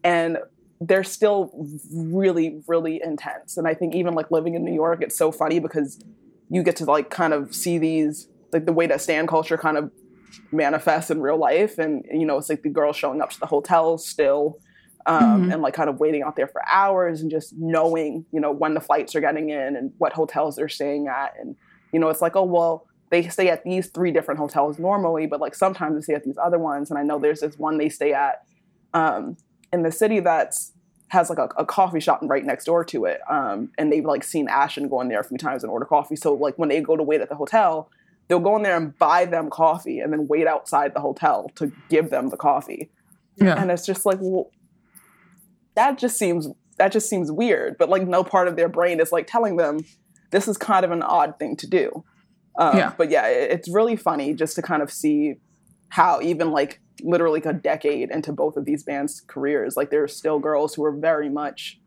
and 0.03 0.39
they're 0.81 1.05
still 1.05 1.53
really 1.95 2.61
really 2.67 3.01
intense 3.05 3.57
and 3.57 3.69
i 3.69 3.75
think 3.75 3.95
even 3.95 4.15
like 4.15 4.31
living 4.33 4.55
in 4.55 4.65
new 4.65 4.75
york 4.75 5.03
it's 5.03 5.17
so 5.17 5.31
funny 5.31 5.61
because 5.61 6.03
you 6.51 6.63
get 6.65 6.75
to 6.77 6.85
like 6.85 7.11
kind 7.11 7.33
of 7.33 7.55
see 7.55 7.79
these 7.79 8.27
like 8.53 8.67
the 8.67 8.73
way 8.73 8.87
that 8.87 9.01
stand 9.01 9.29
culture 9.29 9.57
kind 9.57 9.77
of 9.77 9.91
manifests 10.51 11.11
in 11.11 11.21
real 11.21 11.37
life. 11.39 11.79
And 11.79 12.05
you 12.13 12.27
know 12.27 12.39
it's 12.39 12.49
like 12.49 12.63
the 12.63 12.69
girls 12.69 12.97
showing 12.97 13.21
up 13.21 13.31
to 13.31 13.41
the 13.41 13.47
hotels 13.47 14.07
still 14.07 14.59
um, 15.07 15.49
Mhm. 15.49 15.53
and 15.55 15.63
like 15.63 15.75
kind 15.75 15.91
of 15.91 15.99
waiting 15.99 16.23
out 16.23 16.37
there 16.37 16.47
for 16.47 16.63
hours 16.73 17.21
and 17.23 17.31
just 17.31 17.55
knowing 17.59 18.25
you 18.33 18.41
know 18.41 18.53
when 18.53 18.75
the 18.75 18.81
flights 18.81 19.15
are 19.15 19.21
getting 19.21 19.51
in 19.51 19.77
and 19.77 19.93
what 19.99 20.13
hotels 20.13 20.57
they're 20.57 20.69
staying 20.69 21.09
at. 21.09 21.35
And 21.41 21.57
you 21.93 21.99
know 22.01 22.09
it's 22.09 22.23
like 22.23 22.37
oh 22.37 22.45
well 22.45 22.87
they 23.11 23.29
stay 23.29 23.49
at 23.51 23.63
these 23.65 23.89
three 23.89 24.11
different 24.11 24.41
hotels 24.41 24.79
normally 24.79 25.27
but 25.27 25.39
like 25.39 25.55
sometimes 25.55 25.95
they 25.97 26.01
stay 26.03 26.15
at 26.15 26.25
these 26.25 26.39
other 26.39 26.59
ones. 26.59 26.91
And 26.91 26.99
i 26.99 27.03
know 27.03 27.19
there's 27.19 27.41
this 27.41 27.59
one 27.59 27.79
they 27.79 27.89
stay 27.89 28.13
at 28.13 28.43
um, 28.95 29.37
in 29.73 29.83
the 29.83 29.93
city 29.93 30.21
that's 30.21 30.73
has 31.09 31.29
like 31.29 31.39
a, 31.39 31.49
a 31.59 31.67
coffee 31.67 32.01
shop 32.01 32.21
right 32.23 32.45
next 32.45 32.65
door 32.65 32.83
to 32.87 33.05
it 33.05 33.21
um, 33.29 33.71
and 33.77 33.93
they've 33.93 34.05
like 34.07 34.25
seen 34.25 34.49
ashton 34.49 34.89
go 34.89 34.99
in 35.03 35.09
there 35.09 35.21
a 35.21 35.25
few 35.25 35.37
times 35.37 35.63
and 35.63 35.71
order 35.71 35.85
coffee. 35.85 36.17
So 36.17 36.33
like 36.33 36.57
when 36.59 36.71
they 36.71 36.81
go 36.81 36.97
to 36.97 37.03
wait 37.03 37.21
at 37.21 37.29
the 37.29 37.35
hotel 37.35 37.91
they'll 38.29 38.39
go 38.41 38.57
in 38.57 38.63
there 38.63 38.77
and 38.77 38.97
buy 38.99 39.25
them 39.25 39.51
coffee 39.51 39.99
and 40.01 40.13
then 40.13 40.27
wait 40.29 40.47
outside 40.47 40.95
the 40.95 41.01
hotel 41.01 41.51
to 41.57 41.71
give 41.89 42.11
them 42.11 42.29
the 42.31 42.37
coffee 42.37 42.91
Yeah. 43.37 43.61
and 43.61 43.71
it's 43.71 43.85
just 43.87 44.07
like 44.07 44.19
well 44.21 44.51
that 45.75 45.99
just 45.99 46.19
seems 46.19 46.49
that 46.79 46.93
just 46.93 47.09
seems 47.09 47.31
weird 47.31 47.77
but 47.79 47.89
like 47.89 48.07
no 48.07 48.25
part 48.25 48.49
of 48.49 48.57
their 48.57 48.69
brain 48.69 49.01
is 49.01 49.13
like 49.13 49.27
telling 49.27 49.57
them 49.57 49.81
this 50.31 50.49
is 50.49 50.57
kind 50.57 50.85
of 50.85 50.91
an 50.91 51.03
odd 51.03 51.39
thing 51.39 51.57
to 51.57 51.67
do 51.67 52.05
um, 52.59 52.77
Yeah. 52.77 52.93
but 52.97 53.11
yeah 53.11 53.27
it- 53.29 53.51
it's 53.51 53.69
really 53.73 53.97
funny 53.97 54.35
just 54.35 54.55
to 54.57 54.63
kind 54.63 54.83
of 54.83 54.91
see 54.91 55.35
how 55.91 56.21
even 56.23 56.51
like 56.51 56.81
literally 57.03 57.41
like 57.41 57.47
a 57.55 57.59
decade 57.59 58.11
into 58.11 58.33
both 58.33 58.57
of 58.57 58.65
these 58.65 58.83
bands 58.83 59.23
careers 59.27 59.77
like 59.77 59.91
there 59.91 60.03
are 60.03 60.09
still 60.09 60.39
girls 60.39 60.75
who 60.75 60.85
are 60.85 60.93
very 60.93 61.29
much 61.29 61.79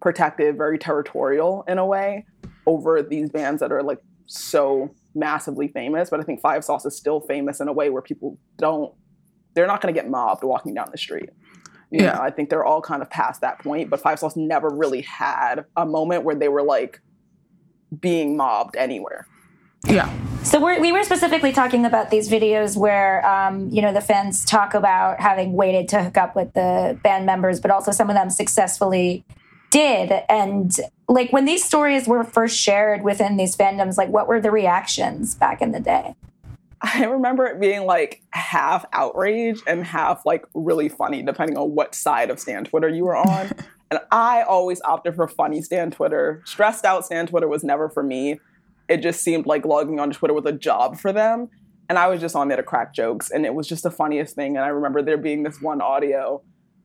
protective 0.00 0.56
very 0.56 0.78
territorial 0.78 1.64
in 1.66 1.78
a 1.78 1.84
way 1.86 2.24
over 2.66 3.02
these 3.02 3.30
bands 3.30 3.60
that 3.60 3.72
are 3.72 3.82
like 3.82 3.98
so 4.26 4.94
massively 5.14 5.68
famous 5.68 6.10
but 6.10 6.20
i 6.20 6.22
think 6.22 6.40
five 6.40 6.64
sauce 6.64 6.84
is 6.84 6.96
still 6.96 7.20
famous 7.20 7.60
in 7.60 7.68
a 7.68 7.72
way 7.72 7.90
where 7.90 8.02
people 8.02 8.38
don't 8.58 8.92
they're 9.54 9.66
not 9.66 9.80
going 9.80 9.94
to 9.94 9.98
get 10.00 10.10
mobbed 10.10 10.42
walking 10.42 10.74
down 10.74 10.86
the 10.90 10.98
street 10.98 11.30
you 11.90 12.02
Yeah. 12.04 12.12
know 12.14 12.20
i 12.20 12.30
think 12.30 12.50
they're 12.50 12.64
all 12.64 12.80
kind 12.80 13.02
of 13.02 13.10
past 13.10 13.40
that 13.42 13.58
point 13.60 13.90
but 13.90 14.00
five 14.00 14.18
sauce 14.18 14.36
never 14.36 14.68
really 14.68 15.02
had 15.02 15.64
a 15.76 15.86
moment 15.86 16.24
where 16.24 16.34
they 16.34 16.48
were 16.48 16.62
like 16.62 17.00
being 18.00 18.36
mobbed 18.36 18.76
anywhere 18.76 19.26
Yeah. 19.86 20.10
So 20.42 20.60
we're, 20.60 20.78
we 20.78 20.92
were 20.92 21.02
specifically 21.04 21.52
talking 21.52 21.86
about 21.86 22.10
these 22.10 22.28
videos 22.28 22.76
where, 22.76 23.24
um, 23.26 23.70
you 23.70 23.80
know, 23.80 23.94
the 23.94 24.02
fans 24.02 24.44
talk 24.44 24.74
about 24.74 25.18
having 25.18 25.54
waited 25.54 25.88
to 25.88 26.02
hook 26.02 26.18
up 26.18 26.36
with 26.36 26.52
the 26.52 26.98
band 27.02 27.24
members, 27.24 27.60
but 27.60 27.70
also 27.70 27.92
some 27.92 28.10
of 28.10 28.14
them 28.14 28.28
successfully 28.28 29.24
did. 29.74 30.22
And 30.28 30.72
like 31.08 31.32
when 31.32 31.46
these 31.46 31.64
stories 31.64 32.06
were 32.06 32.22
first 32.22 32.56
shared 32.56 33.02
within 33.02 33.36
these 33.36 33.56
fandoms, 33.56 33.98
like 33.98 34.08
what 34.08 34.28
were 34.28 34.40
the 34.40 34.52
reactions 34.52 35.34
back 35.34 35.60
in 35.60 35.72
the 35.72 35.80
day? 35.80 36.14
I 36.80 37.06
remember 37.06 37.44
it 37.46 37.58
being 37.58 37.84
like 37.84 38.22
half 38.30 38.84
outrage 38.92 39.60
and 39.66 39.84
half 39.84 40.24
like 40.24 40.44
really 40.54 40.88
funny, 40.88 41.22
depending 41.22 41.56
on 41.56 41.74
what 41.74 41.94
side 41.94 42.30
of 42.30 42.38
Stan 42.38 42.64
Twitter 42.64 42.88
you 42.88 43.04
were 43.04 43.16
on. 43.16 43.50
and 43.90 43.98
I 44.12 44.42
always 44.42 44.80
opted 44.82 45.16
for 45.16 45.26
funny 45.26 45.60
Stan 45.60 45.90
Twitter. 45.90 46.42
Stressed 46.44 46.84
out 46.84 47.04
Stan 47.04 47.26
Twitter 47.26 47.48
was 47.48 47.64
never 47.64 47.88
for 47.88 48.04
me. 48.04 48.38
It 48.88 48.98
just 48.98 49.22
seemed 49.22 49.44
like 49.44 49.64
logging 49.64 49.98
on 49.98 50.12
Twitter 50.12 50.34
was 50.34 50.46
a 50.46 50.52
job 50.52 50.98
for 50.98 51.12
them. 51.12 51.48
And 51.88 51.98
I 51.98 52.06
was 52.06 52.20
just 52.20 52.36
on 52.36 52.46
there 52.46 52.58
to 52.58 52.62
crack 52.62 52.94
jokes. 52.94 53.28
And 53.30 53.44
it 53.44 53.54
was 53.54 53.66
just 53.66 53.82
the 53.82 53.90
funniest 53.90 54.36
thing. 54.36 54.56
And 54.56 54.64
I 54.64 54.68
remember 54.68 55.02
there 55.02 55.18
being 55.18 55.42
this 55.42 55.60
one 55.60 55.80
audio. 55.80 56.42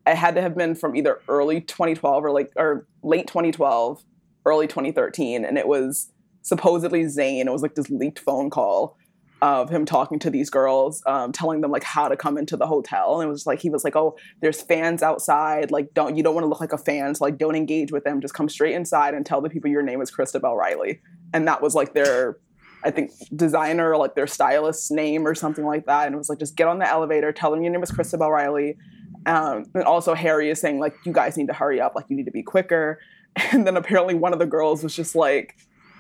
It 0.10 0.18
had 0.18 0.36
to 0.36 0.42
have 0.42 0.56
been 0.56 0.76
from 0.76 0.96
either 0.96 1.22
early 1.28 1.62
2012 1.62 2.26
or 2.26 2.32
like 2.32 2.52
or 2.56 2.88
late 3.04 3.28
2012, 3.28 4.04
early 4.46 4.68
2013. 4.68 5.46
And 5.46 5.58
it 5.58 5.68
was 5.68 6.12
supposedly 6.42 7.04
Zayn. 7.04 7.46
It 7.46 7.52
was 7.52 7.62
like 7.62 7.76
this 7.76 7.90
leaked 7.90 8.20
phone 8.20 8.50
call 8.50 8.98
of 9.42 9.70
him 9.70 9.86
talking 9.86 10.20
to 10.20 10.30
these 10.30 10.50
girls, 10.50 11.02
um, 11.06 11.32
telling 11.32 11.62
them 11.62 11.72
like 11.72 11.84
how 11.84 12.08
to 12.10 12.18
come 12.18 12.38
into 12.38 12.58
the 12.58 12.68
hotel. 12.68 13.22
And 13.22 13.28
it 13.28 13.32
was 13.32 13.46
like 13.46 13.60
he 13.60 13.70
was 13.70 13.84
like, 13.84 13.96
"Oh, 13.96 14.18
there's 14.42 14.62
fans 14.62 15.02
outside. 15.02 15.72
Like, 15.72 15.94
don't 15.94 16.18
you 16.18 16.24
don't 16.24 16.34
want 16.34 16.44
to 16.44 16.50
look 16.50 16.60
like 16.60 16.74
a 16.74 16.78
fan, 16.78 17.16
so 17.16 17.24
like 17.24 17.38
don't 17.38 17.56
engage 17.56 17.92
with 17.92 18.04
them. 18.04 18.20
Just 18.22 18.34
come 18.34 18.50
straight 18.50 18.76
inside 18.76 19.14
and 19.14 19.26
tell 19.26 19.42
the 19.42 19.50
people 19.50 19.70
your 19.70 19.84
name 19.84 20.02
is 20.02 20.12
Christabel 20.12 20.56
Riley." 20.56 21.02
And 21.34 21.48
that 21.48 21.62
was 21.62 21.76
like 21.76 21.94
their, 21.94 22.38
I 22.84 22.92
think, 22.92 23.12
designer, 23.36 23.96
like 23.96 24.16
their 24.16 24.28
stylist's 24.28 24.92
name 24.92 25.26
or 25.26 25.36
something 25.36 25.66
like 25.66 25.86
that. 25.86 26.08
And 26.08 26.16
it 26.16 26.18
was 26.18 26.28
like, 26.28 26.40
just 26.40 26.56
get 26.56 26.68
on 26.68 26.80
the 26.80 26.90
elevator, 26.90 27.32
tell 27.32 27.52
them 27.52 27.62
your 27.62 27.72
name 27.72 27.84
is 27.84 27.92
Christabel 27.92 28.32
Riley. 28.32 28.78
Um, 29.26 29.66
and 29.74 29.84
also 29.84 30.14
Harry 30.14 30.50
is 30.50 30.60
saying 30.60 30.80
like, 30.80 30.96
you 31.06 31.12
guys 31.12 31.38
need 31.38 31.48
to 31.48 31.54
hurry 31.54 31.82
up, 31.82 31.96
like 31.96 32.06
you 32.10 32.16
need 32.16 32.26
to 32.26 32.32
be 32.32 32.44
quicker. 32.44 33.00
And 33.54 33.66
then 33.66 33.78
apparently 33.78 34.16
one 34.16 34.34
of 34.34 34.40
the 34.40 34.48
girls 34.48 34.84
was 34.84 34.94
just 34.94 35.16
like, 35.16 35.56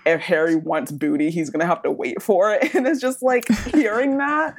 if 0.05 0.19
Harry 0.21 0.55
wants 0.55 0.91
booty, 0.91 1.29
he's 1.29 1.49
gonna 1.49 1.65
have 1.65 1.83
to 1.83 1.91
wait 1.91 2.21
for 2.21 2.51
it. 2.53 2.73
And 2.75 2.87
it's 2.87 2.99
just 2.99 3.21
like 3.21 3.47
hearing 3.73 4.17
that 4.17 4.55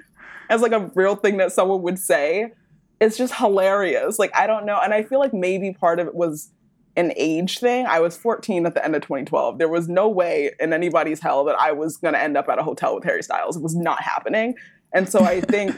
as 0.48 0.62
like 0.62 0.72
a 0.72 0.90
real 0.94 1.16
thing 1.16 1.38
that 1.38 1.52
someone 1.52 1.82
would 1.82 1.98
say, 1.98 2.52
it's 3.00 3.16
just 3.18 3.34
hilarious. 3.34 4.18
Like 4.18 4.30
I 4.34 4.46
don't 4.46 4.66
know, 4.66 4.78
and 4.82 4.94
I 4.94 5.02
feel 5.02 5.18
like 5.18 5.34
maybe 5.34 5.72
part 5.72 6.00
of 6.00 6.06
it 6.06 6.14
was 6.14 6.50
an 6.96 7.12
age 7.16 7.58
thing. 7.58 7.86
I 7.86 8.00
was 8.00 8.16
14 8.16 8.66
at 8.66 8.74
the 8.74 8.84
end 8.84 8.94
of 8.94 9.02
2012. 9.02 9.58
There 9.58 9.68
was 9.68 9.88
no 9.88 10.08
way 10.08 10.52
in 10.58 10.72
anybody's 10.72 11.20
hell 11.20 11.44
that 11.44 11.58
I 11.58 11.72
was 11.72 11.96
gonna 11.96 12.18
end 12.18 12.36
up 12.36 12.48
at 12.48 12.58
a 12.58 12.62
hotel 12.62 12.94
with 12.94 13.04
Harry 13.04 13.22
Styles. 13.22 13.56
It 13.56 13.62
was 13.62 13.74
not 13.74 14.02
happening. 14.02 14.54
And 14.92 15.08
so 15.08 15.20
I 15.20 15.40
think 15.40 15.74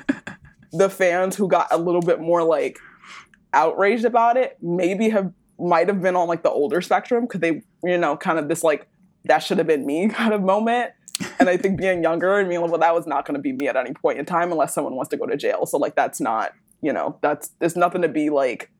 the 0.72 0.88
fans 0.88 1.36
who 1.36 1.48
got 1.48 1.68
a 1.70 1.78
little 1.78 2.00
bit 2.00 2.20
more 2.20 2.42
like 2.42 2.78
outraged 3.52 4.04
about 4.04 4.36
it 4.36 4.56
maybe 4.62 5.10
have 5.10 5.32
might 5.58 5.88
have 5.88 6.00
been 6.00 6.16
on 6.16 6.26
like 6.26 6.42
the 6.42 6.50
older 6.50 6.80
spectrum 6.80 7.24
because 7.24 7.40
they 7.40 7.62
you 7.84 7.98
know 7.98 8.16
kind 8.16 8.38
of 8.38 8.48
this 8.48 8.64
like 8.64 8.86
that 9.24 9.38
should 9.38 9.58
have 9.58 9.66
been 9.66 9.86
me 9.86 10.08
kind 10.10 10.32
of 10.32 10.42
moment 10.42 10.92
and 11.38 11.48
I 11.48 11.56
think 11.56 11.78
being 11.78 12.02
younger 12.02 12.38
and 12.38 12.48
being 12.48 12.60
like, 12.60 12.70
well, 12.70 12.80
that 12.80 12.94
was 12.94 13.06
not 13.06 13.26
going 13.26 13.34
to 13.34 13.40
be 13.40 13.52
me 13.52 13.68
at 13.68 13.76
any 13.76 13.92
point 13.92 14.18
in 14.18 14.24
time 14.24 14.50
unless 14.50 14.74
someone 14.74 14.94
wants 14.94 15.10
to 15.10 15.16
go 15.16 15.26
to 15.26 15.36
jail. 15.36 15.66
So 15.66 15.78
like 15.78 15.94
that's 15.94 16.20
not, 16.20 16.52
you 16.80 16.92
know, 16.92 17.18
that's 17.20 17.48
there's 17.58 17.76
nothing 17.76 18.02
to 18.02 18.08
be 18.08 18.30
like 18.30 18.70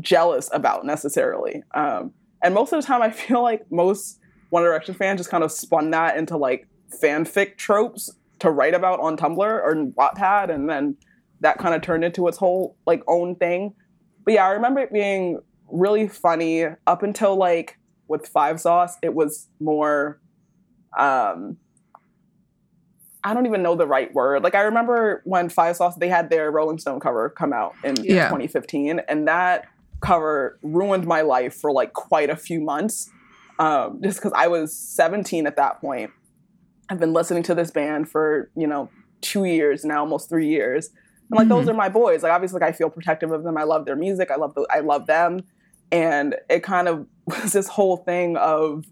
jealous 0.00 0.50
about 0.52 0.84
necessarily. 0.84 1.62
Um, 1.74 2.12
and 2.42 2.54
most 2.54 2.72
of 2.72 2.80
the 2.80 2.86
time, 2.86 3.02
I 3.02 3.10
feel 3.10 3.42
like 3.42 3.70
most 3.70 4.18
One 4.50 4.62
Direction 4.62 4.94
fans 4.94 5.20
just 5.20 5.30
kind 5.30 5.44
of 5.44 5.52
spun 5.52 5.90
that 5.90 6.16
into 6.16 6.36
like 6.36 6.68
fanfic 7.02 7.56
tropes 7.56 8.10
to 8.40 8.50
write 8.50 8.74
about 8.74 9.00
on 9.00 9.16
Tumblr 9.16 9.38
or 9.38 9.74
Wattpad, 9.74 10.50
and 10.50 10.68
then 10.68 10.96
that 11.40 11.58
kind 11.58 11.74
of 11.74 11.82
turned 11.82 12.04
into 12.04 12.26
its 12.28 12.38
whole 12.38 12.76
like 12.86 13.02
own 13.08 13.36
thing. 13.36 13.74
But 14.24 14.34
yeah, 14.34 14.46
I 14.46 14.50
remember 14.50 14.80
it 14.80 14.92
being 14.92 15.40
really 15.70 16.08
funny 16.08 16.64
up 16.86 17.02
until 17.02 17.36
like 17.36 17.78
with 18.08 18.26
Five 18.28 18.60
Sauce, 18.60 18.96
it 19.02 19.14
was 19.14 19.48
more. 19.60 20.20
Um, 20.98 21.58
I 23.24 23.34
don't 23.34 23.46
even 23.46 23.62
know 23.62 23.74
the 23.74 23.86
right 23.86 24.12
word. 24.14 24.44
Like 24.44 24.54
I 24.54 24.62
remember 24.62 25.22
when 25.24 25.48
Five 25.48 25.76
Sauce 25.76 25.96
they 25.96 26.08
had 26.08 26.30
their 26.30 26.50
Rolling 26.50 26.78
Stone 26.78 27.00
cover 27.00 27.28
come 27.28 27.52
out 27.52 27.74
in 27.82 27.96
Yeah. 28.02 28.28
2015, 28.28 29.00
and 29.08 29.26
that 29.26 29.66
cover 30.00 30.58
ruined 30.62 31.06
my 31.06 31.22
life 31.22 31.54
for 31.54 31.72
like 31.72 31.92
quite 31.92 32.30
a 32.30 32.36
few 32.36 32.60
months. 32.60 33.10
Um, 33.58 34.00
just 34.02 34.18
because 34.18 34.32
I 34.36 34.48
was 34.48 34.76
17 34.78 35.46
at 35.46 35.56
that 35.56 35.80
point. 35.80 36.10
I've 36.88 37.00
been 37.00 37.12
listening 37.14 37.42
to 37.44 37.54
this 37.54 37.70
band 37.72 38.08
for 38.08 38.50
you 38.56 38.66
know 38.68 38.90
two 39.22 39.44
years 39.44 39.84
now, 39.84 40.00
almost 40.00 40.28
three 40.28 40.46
years. 40.48 40.90
And 41.30 41.38
like 41.38 41.48
those 41.48 41.66
Mhm. 41.66 41.70
are 41.70 41.74
my 41.74 41.88
boys. 41.88 42.22
Like 42.22 42.32
obviously, 42.32 42.60
like, 42.60 42.68
I 42.68 42.72
feel 42.72 42.90
protective 42.90 43.32
of 43.32 43.42
them. 43.44 43.56
I 43.56 43.64
love 43.64 43.84
their 43.84 43.96
music. 43.96 44.30
I 44.30 44.36
love 44.36 44.54
the, 44.54 44.66
I 44.70 44.80
love 44.80 45.06
them. 45.06 45.40
And 45.92 46.36
it 46.48 46.62
kind 46.62 46.88
of 46.88 47.06
was 47.26 47.52
this 47.52 47.68
whole 47.68 47.96
thing 47.98 48.36
of 48.36 48.84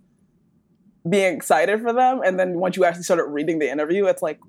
being 1.09 1.35
excited 1.35 1.81
for 1.81 1.93
them. 1.93 2.21
And 2.25 2.39
then 2.39 2.59
once 2.59 2.77
you 2.77 2.85
actually 2.85 3.03
started 3.05 3.25
reading 3.25 3.59
the 3.59 3.71
interview, 3.71 4.07
it's 4.07 4.23
like, 4.23 4.41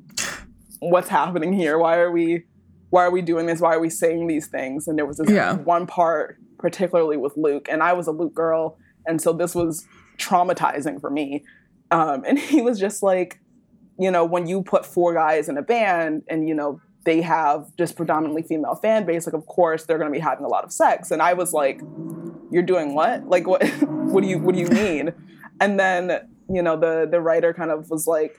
what's 0.80 1.10
happening 1.10 1.54
here? 1.54 1.78
Why 1.78 1.98
are 1.98 2.12
we, 2.12 2.46
why 2.90 3.04
are 3.04 3.12
we 3.12 3.22
doing 3.22 3.46
this? 3.46 3.60
Why 3.60 3.74
are 3.76 3.80
we 3.80 3.90
saying 3.90 4.28
these 4.28 4.48
things? 4.48 4.88
And 4.88 4.98
there 4.98 5.06
was 5.06 5.18
this 5.18 5.30
Yeah. 5.30 5.56
one 5.58 5.86
part, 5.86 6.38
particularly 6.60 7.18
with 7.18 7.34
Luke, 7.36 7.68
and 7.70 7.84
I 7.84 7.94
was 7.94 8.08
a 8.08 8.12
Luke 8.12 8.34
girl, 8.34 8.78
and 9.06 9.22
so 9.22 9.34
this 9.34 9.54
was 9.54 9.86
traumatizing 10.18 11.00
for 11.02 11.10
me. 11.10 11.44
Um, 11.92 12.24
and 12.28 12.40
he 12.40 12.62
was 12.62 12.80
just 12.80 13.04
like, 13.04 13.40
you 14.00 14.10
know, 14.12 14.26
when 14.26 14.48
you 14.48 14.62
put 14.64 14.86
four 14.86 15.14
guys 15.14 15.50
in 15.50 15.58
a 15.58 15.62
band, 15.62 16.24
and 16.30 16.48
you 16.48 16.56
know 16.56 16.80
they 17.06 17.22
have 17.22 17.68
just 17.78 17.96
predominantly 17.96 18.42
female 18.42 18.76
fan 18.76 19.06
base, 19.06 19.26
like 19.26 19.36
of 19.36 19.46
course 19.46 19.86
they're 19.86 19.98
going 19.98 20.12
to 20.12 20.18
be 20.18 20.22
having 20.22 20.44
a 20.44 20.48
lot 20.48 20.64
of 20.64 20.74
sex. 20.74 21.12
And 21.12 21.22
I 21.22 21.34
was 21.34 21.54
like, 21.54 21.80
you're 22.52 22.64
doing 22.64 22.96
what? 22.96 23.28
Like 23.28 23.48
what? 23.48 23.66
what 23.82 24.22
do 24.22 24.28
you 24.28 24.40
what 24.40 24.56
do 24.56 24.62
you 24.62 24.68
mean? 24.68 25.14
And 25.60 25.80
then 25.80 26.28
you 26.50 26.62
know 26.62 26.78
the 26.78 27.08
the 27.10 27.22
writer 27.22 27.54
kind 27.54 27.72
of 27.72 27.90
was 27.90 28.08
like, 28.08 28.38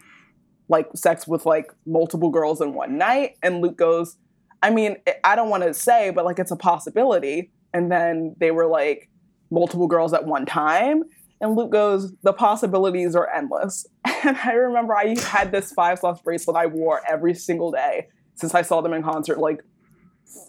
like 0.68 0.88
sex 0.94 1.26
with 1.26 1.46
like 1.46 1.72
multiple 1.86 2.30
girls 2.30 2.60
in 2.60 2.74
one 2.74 2.98
night, 2.98 3.36
and 3.42 3.62
Luke 3.62 3.76
goes, 3.76 4.18
I 4.62 4.70
mean, 4.70 4.96
I 5.22 5.36
don't 5.36 5.48
want 5.48 5.62
to 5.62 5.72
say, 5.72 6.10
but 6.10 6.24
like 6.24 6.38
it's 6.38 6.50
a 6.50 6.56
possibility. 6.56 7.52
And 7.72 7.90
then 7.92 8.34
they 8.38 8.50
were 8.50 8.66
like 8.66 9.08
multiple 9.50 9.86
girls 9.86 10.12
at 10.12 10.24
one 10.26 10.44
time. 10.46 11.04
And 11.40 11.54
Luke 11.54 11.70
goes, 11.70 12.14
the 12.22 12.32
possibilities 12.32 13.14
are 13.14 13.28
endless. 13.32 13.86
And 14.24 14.36
I 14.38 14.52
remember 14.54 14.96
I 14.96 15.14
had 15.20 15.52
this 15.52 15.70
five 15.72 16.00
sauce 16.00 16.20
bracelet 16.20 16.56
I 16.56 16.66
wore 16.66 17.00
every 17.08 17.32
single 17.32 17.70
day 17.70 18.08
since 18.36 18.54
I 18.54 18.62
saw 18.62 18.80
them 18.80 18.92
in 18.92 19.02
concert 19.02 19.38
like 19.38 19.62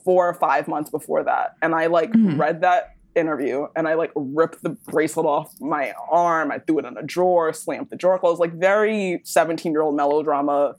four 0.03 0.27
or 0.27 0.33
five 0.33 0.67
months 0.67 0.89
before 0.89 1.23
that. 1.23 1.55
And 1.61 1.73
I 1.75 1.87
like 1.87 2.11
Mhm. 2.11 2.37
read 2.37 2.61
that 2.61 2.91
interview 3.15 3.67
and 3.75 3.87
I 3.87 3.95
like 3.95 4.11
ripped 4.15 4.61
the 4.61 4.69
bracelet 4.69 5.25
off 5.25 5.51
my 5.59 5.93
arm. 6.09 6.51
I 6.51 6.59
threw 6.59 6.79
it 6.79 6.85
in 6.85 6.97
a 6.97 7.03
drawer, 7.03 7.51
slammed 7.53 7.89
the 7.89 7.95
drawer 7.95 8.19
closed, 8.19 8.39
like 8.39 8.53
very 8.53 9.21
17 9.23 9.71
year 9.71 9.81
old 9.81 9.95
melodrama. 9.95 10.75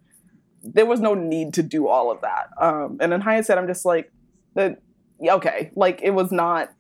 There 0.63 0.87
was 0.87 1.01
no 1.01 1.15
need 1.15 1.55
to 1.55 1.63
do 1.63 1.89
all 1.89 2.11
of 2.11 2.21
that. 2.21 2.51
Um, 2.61 2.99
and 3.01 3.13
in 3.13 3.21
hindsight, 3.21 3.59
I'm 3.59 3.67
just 3.67 3.85
like, 3.85 4.13
yeah, 4.57 5.35
okay, 5.35 5.71
like 5.75 6.01
it 6.03 6.11
was 6.11 6.31
not 6.33 6.71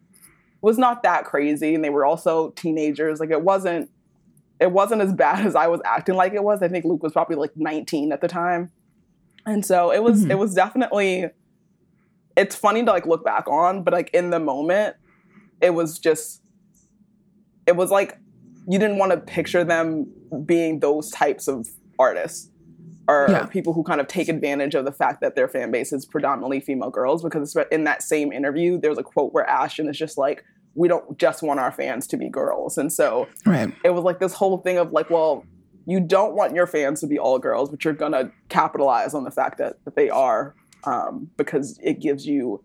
was 0.60 0.76
not 0.78 1.04
that 1.04 1.24
crazy 1.24 1.72
and 1.76 1.84
they 1.84 1.90
were 1.90 2.04
also 2.04 2.50
teenagers 2.50 3.20
like 3.20 3.30
it 3.30 3.42
wasn't 3.42 3.88
it 4.58 4.72
wasn't 4.72 5.00
as 5.00 5.12
bad 5.12 5.46
as 5.46 5.54
i 5.54 5.68
was 5.68 5.80
acting 5.84 6.16
like 6.16 6.32
it 6.34 6.42
was 6.42 6.60
i 6.62 6.66
think 6.68 6.84
luke 6.84 7.00
was 7.00 7.12
probably 7.12 7.36
like 7.36 7.52
19 7.54 8.10
at 8.10 8.20
the 8.20 8.26
time 8.26 8.68
and 9.48 9.64
so 9.64 9.90
it 9.90 10.02
was 10.02 10.24
Mhm. 10.24 10.30
it 10.32 10.38
was 10.38 10.54
definitely 10.54 11.26
it's 12.36 12.54
funny 12.54 12.84
to 12.84 12.90
like 12.90 13.06
look 13.06 13.24
back 13.24 13.48
on 13.48 13.82
but 13.82 13.92
like 13.92 14.10
in 14.14 14.30
the 14.30 14.38
moment 14.38 14.94
it 15.60 15.70
was 15.74 15.98
just 15.98 16.42
it 17.66 17.76
was 17.76 17.90
like 17.90 18.18
you 18.68 18.78
didn't 18.78 18.98
want 18.98 19.10
to 19.12 19.18
picture 19.18 19.64
them 19.64 20.06
being 20.44 20.80
those 20.80 21.10
types 21.10 21.48
of 21.48 21.66
artists 21.98 22.50
or 23.08 23.26
Yeah. 23.30 23.46
people 23.46 23.72
who 23.72 23.82
kind 23.82 24.00
of 24.00 24.06
take 24.06 24.28
advantage 24.28 24.74
of 24.74 24.84
the 24.84 24.92
fact 24.92 25.20
that 25.22 25.34
their 25.34 25.48
fan 25.48 25.70
base 25.70 25.92
is 25.92 26.04
predominantly 26.04 26.60
female 26.60 26.90
girls 26.90 27.22
because 27.22 27.56
in 27.72 27.84
that 27.84 28.02
same 28.02 28.32
interview 28.32 28.78
there's 28.78 28.98
a 28.98 29.02
quote 29.02 29.32
where 29.32 29.48
ashton 29.48 29.88
is 29.88 29.96
just 29.96 30.18
like 30.18 30.44
we 30.74 30.86
don't 30.86 31.18
just 31.18 31.42
want 31.42 31.58
our 31.58 31.72
fans 31.72 32.06
to 32.06 32.16
be 32.16 32.28
girls 32.28 32.78
and 32.78 32.92
so 32.92 33.26
Right. 33.46 33.72
it 33.84 33.90
was 33.90 34.04
like 34.04 34.20
this 34.20 34.34
whole 34.34 34.58
thing 34.58 34.76
of 34.78 34.92
like 34.92 35.10
well 35.10 35.44
you 35.88 36.00
don't 36.00 36.34
want 36.34 36.54
your 36.54 36.66
fans 36.66 37.00
to 37.00 37.06
be 37.06 37.18
all 37.18 37.38
girls 37.38 37.70
but 37.70 37.84
you're 37.84 37.94
gonna 37.94 38.30
capitalize 38.48 39.14
on 39.14 39.24
the 39.24 39.30
fact 39.30 39.58
that, 39.58 39.82
that 39.84 39.96
they 39.96 40.10
are 40.10 40.54
um, 40.84 41.30
because 41.36 41.78
it 41.82 41.98
gives 42.00 42.26
you 42.26 42.62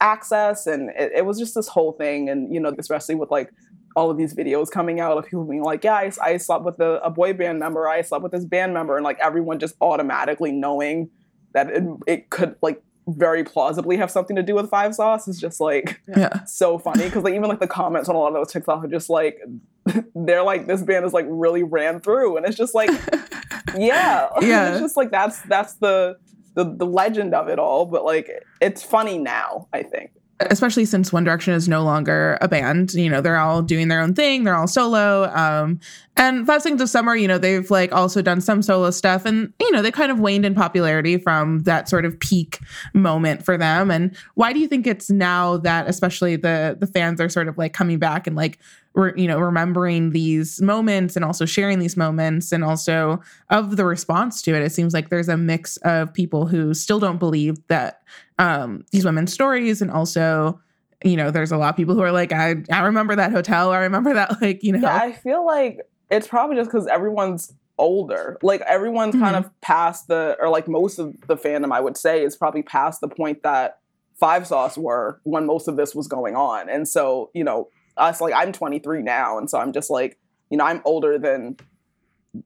access 0.00 0.66
and 0.66 0.90
it, 0.90 1.12
it 1.16 1.26
was 1.26 1.38
just 1.38 1.54
this 1.54 1.68
whole 1.68 1.92
thing 1.92 2.28
and 2.28 2.52
you 2.54 2.60
know 2.60 2.72
especially 2.78 3.14
with 3.14 3.30
like 3.30 3.50
all 3.96 4.10
of 4.10 4.16
these 4.16 4.34
videos 4.34 4.70
coming 4.70 5.00
out 5.00 5.18
of 5.18 5.24
people 5.24 5.44
being 5.44 5.62
like 5.62 5.84
yeah 5.84 5.94
i, 5.94 6.10
I 6.22 6.36
slept 6.38 6.64
with 6.64 6.78
a, 6.80 7.00
a 7.02 7.10
boy 7.10 7.32
band 7.34 7.58
member 7.58 7.86
i 7.88 8.00
slept 8.02 8.22
with 8.22 8.32
this 8.32 8.44
band 8.44 8.72
member 8.72 8.96
and 8.96 9.04
like 9.04 9.18
everyone 9.20 9.58
just 9.58 9.74
automatically 9.80 10.52
knowing 10.52 11.10
that 11.52 11.68
it, 11.70 11.82
it 12.06 12.30
could 12.30 12.54
like 12.62 12.82
very 13.08 13.42
plausibly 13.42 13.96
have 13.96 14.10
something 14.10 14.36
to 14.36 14.42
do 14.42 14.54
with 14.54 14.70
five 14.70 14.94
sauce 14.94 15.26
is 15.26 15.38
just 15.40 15.60
like 15.60 16.00
Yeah. 16.16 16.44
so 16.44 16.78
funny 16.78 17.04
because 17.04 17.24
like 17.24 17.34
even 17.34 17.48
like 17.48 17.60
the 17.60 17.66
comments 17.66 18.08
on 18.08 18.14
a 18.14 18.18
lot 18.18 18.28
of 18.28 18.34
those 18.34 18.52
TikToks 18.52 18.84
are 18.84 18.88
just 18.88 19.10
like 19.10 19.38
they're 20.14 20.42
like 20.42 20.66
this 20.66 20.82
band 20.82 21.04
is 21.04 21.12
like 21.12 21.26
really 21.28 21.62
ran 21.62 22.00
through 22.00 22.36
and 22.36 22.46
it's 22.46 22.56
just 22.56 22.74
like 22.74 22.90
yeah 23.78 24.28
Yeah. 24.40 24.72
it's 24.72 24.80
just 24.80 24.96
like 24.96 25.10
that's 25.10 25.40
that's 25.42 25.74
the, 25.74 26.16
the 26.54 26.64
the 26.64 26.86
legend 26.86 27.34
of 27.34 27.48
it 27.48 27.58
all 27.58 27.86
but 27.86 28.04
like 28.04 28.30
it's 28.60 28.82
funny 28.82 29.18
now 29.18 29.68
I 29.72 29.82
think 29.82 30.10
especially 30.48 30.84
since 30.84 31.12
One 31.12 31.24
Direction 31.24 31.52
is 31.52 31.68
no 31.68 31.82
longer 31.82 32.38
a 32.40 32.48
band. 32.48 32.94
You 32.94 33.10
know, 33.10 33.20
they're 33.20 33.38
all 33.38 33.62
doing 33.62 33.88
their 33.88 34.00
own 34.00 34.14
thing. 34.14 34.44
They're 34.44 34.56
all 34.56 34.66
solo. 34.66 35.24
Um, 35.34 35.80
and 36.16 36.46
Five 36.46 36.62
Seconds 36.62 36.82
of 36.82 36.88
Summer, 36.88 37.14
you 37.14 37.28
know, 37.28 37.38
they've 37.38 37.70
like 37.70 37.92
also 37.92 38.20
done 38.22 38.40
some 38.40 38.62
solo 38.62 38.90
stuff, 38.90 39.24
and 39.24 39.52
you 39.60 39.70
know, 39.70 39.82
they 39.82 39.90
kind 39.90 40.10
of 40.10 40.18
waned 40.18 40.44
in 40.44 40.54
popularity 40.54 41.18
from 41.18 41.60
that 41.60 41.88
sort 41.88 42.04
of 42.04 42.18
peak 42.18 42.58
moment 42.94 43.44
for 43.44 43.56
them. 43.56 43.90
And 43.90 44.16
why 44.34 44.52
do 44.52 44.58
you 44.58 44.66
think 44.66 44.86
it's 44.86 45.10
now 45.10 45.56
that, 45.58 45.88
especially 45.88 46.36
the 46.36 46.76
the 46.78 46.86
fans 46.86 47.20
are 47.20 47.28
sort 47.28 47.48
of 47.48 47.56
like 47.56 47.72
coming 47.72 47.98
back 47.98 48.26
and 48.26 48.36
like 48.36 48.58
re- 48.94 49.12
you 49.16 49.26
know 49.26 49.38
remembering 49.38 50.10
these 50.10 50.60
moments 50.60 51.16
and 51.16 51.24
also 51.24 51.46
sharing 51.46 51.78
these 51.78 51.96
moments 51.96 52.52
and 52.52 52.64
also 52.64 53.20
of 53.48 53.76
the 53.76 53.84
response 53.84 54.42
to 54.42 54.54
it? 54.54 54.62
It 54.62 54.72
seems 54.72 54.92
like 54.92 55.08
there's 55.08 55.28
a 55.28 55.36
mix 55.36 55.76
of 55.78 56.12
people 56.12 56.46
who 56.46 56.74
still 56.74 57.00
don't 57.00 57.18
believe 57.18 57.66
that 57.68 58.02
um, 58.40 58.84
these 58.90 59.04
women's 59.04 59.32
stories, 59.32 59.82
and 59.82 59.90
also, 59.90 60.60
you 61.04 61.16
know, 61.16 61.30
there's 61.30 61.52
a 61.52 61.56
lot 61.56 61.70
of 61.70 61.76
people 61.76 61.94
who 61.94 62.00
are 62.00 62.12
like, 62.12 62.32
I, 62.32 62.56
I 62.72 62.80
remember 62.80 63.14
that 63.16 63.32
hotel. 63.32 63.70
I 63.70 63.78
remember 63.78 64.14
that, 64.14 64.40
like, 64.42 64.62
you 64.62 64.72
know, 64.72 64.80
yeah 64.80 64.96
I 64.96 65.12
feel 65.12 65.44
like 65.46 65.80
it's 66.10 66.26
probably 66.26 66.56
just 66.56 66.70
because 66.70 66.86
everyone's 66.86 67.52
older. 67.78 68.36
Like 68.42 68.60
everyone's 68.62 69.14
kind 69.14 69.34
Mhm. 69.36 69.38
of 69.46 69.60
past 69.62 70.08
the 70.08 70.36
or 70.40 70.48
like 70.50 70.68
most 70.68 70.98
of 70.98 71.14
the 71.28 71.36
fandom 71.36 71.72
I 71.72 71.80
would 71.80 71.96
say 71.96 72.22
is 72.22 72.36
probably 72.36 72.62
past 72.62 73.00
the 73.00 73.08
point 73.08 73.42
that 73.42 73.78
Five 74.18 74.46
Sauce 74.46 74.76
were 74.76 75.18
when 75.24 75.46
most 75.46 75.66
of 75.66 75.76
this 75.76 75.94
was 75.94 76.06
going 76.06 76.36
on. 76.36 76.68
And 76.68 76.86
so 76.86 77.30
you 77.32 77.42
know 77.42 77.68
us 77.96 78.20
like 78.20 78.34
I'm 78.34 78.52
23 78.52 79.02
now 79.02 79.38
and 79.38 79.48
so 79.48 79.58
I'm 79.58 79.72
just 79.72 79.88
like 79.88 80.18
you 80.50 80.58
know 80.58 80.64
I'm 80.64 80.82
older 80.84 81.18
than 81.18 81.56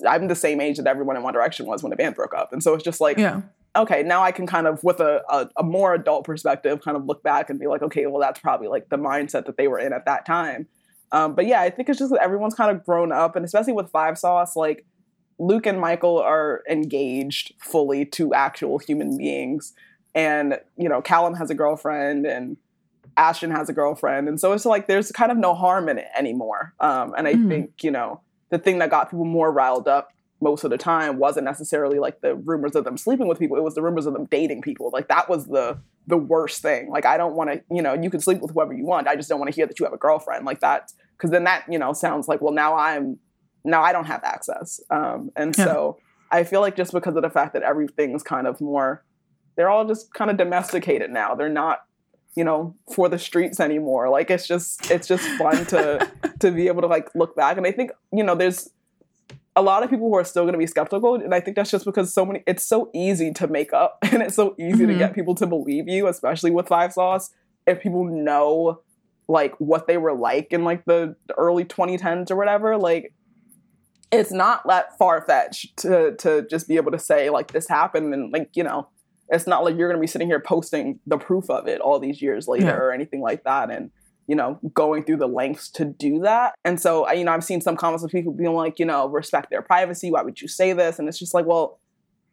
I'm 0.09 0.29
the 0.29 0.37
same 0.37 0.61
age 0.61 0.77
that 0.77 0.87
everyone 0.87 1.17
in 1.17 1.23
One 1.25 1.35
Direction 1.35 1.67
was 1.67 1.83
when 1.83 1.91
the 1.91 1.97
band 1.97 2.15
broke 2.15 2.33
up. 2.35 2.53
And 2.53 2.63
so 2.63 2.73
it's 2.75 2.85
just 2.85 3.01
like 3.01 3.19
yeah, 3.19 3.43
okay, 3.77 4.03
now 4.03 4.23
I 4.23 4.33
can 4.33 4.47
kind 4.47 4.67
of, 4.67 4.83
with 4.85 5.01
a, 5.01 5.23
a, 5.29 5.49
a 5.59 5.63
more 5.63 5.95
adult 5.95 6.25
perspective, 6.25 6.81
kind 6.83 6.97
of 6.97 7.05
look 7.07 7.23
back 7.23 7.51
and 7.51 7.59
be 7.59 7.67
like, 7.67 7.83
okay, 7.83 8.07
well, 8.07 8.21
that's 8.21 8.41
probably 8.41 8.69
like 8.69 8.89
the 8.89 8.97
mindset 8.97 9.47
that 9.47 9.57
they 9.57 9.69
were 9.69 9.79
in 9.79 9.93
at 9.93 10.05
that 10.07 10.25
time. 10.27 10.69
Um, 11.13 11.35
but 11.35 11.47
yeah, 11.47 11.61
I 11.61 11.71
think 11.71 11.89
it's 11.89 11.99
just 11.99 12.11
that 12.13 12.23
everyone's 12.23 12.55
kind 12.55 12.71
of 12.77 12.85
grown 12.85 13.13
up, 13.13 13.37
and 13.37 13.45
especially 13.45 13.73
with 13.73 13.91
Five 13.91 14.19
Sauce, 14.19 14.57
like 14.57 14.85
Luke 15.39 15.67
and 15.67 15.81
Michael 15.81 16.19
are 16.19 16.63
engaged 16.69 17.53
fully 17.61 18.05
to 18.07 18.35
actual 18.35 18.79
human 18.79 19.17
beings, 19.17 19.75
and 20.15 20.59
you 20.77 20.89
know, 20.89 21.03
Calum 21.03 21.35
has 21.35 21.51
a 21.51 21.55
girlfriend, 21.55 22.27
and 22.27 22.57
Ashton 23.17 23.51
has 23.51 23.69
a 23.69 23.73
girlfriend, 23.73 24.29
and 24.29 24.41
so 24.41 24.53
it's 24.53 24.65
like 24.65 24.87
there's 24.89 25.13
kind 25.13 25.31
of 25.31 25.39
no 25.39 25.55
harm 25.55 25.89
in 25.89 25.99
it 25.99 26.09
anymore. 26.19 26.75
Um, 26.81 27.15
and 27.17 27.29
I 27.29 27.35
Mhm. 27.37 27.49
think 27.49 27.71
you 27.83 27.91
know 27.91 28.21
the 28.51 28.59
thing 28.59 28.79
that 28.79 28.91
got 28.91 29.11
people 29.11 29.25
more 29.25 29.53
riled 29.53 29.87
up 29.87 30.09
most 30.41 30.65
of 30.65 30.71
the 30.71 30.79
time 30.79 31.19
wasn't 31.19 31.45
necessarily 31.45 31.99
like 31.99 32.21
the 32.21 32.35
rumors 32.35 32.75
of 32.75 32.85
them 32.85 32.97
sleeping 32.97 33.27
with 33.29 33.39
people 33.39 33.57
it 33.57 33.63
was 33.63 33.75
the 33.75 33.83
rumors 33.83 34.07
of 34.07 34.13
them 34.13 34.27
dating 34.31 34.61
people 34.61 34.91
like 34.93 35.09
that 35.09 35.29
was 35.29 35.47
the 35.47 35.79
the 36.07 36.17
worst 36.19 36.61
thing 36.61 36.91
like 36.91 37.07
i 37.07 37.17
don't 37.17 37.35
want 37.35 37.51
to 37.51 37.63
you 37.71 37.81
know 37.81 37.95
you 37.95 38.11
can 38.11 38.21
sleep 38.21 38.41
with 38.41 38.51
whoever 38.53 38.73
you 38.75 38.85
want 38.85 39.07
i 39.09 39.17
just 39.17 39.29
don't 39.29 39.39
want 39.39 39.51
to 39.51 39.55
hear 39.55 39.67
that 39.67 39.79
you 39.79 39.85
have 39.87 39.93
a 39.95 39.99
girlfriend 39.99 40.45
like 40.45 40.61
that 40.61 40.93
because 41.17 41.31
then 41.31 41.45
that 41.45 41.65
you 41.71 41.79
know 41.79 41.93
sounds 41.93 42.29
like 42.29 42.41
well 42.43 42.53
now 42.53 42.75
i'm 42.77 43.19
now 43.65 43.83
i 43.83 43.93
don't 43.93 44.07
have 44.07 44.23
access 44.25 44.81
um 44.91 45.31
and 45.37 45.57
Yeah. 45.57 45.65
so 45.65 45.99
I 46.31 46.43
feel 46.43 46.61
like 46.61 46.75
just 46.75 46.93
because 46.93 47.15
of 47.15 47.23
the 47.23 47.31
fact 47.31 47.53
that 47.53 47.63
everything's 47.63 48.25
kind 48.25 48.49
of 48.49 48.61
more, 48.61 49.05
they're 49.57 49.69
all 49.71 49.87
just 49.87 50.13
kind 50.15 50.33
of 50.33 50.37
domesticated 50.37 51.11
now. 51.13 51.37
They're 51.37 51.49
not, 51.49 51.85
you 52.35 52.43
know, 52.43 52.75
for 52.93 53.09
the 53.09 53.21
streets 53.21 53.61
anymore. 53.61 54.09
Like 54.09 54.31
it's 54.31 54.45
just 54.49 54.91
it's 54.91 55.07
just 55.07 55.23
fun 55.39 55.65
to 55.67 56.11
to 56.41 56.51
be 56.51 56.67
able 56.67 56.81
to 56.83 56.89
like 56.89 57.09
look 57.15 57.37
back. 57.37 57.57
And 57.57 57.65
I 57.67 57.71
think 57.71 57.93
you 58.13 58.25
know 58.25 58.35
there's 58.35 58.69
a 59.57 59.63
lot 59.63 59.83
of 59.85 59.91
people 59.91 60.09
who 60.09 60.17
are 60.17 60.25
still 60.25 60.43
going 60.45 60.53
to 60.55 60.59
be 60.59 60.67
skeptical, 60.67 61.15
and 61.15 61.35
I 61.35 61.41
think 61.41 61.57
that's 61.57 61.71
just 61.71 61.85
because 61.85 62.13
so 62.13 62.25
many. 62.27 62.43
It's 62.47 62.65
so 62.65 62.91
easy 62.93 63.33
to 63.35 63.47
make 63.47 63.73
up, 63.73 63.99
and 64.13 64.23
it's 64.23 64.35
so 64.37 64.55
easy 64.59 64.87
to 64.87 64.93
Mhm. 64.95 64.99
get 64.99 65.15
people 65.15 65.35
to 65.37 65.47
believe 65.47 65.89
you, 65.89 66.09
especially 66.09 66.51
with 66.51 66.69
Five 66.69 66.93
Sauce. 66.93 67.31
If 67.67 67.81
people 67.81 68.05
know 68.05 68.81
like 69.29 69.55
what 69.59 69.87
they 69.87 69.97
were 69.97 70.13
like 70.13 70.49
in 70.53 70.65
like 70.65 70.85
the, 70.85 71.17
the 71.29 71.35
early 71.35 71.65
2010s 71.65 72.31
or 72.31 72.37
whatever, 72.37 72.77
like 72.77 73.15
it's 74.13 74.31
not 74.33 74.67
that 74.69 74.97
far 74.99 75.25
fetched 75.27 75.77
to 75.79 76.15
to 76.17 76.47
just 76.49 76.69
be 76.69 76.77
able 76.77 76.93
to 76.93 76.99
say 76.99 77.31
like 77.31 77.53
this 77.53 77.67
happened 77.69 78.13
and 78.15 78.33
like 78.33 78.51
you 78.55 78.63
know 78.63 78.87
it's 79.31 79.47
not 79.47 79.65
like 79.65 79.77
you're 79.79 79.89
going 79.89 79.97
to 79.99 80.01
be 80.01 80.07
sitting 80.07 80.29
here 80.29 80.39
posting 80.41 81.01
the 81.07 81.17
proof 81.17 81.49
of 81.49 81.67
it 81.67 81.81
all 81.81 81.99
these 81.99 82.21
years 82.21 82.47
later 82.47 82.67
Yeah. 82.67 82.77
or 82.77 82.93
anything 82.93 83.23
like 83.23 83.45
that 83.45 83.71
and 83.71 83.91
you 84.27 84.35
know 84.37 84.59
going 84.75 85.05
through 85.05 85.19
the 85.19 85.29
lengths 85.29 85.69
to 85.71 85.85
do 85.85 86.21
that. 86.21 86.55
And 86.65 86.81
so 86.81 87.05
I- 87.05 87.13
you 87.15 87.25
know 87.25 87.33
i've 87.33 87.45
seen 87.45 87.61
some 87.61 87.77
comments 87.77 88.05
of 88.05 88.11
people 88.11 88.33
being 88.33 88.55
like 88.55 88.79
you 88.79 88.87
know 88.87 89.09
respect 89.09 89.51
their 89.51 89.63
privacy. 89.63 90.11
Why 90.11 90.23
would 90.23 90.41
you 90.41 90.49
say 90.49 90.73
this? 90.73 90.99
And 90.99 91.09
it's 91.09 91.19
just 91.19 91.35
like 91.35 91.47
well 91.47 91.81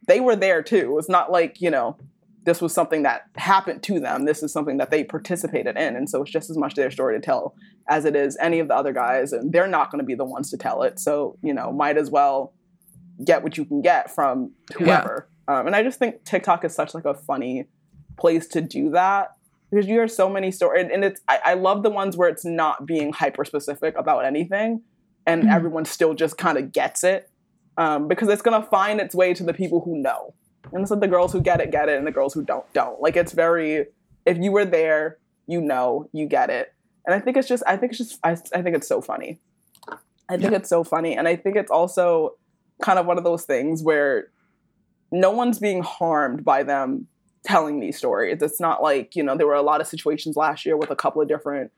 they 0.08 0.20
were 0.20 0.34
there 0.36 0.62
too. 0.62 0.96
It's 0.98 1.08
not 1.08 1.30
like 1.30 1.60
you 1.60 1.70
know 1.70 1.96
this 2.44 2.60
was 2.60 2.72
something 2.74 3.04
that 3.04 3.22
happened 3.36 3.84
to 3.84 4.00
them. 4.00 4.24
This 4.24 4.42
is 4.42 4.52
something 4.52 4.78
that 4.78 4.90
they 4.90 5.04
participated 5.04 5.76
in. 5.76 5.94
And 5.94 6.10
so 6.10 6.22
it's 6.22 6.30
just 6.32 6.50
as 6.50 6.58
much 6.58 6.74
their 6.74 6.90
story 6.90 7.16
to 7.16 7.24
tell 7.24 7.54
as 7.88 8.04
it 8.04 8.16
is 8.16 8.36
any 8.40 8.58
of 8.58 8.66
the 8.66 8.74
other 8.74 8.92
guys 8.92 9.32
and 9.32 9.52
they're 9.52 9.68
not 9.68 9.92
going 9.92 10.00
to 10.00 10.04
be 10.04 10.16
the 10.16 10.24
ones 10.24 10.50
to 10.50 10.56
tell 10.56 10.82
it. 10.82 10.98
So 10.98 11.38
you 11.42 11.54
know 11.54 11.72
might 11.72 11.96
as 11.98 12.10
well 12.10 12.52
get 13.24 13.42
what 13.44 13.56
you 13.58 13.64
can 13.64 13.80
get 13.82 14.10
from 14.10 14.52
whoever. 14.76 15.28
Um, 15.48 15.66
and 15.66 15.76
i 15.76 15.82
just 15.82 15.98
think 15.98 16.24
tiktok 16.24 16.64
is 16.64 16.74
such 16.74 16.94
like 16.94 17.04
a 17.04 17.14
funny 17.14 17.66
place 18.16 18.46
to 18.48 18.60
do 18.60 18.90
that 18.90 19.32
because 19.72 19.88
you 19.88 19.94
hear 19.94 20.06
so 20.06 20.28
many 20.28 20.50
stories 20.52 20.86
and 20.92 21.02
it's 21.04 21.20
I, 21.26 21.40
I 21.46 21.54
love 21.54 21.82
the 21.82 21.90
ones 21.90 22.16
where 22.16 22.28
it's 22.28 22.44
not 22.44 22.86
being 22.86 23.12
hyper 23.12 23.44
specific 23.44 23.96
about 23.98 24.24
anything 24.24 24.82
and 25.26 25.44
Mhm. 25.44 25.52
everyone 25.54 25.84
still 25.86 26.14
just 26.14 26.36
kind 26.36 26.58
of 26.58 26.70
gets 26.72 27.02
it 27.02 27.30
um, 27.78 28.06
because 28.06 28.28
it's 28.28 28.42
going 28.42 28.60
to 28.62 28.68
find 28.68 29.00
its 29.00 29.14
way 29.14 29.32
to 29.34 29.42
the 29.42 29.54
people 29.54 29.80
who 29.80 29.96
know 29.96 30.34
and 30.72 30.86
so 30.88 30.94
the 30.94 31.08
girls 31.08 31.32
who 31.32 31.40
get 31.40 31.60
it 31.60 31.70
get 31.72 31.88
it 31.88 31.96
and 31.98 32.06
the 32.06 32.12
girls 32.12 32.34
who 32.34 32.44
don't 32.44 32.70
don't 32.74 33.00
like 33.00 33.16
it's 33.16 33.32
very 33.32 33.86
if 34.26 34.36
you 34.38 34.52
were 34.52 34.64
there 34.64 35.18
you 35.48 35.60
know 35.60 36.08
you 36.12 36.26
get 36.26 36.50
it 36.50 36.72
and 37.06 37.14
i 37.14 37.18
think 37.20 37.36
it's 37.36 37.48
just 37.48 37.62
i 37.66 37.76
think 37.76 37.90
it's 37.92 37.98
just 37.98 38.18
i, 38.22 38.32
I 38.54 38.62
think 38.62 38.76
it's 38.76 38.86
so 38.86 39.00
funny 39.00 39.40
i 40.28 40.36
think 40.36 40.50
Yeah. 40.52 40.58
it's 40.58 40.68
so 40.68 40.84
funny 40.84 41.16
and 41.16 41.26
i 41.26 41.34
think 41.34 41.56
it's 41.56 41.70
also 41.70 42.32
kind 42.82 42.98
of 42.98 43.06
one 43.06 43.18
of 43.18 43.24
those 43.24 43.44
things 43.44 43.82
where 43.82 44.28
no 45.10 45.30
one's 45.30 45.58
being 45.58 45.82
harmed 45.82 46.44
by 46.44 46.62
them 46.62 47.06
telling 47.44 47.80
these 47.80 47.96
stories. 47.96 48.42
It's 48.42 48.60
not 48.60 48.82
like 48.82 49.16
you 49.16 49.22
know 49.22 49.36
there 49.36 49.46
were 49.46 49.54
a 49.54 49.62
lot 49.62 49.80
of 49.80 49.86
situations 49.86 50.36
last 50.36 50.64
year 50.64 50.76
with 50.76 50.90
a 50.90 50.96
couple 50.96 51.22
of 51.22 51.28
different 51.28 51.70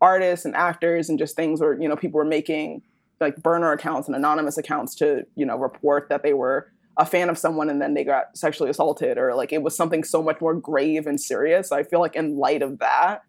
artists 0.00 0.44
and 0.44 0.54
actors 0.54 1.08
and 1.08 1.18
just 1.18 1.36
things 1.36 1.60
where 1.60 1.80
you 1.80 1.88
know 1.88 1.96
people 1.96 2.18
were 2.18 2.24
making 2.24 2.82
like 3.20 3.36
burner 3.42 3.72
accounts 3.72 4.08
and 4.08 4.16
anonymous 4.16 4.58
accounts 4.58 4.94
to 4.96 5.24
you 5.34 5.46
know 5.46 5.56
report 5.56 6.08
that 6.08 6.22
they 6.22 6.34
were 6.34 6.70
a 6.96 7.06
fan 7.06 7.28
of 7.28 7.36
someone 7.36 7.70
and 7.70 7.82
then 7.82 7.94
they 7.94 8.04
got 8.04 8.36
sexually 8.36 8.70
assaulted 8.70 9.18
or 9.18 9.34
like 9.34 9.52
it 9.52 9.62
was 9.62 9.76
something 9.76 10.04
so 10.04 10.22
much 10.22 10.40
more 10.40 10.54
grave 10.54 11.06
and 11.06 11.20
serious. 11.20 11.72
I 11.72 11.82
feel 11.82 12.00
like 12.00 12.14
in 12.14 12.36
light 12.36 12.62
of 12.62 12.78
that 12.78 13.22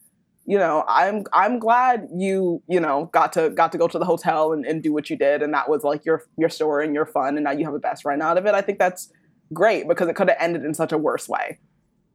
you 0.48 0.58
know 0.58 0.84
i'm 0.88 1.24
i'm 1.34 1.58
glad 1.58 2.08
you 2.16 2.62
you 2.68 2.80
know 2.80 3.10
got 3.12 3.34
to 3.34 3.50
got 3.50 3.72
to 3.72 3.78
go 3.78 3.88
to 3.88 3.98
the 3.98 4.06
hotel 4.06 4.54
and, 4.54 4.66
and 4.66 4.84
do 4.84 4.94
what 4.94 5.10
you 5.10 5.16
did 5.16 5.42
and 5.42 5.54
that 5.54 5.68
was 5.68 5.84
like 5.84 6.06
your 6.06 6.24
your 6.38 6.50
story 6.50 6.86
and 6.86 6.94
your 6.94 7.06
fun 7.06 7.36
and 7.36 7.44
now 7.44 7.52
you 7.52 7.66
have 7.66 7.74
a 7.74 7.80
best 7.80 8.04
friend 8.04 8.22
out 8.22 8.38
of 8.38 8.46
it. 8.46 8.54
I 8.54 8.62
think 8.62 8.80
that's 8.80 9.12
great 9.54 9.88
because 9.88 10.08
it 10.08 10.16
could 10.16 10.30
have 10.30 10.38
ended 10.40 10.64
in 10.64 10.74
such 10.74 10.92
a 10.92 10.98
worse 10.98 11.30
way. 11.30 11.60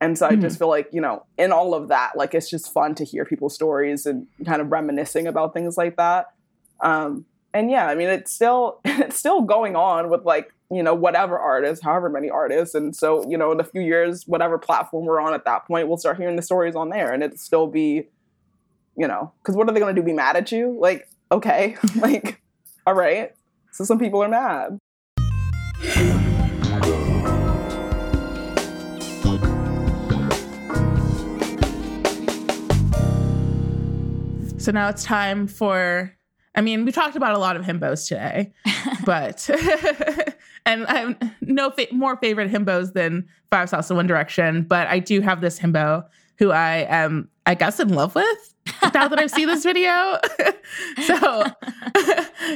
And 0.00 0.16
so 0.16 0.26
i 0.26 0.34
just 0.34 0.58
feel 0.58 0.68
like 0.68 0.88
you 0.92 1.00
know 1.00 1.26
in 1.36 1.52
all 1.52 1.74
of 1.74 1.88
that 1.88 2.12
like 2.16 2.34
it's 2.34 2.48
just 2.48 2.72
fun 2.72 2.94
to 2.94 3.04
hear 3.04 3.26
people's 3.26 3.54
stories 3.54 4.06
and 4.06 4.26
kind 4.46 4.62
of 4.62 4.72
reminiscing 4.72 5.26
about 5.26 5.52
things 5.52 5.76
like 5.76 5.96
that. 5.96 6.32
Um 6.80 7.26
and 7.52 7.70
yeah 7.70 7.86
i 7.86 7.94
mean 7.94 8.08
it's 8.08 8.32
still 8.32 8.80
it's 8.84 9.16
still 9.16 9.42
going 9.42 9.76
on 9.76 10.08
with 10.08 10.24
like 10.24 10.54
you 10.70 10.82
know 10.82 10.94
whatever 10.94 11.38
artists 11.38 11.84
however 11.84 12.08
many 12.08 12.30
artists. 12.30 12.74
And 12.74 12.96
so 12.96 13.28
you 13.28 13.36
know 13.36 13.52
in 13.52 13.60
a 13.60 13.64
few 13.64 13.82
years 13.82 14.26
whatever 14.26 14.56
platform 14.56 15.04
we're 15.04 15.20
on 15.20 15.34
at 15.34 15.44
that 15.44 15.66
point 15.66 15.86
we'll 15.86 15.98
start 15.98 16.16
hearing 16.16 16.36
the 16.36 16.42
stories 16.42 16.74
on 16.74 16.88
there 16.88 17.12
and 17.12 17.22
it'll 17.22 17.36
still 17.36 17.66
be 17.66 18.08
you 18.96 19.06
know 19.06 19.32
because 19.42 19.54
what 19.54 19.68
are 19.68 19.72
they 19.72 19.80
going 19.80 19.94
to 19.94 20.00
do 20.00 20.04
be 20.04 20.14
mad 20.14 20.36
at 20.36 20.50
you? 20.50 20.78
Like 20.80 21.10
okay 21.30 21.76
like 21.96 22.40
all 22.86 22.94
right. 22.94 23.34
So 23.72 23.84
some 23.84 23.98
people 23.98 24.22
are 24.22 24.28
mad 24.28 24.78
So 34.60 34.72
now 34.72 34.90
it's 34.90 35.04
time 35.04 35.46
for. 35.46 36.14
I 36.54 36.60
mean, 36.60 36.84
we 36.84 36.92
talked 36.92 37.16
about 37.16 37.34
a 37.34 37.38
lot 37.38 37.56
of 37.56 37.64
himbos 37.64 38.06
today, 38.06 38.52
but 39.06 39.48
and 40.66 40.84
I'm 40.86 41.16
no 41.40 41.70
fa- 41.70 41.86
more 41.92 42.16
favorite 42.16 42.50
himbos 42.50 42.92
than 42.92 43.26
Five 43.50 43.70
Sauce 43.70 43.88
and 43.88 43.96
One 43.96 44.06
Direction, 44.06 44.64
but 44.64 44.86
I 44.88 44.98
do 44.98 45.22
have 45.22 45.40
this 45.40 45.58
himbo 45.58 46.04
who 46.38 46.50
I 46.50 46.86
am, 46.88 47.28
I 47.46 47.54
guess, 47.54 47.80
in 47.80 47.88
love 47.90 48.14
with 48.14 48.54
now 48.94 49.08
that 49.08 49.18
I've 49.18 49.30
seen 49.30 49.46
this 49.46 49.62
video. 49.62 50.18
so 51.06 51.44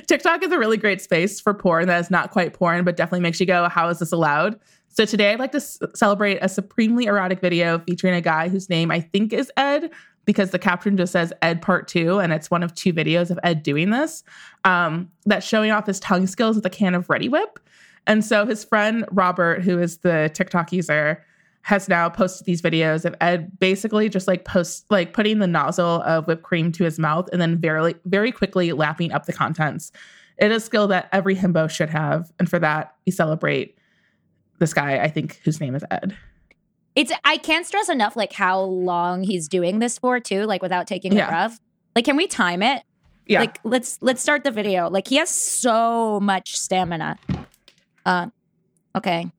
TikTok 0.07 0.43
is 0.43 0.53
a 0.53 0.59
really 0.59 0.77
great 0.77 1.01
space 1.01 1.41
for 1.41 1.55
porn 1.55 1.87
that 1.87 2.01
is 2.01 2.11
not 2.11 2.31
quite 2.31 2.53
porn, 2.53 2.85
but 2.85 2.97
definitely 2.97 3.21
makes 3.21 3.41
you 3.41 3.47
go, 3.47 3.69
"How 3.69 3.89
is 3.89 4.01
this 4.01 4.13
allowed?" 4.13 4.59
So 4.89 5.05
today 5.05 5.33
I'd 5.33 5.41
like 5.41 5.53
to 5.53 5.57
s- 5.57 5.79
celebrate 5.95 6.39
a 6.43 6.49
supremely 6.49 7.07
erotic 7.07 7.41
video 7.41 7.79
featuring 7.79 8.15
a 8.15 8.21
guy 8.21 8.49
whose 8.49 8.69
name 8.69 8.91
I 8.91 9.01
think 9.01 9.33
is 9.33 9.51
Ed 9.57 9.91
because 10.25 10.51
the 10.51 10.59
caption 10.59 10.97
just 10.97 11.13
says 11.13 11.33
Ed 11.43 11.63
Part 11.63 11.89
Two, 11.89 12.19
and 12.19 12.33
it's 12.33 12.51
one 12.51 12.63
of 12.63 12.75
two 12.75 12.93
videos 12.93 13.31
of 13.31 13.39
Ed 13.43 13.63
doing 13.63 13.91
this. 13.91 14.23
Um, 14.65 15.11
that's 15.27 15.47
showing 15.47 15.71
off 15.71 15.87
his 15.87 16.01
tongue 16.01 16.27
skills 16.27 16.57
with 16.57 16.67
a 16.67 16.71
can 16.71 16.95
of 16.95 17.07
Reddi-wip. 17.09 17.59
And 18.07 18.25
so 18.25 18.47
his 18.47 18.65
friend 18.65 19.05
Robert, 19.11 19.63
who 19.63 19.79
is 19.81 19.99
the 19.99 20.31
TikTok 20.35 20.73
user, 20.73 21.25
has 21.63 21.89
now 21.89 22.11
posted 22.11 22.47
these 22.47 22.61
videos 22.61 23.07
of 23.07 23.15
Ed 23.23 23.59
basically 23.59 24.11
just 24.11 24.29
like 24.29 24.45
post 24.45 24.85
like 24.91 25.15
putting 25.15 25.39
the 25.39 25.47
nozzle 25.47 26.03
of 26.03 26.27
whipped 26.27 26.43
cream 26.43 26.71
to 26.73 26.85
his 26.85 26.99
mouth 26.99 27.27
and 27.33 27.41
then 27.41 27.57
very 27.59 27.95
very 28.05 28.31
quickly 28.31 28.73
lapping 28.73 29.13
up 29.13 29.25
the 29.25 29.33
contents. 29.33 29.91
It 30.37 30.51
is 30.51 30.63
a 30.63 30.67
skill 30.67 30.87
that 30.89 31.09
every 31.13 31.35
himbo 31.35 31.71
should 31.71 31.89
have, 31.89 32.31
and 32.39 32.51
for 32.51 32.59
that 32.59 32.95
we 33.07 33.13
celebrate 33.13 33.79
this 34.59 34.75
guy. 34.75 34.99
I 34.99 35.09
think 35.09 35.41
whose 35.45 35.61
name 35.61 35.75
is 35.75 35.85
Ed. 35.91 36.15
It's 36.97 37.13
I 37.25 37.39
can't 37.39 37.67
stress 37.67 37.89
enough 37.89 38.15
like 38.17 38.33
how 38.33 38.61
long 38.61 39.25
he's 39.25 39.49
doing 39.49 39.81
this 39.81 39.99
for 39.99 40.21
too, 40.21 40.45
like 40.45 40.63
without 40.63 40.87
taking 40.87 41.13
Yeah. 41.13 41.27
a 41.27 41.29
breath. 41.29 41.61
Like, 41.97 42.05
can 42.05 42.17
we 42.17 42.27
time 42.27 42.63
it? 42.63 42.83
Yeah. 43.27 43.41
Like 43.41 43.59
let's 43.65 43.99
let's 44.01 44.23
start 44.23 44.45
the 44.45 44.51
video. 44.51 44.89
Like 44.91 45.09
he 45.09 45.17
has 45.17 45.29
so 45.31 46.21
much 46.21 46.57
stamina. 46.57 47.19
Uh 48.07 48.29
okay. 48.95 49.31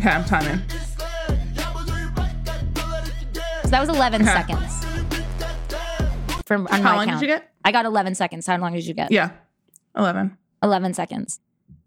Okay, 0.00 0.10
I'm 0.10 0.24
timing. 0.24 0.60
So 3.62 3.68
that 3.70 3.80
was 3.80 3.88
11 3.88 4.22
Okay. 4.22 4.30
seconds. 4.30 4.84
From 6.46 6.66
on 6.66 6.82
How 6.82 6.92
my 6.92 6.96
long 6.96 7.06
did 7.08 7.20
you 7.22 7.26
get? 7.28 7.50
I 7.64 7.72
got 7.72 7.86
11 7.86 8.14
seconds. 8.14 8.46
How 8.46 8.58
long 8.58 8.74
did 8.74 8.84
you 8.86 8.92
get? 8.92 9.10
Yeah, 9.10 9.30
eleven. 9.96 10.36
11 10.64 10.94
seconds. 10.94 11.38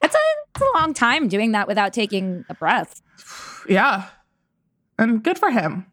That's 0.02 0.16
a, 0.16 0.20
that's 0.54 0.70
a 0.74 0.78
long 0.80 0.94
time 0.94 1.28
doing 1.28 1.52
that 1.52 1.68
without 1.68 1.92
taking 1.92 2.46
a 2.50 2.54
breath. 2.54 3.02
Yeah, 3.68 4.06
and 4.98 5.22
good 5.22 5.38
for 5.38 5.50
him. 5.52 5.86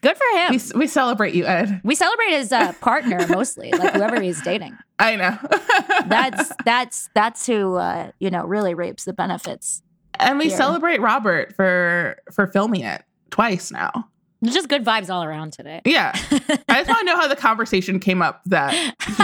Good 0.00 0.16
for 0.16 0.36
him. 0.36 0.50
We, 0.50 0.80
we 0.80 0.86
celebrate 0.88 1.32
you, 1.34 1.46
Ed. 1.46 1.80
We 1.84 1.94
celebrate 1.94 2.30
his 2.30 2.50
uh, 2.50 2.72
partner 2.80 3.24
mostly, 3.28 3.70
like 3.70 3.92
whoever 3.94 4.20
he's 4.20 4.42
dating. 4.42 4.76
I 4.98 5.14
know. 5.14 5.38
That's 6.08 6.50
that's 6.64 7.08
that's 7.14 7.46
who 7.46 7.76
uh, 7.76 8.10
you 8.18 8.30
know 8.30 8.44
really 8.44 8.74
reaps 8.74 9.04
the 9.04 9.12
benefits. 9.12 9.82
and 10.18 10.38
we 10.38 10.48
here. 10.48 10.56
celebrate 10.56 11.00
Robert 11.00 11.54
for 11.54 12.16
for 12.32 12.48
filming 12.48 12.80
it 12.82 13.04
twice 13.30 13.70
now. 13.70 14.08
Just 14.44 14.68
good 14.68 14.84
vibes 14.84 15.08
all 15.08 15.22
around 15.22 15.52
today. 15.52 15.80
Yeah. 15.84 16.12
I 16.14 16.82
just 16.82 16.88
want 16.88 17.00
to 17.00 17.04
know 17.04 17.16
how 17.16 17.28
the 17.28 17.36
conversation 17.48 18.00
came 18.00 18.22
up 18.22 18.42
that 18.46 18.72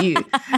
he 0.00 0.14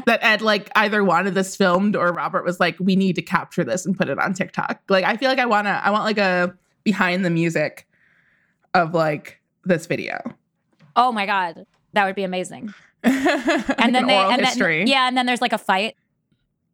that 0.06 0.18
Ed 0.22 0.42
like 0.42 0.70
either 0.76 1.02
wanted 1.02 1.34
this 1.34 1.56
filmed 1.56 1.96
or 1.96 2.12
Robert 2.12 2.44
was 2.44 2.60
like, 2.60 2.76
we 2.78 2.94
need 2.94 3.16
to 3.16 3.22
capture 3.22 3.64
this 3.64 3.86
and 3.86 3.96
put 3.96 4.08
it 4.08 4.18
on 4.18 4.34
TikTok. 4.34 4.82
Like 4.88 5.04
I 5.04 5.16
feel 5.16 5.28
like 5.28 5.38
I 5.38 5.46
wanna 5.46 5.80
I 5.82 5.90
want 5.90 6.04
like 6.04 6.18
a 6.18 6.54
behind 6.84 7.24
the 7.24 7.30
music 7.30 7.86
of 8.74 8.94
like 8.94 9.40
this 9.64 9.86
video. 9.86 10.18
Oh 10.96 11.12
my 11.12 11.26
god, 11.26 11.66
that 11.94 12.04
would 12.04 12.14
be 12.16 12.24
amazing. 12.24 12.74
and 13.02 13.94
then 13.94 14.06
they 14.06 14.16
oral 14.16 14.32
and 14.32 14.44
history. 14.44 14.80
then 14.80 14.86
yeah, 14.88 15.08
and 15.08 15.16
then 15.16 15.26
there's 15.26 15.40
like 15.40 15.52
a 15.52 15.58
fight. 15.58 15.96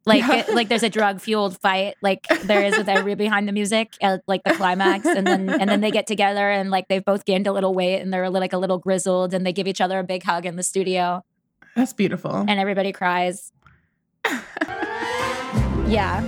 Like 0.07 0.21
Yeah. 0.21 0.35
it- 0.37 0.55
like 0.55 0.69
there's 0.69 0.83
a 0.83 0.89
drug 0.89 1.19
fueled 1.21 1.59
fight 1.59 1.95
like 2.01 2.25
there 2.43 2.63
is 2.63 2.77
with 2.77 2.87
every 2.89 3.13
behind 3.15 3.47
the 3.47 3.51
music 3.51 3.93
at 4.01 4.21
like 4.27 4.43
the 4.45 4.53
climax 4.53 5.05
and 5.05 5.27
then 5.27 5.49
and 5.49 5.69
then 5.69 5.81
they 5.81 5.91
get 5.91 6.07
together 6.07 6.49
and 6.49 6.71
like 6.71 6.87
they've 6.87 7.03
both 7.05 7.25
gained 7.25 7.45
a 7.45 7.51
little 7.51 7.73
weight 7.75 7.99
and 7.99 8.11
they're 8.13 8.29
like 8.29 8.53
a 8.53 8.57
little 8.57 8.77
grizzled 8.79 9.33
and 9.33 9.45
they 9.45 9.51
give 9.53 9.67
each 9.67 9.81
other 9.81 9.99
a 9.99 10.03
big 10.03 10.23
hug 10.23 10.45
in 10.45 10.55
the 10.55 10.63
studio. 10.63 11.23
That's 11.75 11.93
beautiful. 11.93 12.33
And 12.35 12.51
everybody 12.59 12.91
cries. 12.93 13.51
yeah. 15.87 16.21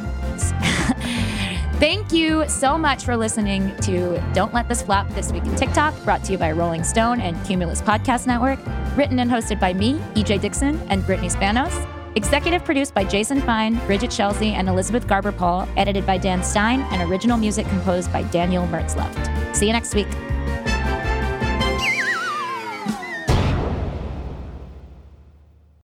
Thank 1.80 2.12
you 2.12 2.48
so 2.50 2.78
much 2.78 3.06
for 3.06 3.16
listening 3.16 3.74
to 3.78 4.22
Don't 4.34 4.54
Let 4.54 4.68
This 4.68 4.82
Flop 4.82 5.08
This 5.12 5.32
Week 5.32 5.44
in 5.46 5.56
TikTok, 5.56 5.94
brought 6.04 6.24
to 6.26 6.34
you 6.34 6.38
by 6.38 6.52
Rolling 6.52 6.84
Stone 6.84 7.22
and 7.22 7.42
Cumulus 7.46 7.82
Podcast 7.82 8.28
Network. 8.28 8.60
Written 8.98 9.18
and 9.20 9.32
hosted 9.32 9.62
by 9.62 9.72
me, 9.74 9.94
EJ 10.16 10.42
Dickson, 10.42 10.78
and 10.90 11.06
Brittany 11.06 11.30
Spanos. 11.30 11.72
Executive 12.20 12.66
produced 12.66 12.94
by 12.94 13.06
Jason 13.06 13.40
Fine, 13.40 13.76
Bridget 13.88 14.12
Chelsea, 14.12 14.52
and 14.52 14.68
Elizabeth 14.68 15.08
Garber 15.08 15.32
Paul. 15.32 15.66
Edited 15.78 16.06
by 16.06 16.18
Dan 16.18 16.44
Stein, 16.44 16.82
and 16.92 17.10
original 17.10 17.38
music 17.38 17.66
composed 17.68 18.12
by 18.12 18.24
Daniel 18.24 18.68
Mertzlufft. 18.68 19.56
See 19.56 19.68
you 19.68 19.72
next 19.72 19.96
week. 19.96 20.10